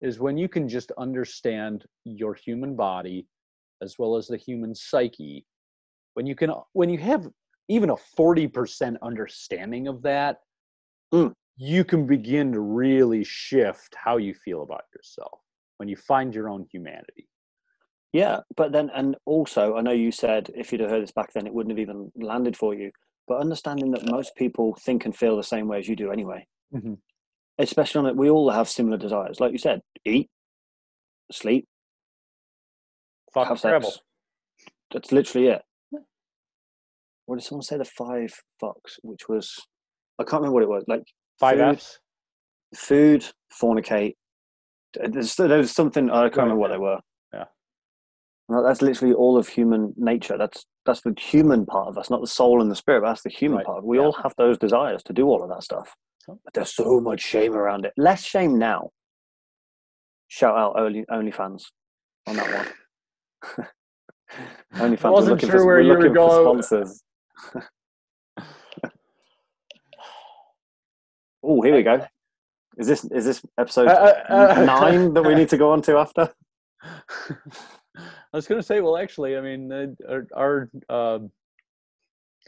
[0.00, 3.26] is when you can just understand your human body
[3.82, 5.44] as well as the human psyche
[6.14, 7.28] when you can when you have
[7.68, 10.38] even a 40% understanding of that
[11.12, 11.32] Mm.
[11.56, 15.40] you can begin to really shift how you feel about yourself
[15.78, 17.28] when you find your own humanity
[18.12, 21.32] Yeah, but then, and also, I know you said if you'd have heard this back
[21.32, 22.90] then, it wouldn't have even landed for you.
[23.28, 26.46] But understanding that most people think and feel the same way as you do anyway,
[26.74, 26.98] Mhm.
[27.58, 29.38] especially on it, we all have similar desires.
[29.38, 30.30] Like you said, eat,
[31.30, 31.68] sleep,
[33.34, 34.02] fuck have travel sex.
[34.90, 35.62] That's literally it.
[37.26, 37.76] What did someone say?
[37.76, 38.32] The five
[38.62, 39.54] fucks, which was,
[40.18, 40.84] I can't remember what it was.
[40.88, 41.02] Like
[41.38, 41.98] five food, f's
[42.74, 43.24] food,
[43.60, 44.16] fornicate.
[44.94, 47.00] There's, there's something I can't remember what they were.
[47.34, 47.44] Yeah.
[48.48, 50.38] That's literally all of human nature.
[50.38, 53.02] That's that's the human part of us, not the soul and the spirit.
[53.02, 53.84] But that's the human Right, part.
[53.84, 54.04] We yeah.
[54.04, 55.94] all have those desires to do all of that stuff.
[56.26, 57.92] But there's so much shame around it.
[57.96, 58.90] Less shame now.
[60.28, 61.64] Shout out only OnlyFans
[62.26, 62.66] on that
[63.56, 63.66] one.
[64.74, 65.04] OnlyFans.
[65.04, 66.42] we're wasn't looking sure for, where you were going.
[66.62, 67.02] sponsors.
[71.42, 72.04] oh, here we go.
[72.76, 75.82] Is this is this episode Uh, uh, uh, nine that we need to go on
[75.82, 76.32] to after?
[77.98, 81.30] I was going to say, well, actually, I mean, uh, our, our um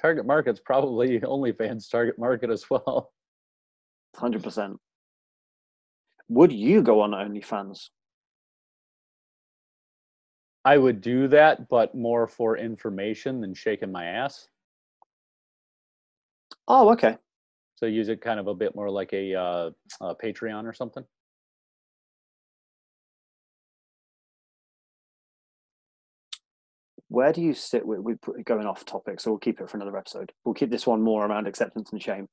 [0.00, 3.12] target market's probably OnlyFans target market as well.
[4.16, 4.78] Hundred percent.
[6.28, 7.88] Would you go on OnlyFans?
[10.64, 14.46] I would do that, but more for information than shaking my ass.
[16.68, 17.16] Oh, okay.
[17.76, 19.70] So use it kind of a bit more like a, uh,
[20.02, 21.04] a Patreon or something.
[27.10, 29.20] Where do you sit with, with going off topic?
[29.20, 30.32] So we'll keep it for another episode.
[30.44, 32.28] We'll keep this one more around acceptance and shame,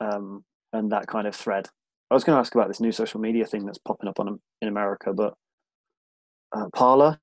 [0.00, 1.68] um, and that kind of thread.
[2.10, 4.40] I was going to ask about this new social media thing that's popping up on
[4.62, 5.34] in America, but
[6.56, 7.18] uh, Parler.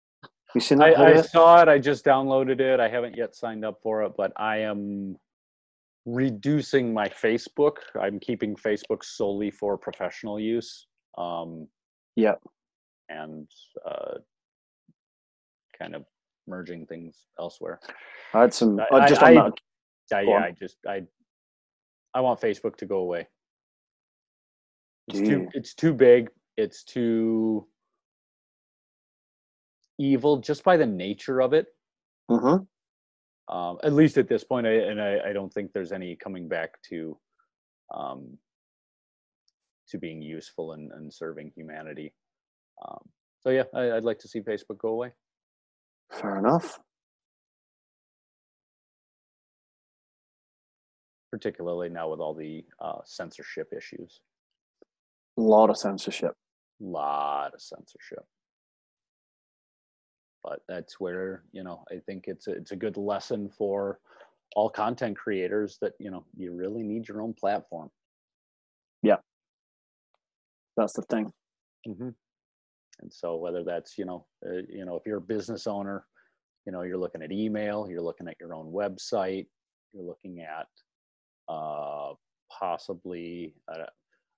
[0.53, 0.99] You seen that?
[0.99, 1.67] I, I saw it.
[1.67, 2.79] I just downloaded it.
[2.79, 5.15] I haven't yet signed up for it, but I am
[6.05, 7.77] reducing my Facebook.
[7.99, 10.85] I'm keeping Facebook solely for professional use.
[11.17, 11.67] Um,
[12.15, 12.41] Yep.
[13.09, 13.47] And
[13.85, 14.17] uh,
[15.77, 16.05] kind of
[16.47, 17.79] merging things elsewhere.
[18.33, 18.79] I had some.
[18.91, 19.53] I- just I- that.
[20.13, 20.43] I, yeah, on.
[20.43, 21.03] I just I
[22.13, 23.27] I want Facebook to go away.
[25.07, 26.29] It's too it's too big.
[26.57, 27.67] It's too
[29.99, 31.67] evil just by the nature of it.
[32.29, 32.67] Mhm.
[33.49, 36.47] Um, at least at this point, I, and I, I don't think there's any coming
[36.47, 37.17] back to
[37.93, 38.37] um,
[39.89, 42.13] to being useful and, and serving humanity.
[42.87, 43.09] Um,
[43.41, 45.11] so yeah, I, I'd like to see Facebook go away.
[46.13, 46.79] Fair enough.
[51.33, 54.21] particularly now with all the uh, censorship issues.
[55.39, 56.35] A lot of censorship.
[56.79, 58.23] A lot of censorship.
[60.43, 63.97] But that's where you know I think it's a, it's a good lesson for
[64.55, 67.89] all content creators that you know you really need your own platform.
[69.01, 69.17] Yeah,
[70.77, 71.33] that's the thing.
[71.87, 72.09] Mm-hmm.
[73.03, 76.05] And so whether that's you know uh, you know if you're a business owner,
[76.65, 79.45] you know you're looking at email, you're looking at your own website,
[79.93, 80.67] you're looking at
[81.53, 82.13] uh,
[82.51, 83.89] possibly I don't,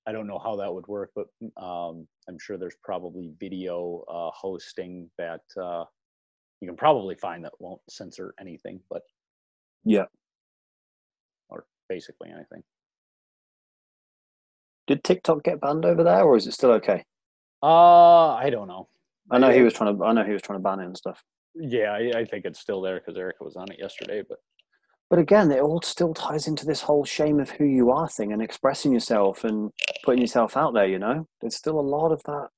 [0.07, 1.27] I don't know how that would work, but
[1.63, 5.85] um, I'm sure there's probably video uh, hosting that uh,
[6.59, 9.03] you can probably find that won't censor anything, but
[9.83, 10.05] Yeah.
[11.49, 12.63] or basically anything.
[14.87, 17.03] Did TikTok get banned over there, or is it still okay?
[17.63, 18.87] Uh, I don't know.
[19.31, 20.03] I know he was trying to.
[20.03, 21.23] I know he was trying to ban it and stuff.
[21.55, 24.39] Yeah, I, I think it's still there because Erica was on it yesterday, but
[25.09, 28.33] But again, it all still ties into this whole shame of who you are thing
[28.33, 29.71] and expressing yourself and
[30.03, 30.85] putting yourself out there.
[30.85, 32.49] You know, there's still a lot of that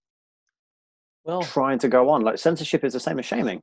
[1.23, 2.21] well, trying to go on.
[2.21, 3.61] Like censorship is the same as shaming.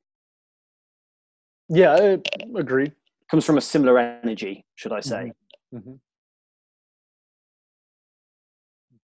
[1.69, 2.93] yeah, I agreed.
[3.31, 5.33] Comes from a similar energy, should I say?
[5.75, 5.99] Mhm.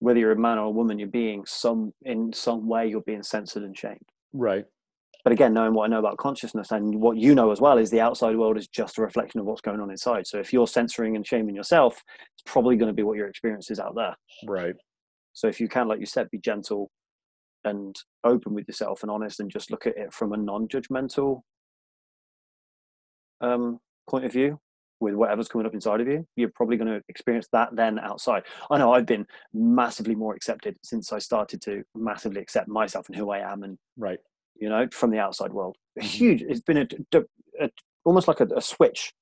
[0.04, 3.22] Whether you're a man or a woman, you're being some in some way you're being
[3.22, 4.06] censored and shamed.
[4.34, 4.66] Right.
[5.24, 7.90] But again, knowing what I know about consciousness and what you know as well is
[7.90, 10.26] the outside world is just a reflection of what's going on inside.
[10.26, 11.94] So if you're censoring and shaming yourself,
[12.34, 14.14] it's probably going to be what your experience is out there.
[14.46, 14.74] Right.
[15.32, 16.90] So if you can, like you said, be gentle
[17.64, 21.40] and open with yourself and honest and just look at it from a non-judgmental
[23.40, 24.60] um, point of view
[25.00, 28.42] with whatever's coming up inside of you, you're probably going to experience that then outside.
[28.70, 33.16] I know I've been massively more accepted since I started to massively accept myself and
[33.16, 34.18] who I am and Right.
[34.56, 35.76] you know, from the outside world.
[35.98, 36.02] Mhm.
[36.02, 36.42] Huge.
[36.42, 37.22] It's been a, d-
[37.60, 37.70] a-
[38.04, 39.12] almost like a, a switch.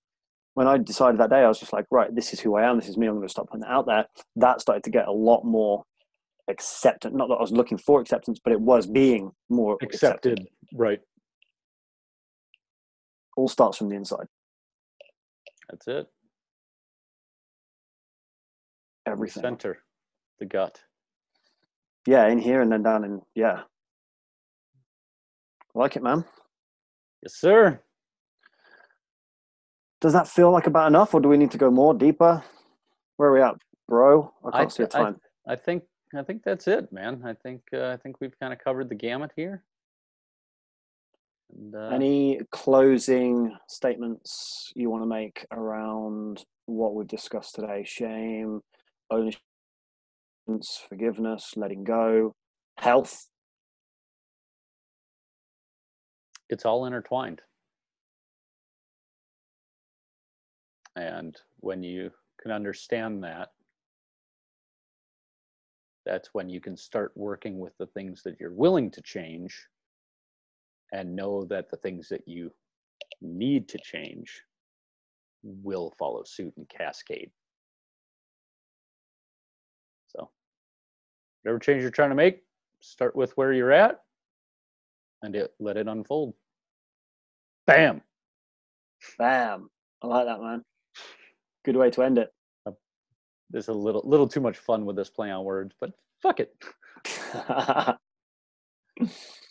[0.55, 2.77] When I decided that day, I was just like, right, this is who I am.
[2.78, 3.07] This is me.
[3.07, 4.07] I'm going to stop putting that out there.
[4.36, 5.85] That started to get a lot more
[6.49, 7.15] acceptance.
[7.16, 10.32] Not that I was looking for acceptance, but it was being more accepted.
[10.40, 10.49] Accepted.
[10.74, 11.01] Right.
[13.36, 14.27] All starts from the inside.
[15.73, 16.07] That's it.
[19.07, 19.43] Everything.
[19.43, 19.78] Center.
[20.39, 20.81] The gut.
[22.07, 23.62] Yeah, in here and then down in yeah.
[25.74, 26.24] Like it, man.
[27.23, 27.81] Yes, sir.
[30.01, 32.43] Does that feel like about enough, or do we need to go more deeper?
[33.16, 33.55] Where are we at,
[33.89, 34.32] bro?
[34.53, 35.20] I can't see a I- time.
[35.49, 35.85] I think
[36.15, 37.23] I think that's it, man.
[37.24, 39.65] I think uh, I think we've kind of covered the gamut here.
[41.74, 47.85] Uh, Any closing statements you want to make around what we've discussed today?
[47.87, 48.61] Shame,
[49.11, 49.41] ownership,
[50.89, 52.35] forgiveness, letting go,
[52.79, 53.29] health.
[56.53, 57.41] it's all intertwined.
[60.97, 63.49] And when you can understand that,
[66.05, 69.66] that's when you can start working with the things that you're willing to change
[70.93, 72.52] and know that the things that you
[73.20, 74.43] need to change
[75.43, 77.31] will follow suit and cascade.
[80.09, 80.31] So,
[81.43, 82.43] whatever change you're trying to make,
[82.81, 84.01] start with where you're at
[85.23, 86.35] and it, let it unfold.
[87.66, 88.02] Bam.
[89.19, 89.70] Bam.
[90.02, 90.64] I like that, man.
[91.64, 92.32] Good way to end it.
[93.51, 95.93] There's a little little too much fun with this play on words, but
[96.23, 96.55] fuck it.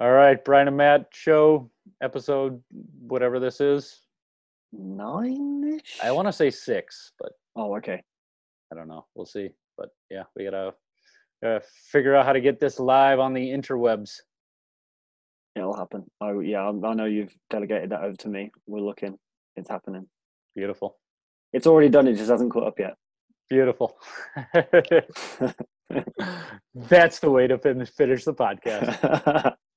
[0.00, 1.68] All right, Brian and Matt show
[2.02, 2.62] episode
[3.00, 4.00] whatever this is.
[4.72, 5.98] Nine ish?
[6.02, 8.00] I want to say six, but Oh, okay.
[8.72, 9.06] I don't know.
[9.16, 9.48] We'll see.
[9.76, 10.72] But yeah, we gotta,
[11.42, 14.20] gotta figure out how to get this live on the interwebs.
[15.56, 16.04] It'll happen.
[16.20, 16.70] Oh, yeah.
[16.70, 18.52] I, I know you've delegated that over to me.
[18.68, 19.18] We're looking.
[19.56, 20.06] It's happening.
[20.54, 20.96] Beautiful,
[21.52, 22.06] It's already done.
[22.06, 22.94] It just hasn't caught up yet.
[23.50, 23.98] beautiful.
[26.74, 29.54] That's the way to finish finish the podcast.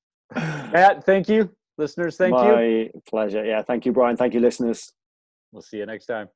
[0.74, 1.52] Matt, thank you.
[1.78, 2.38] Listeners, thank you.
[2.38, 3.44] My pleasure.
[3.44, 3.62] Yeah.
[3.64, 4.18] Thank you, Brian.
[4.18, 4.94] Thank you, listeners.
[5.52, 6.28] We'll see you next time.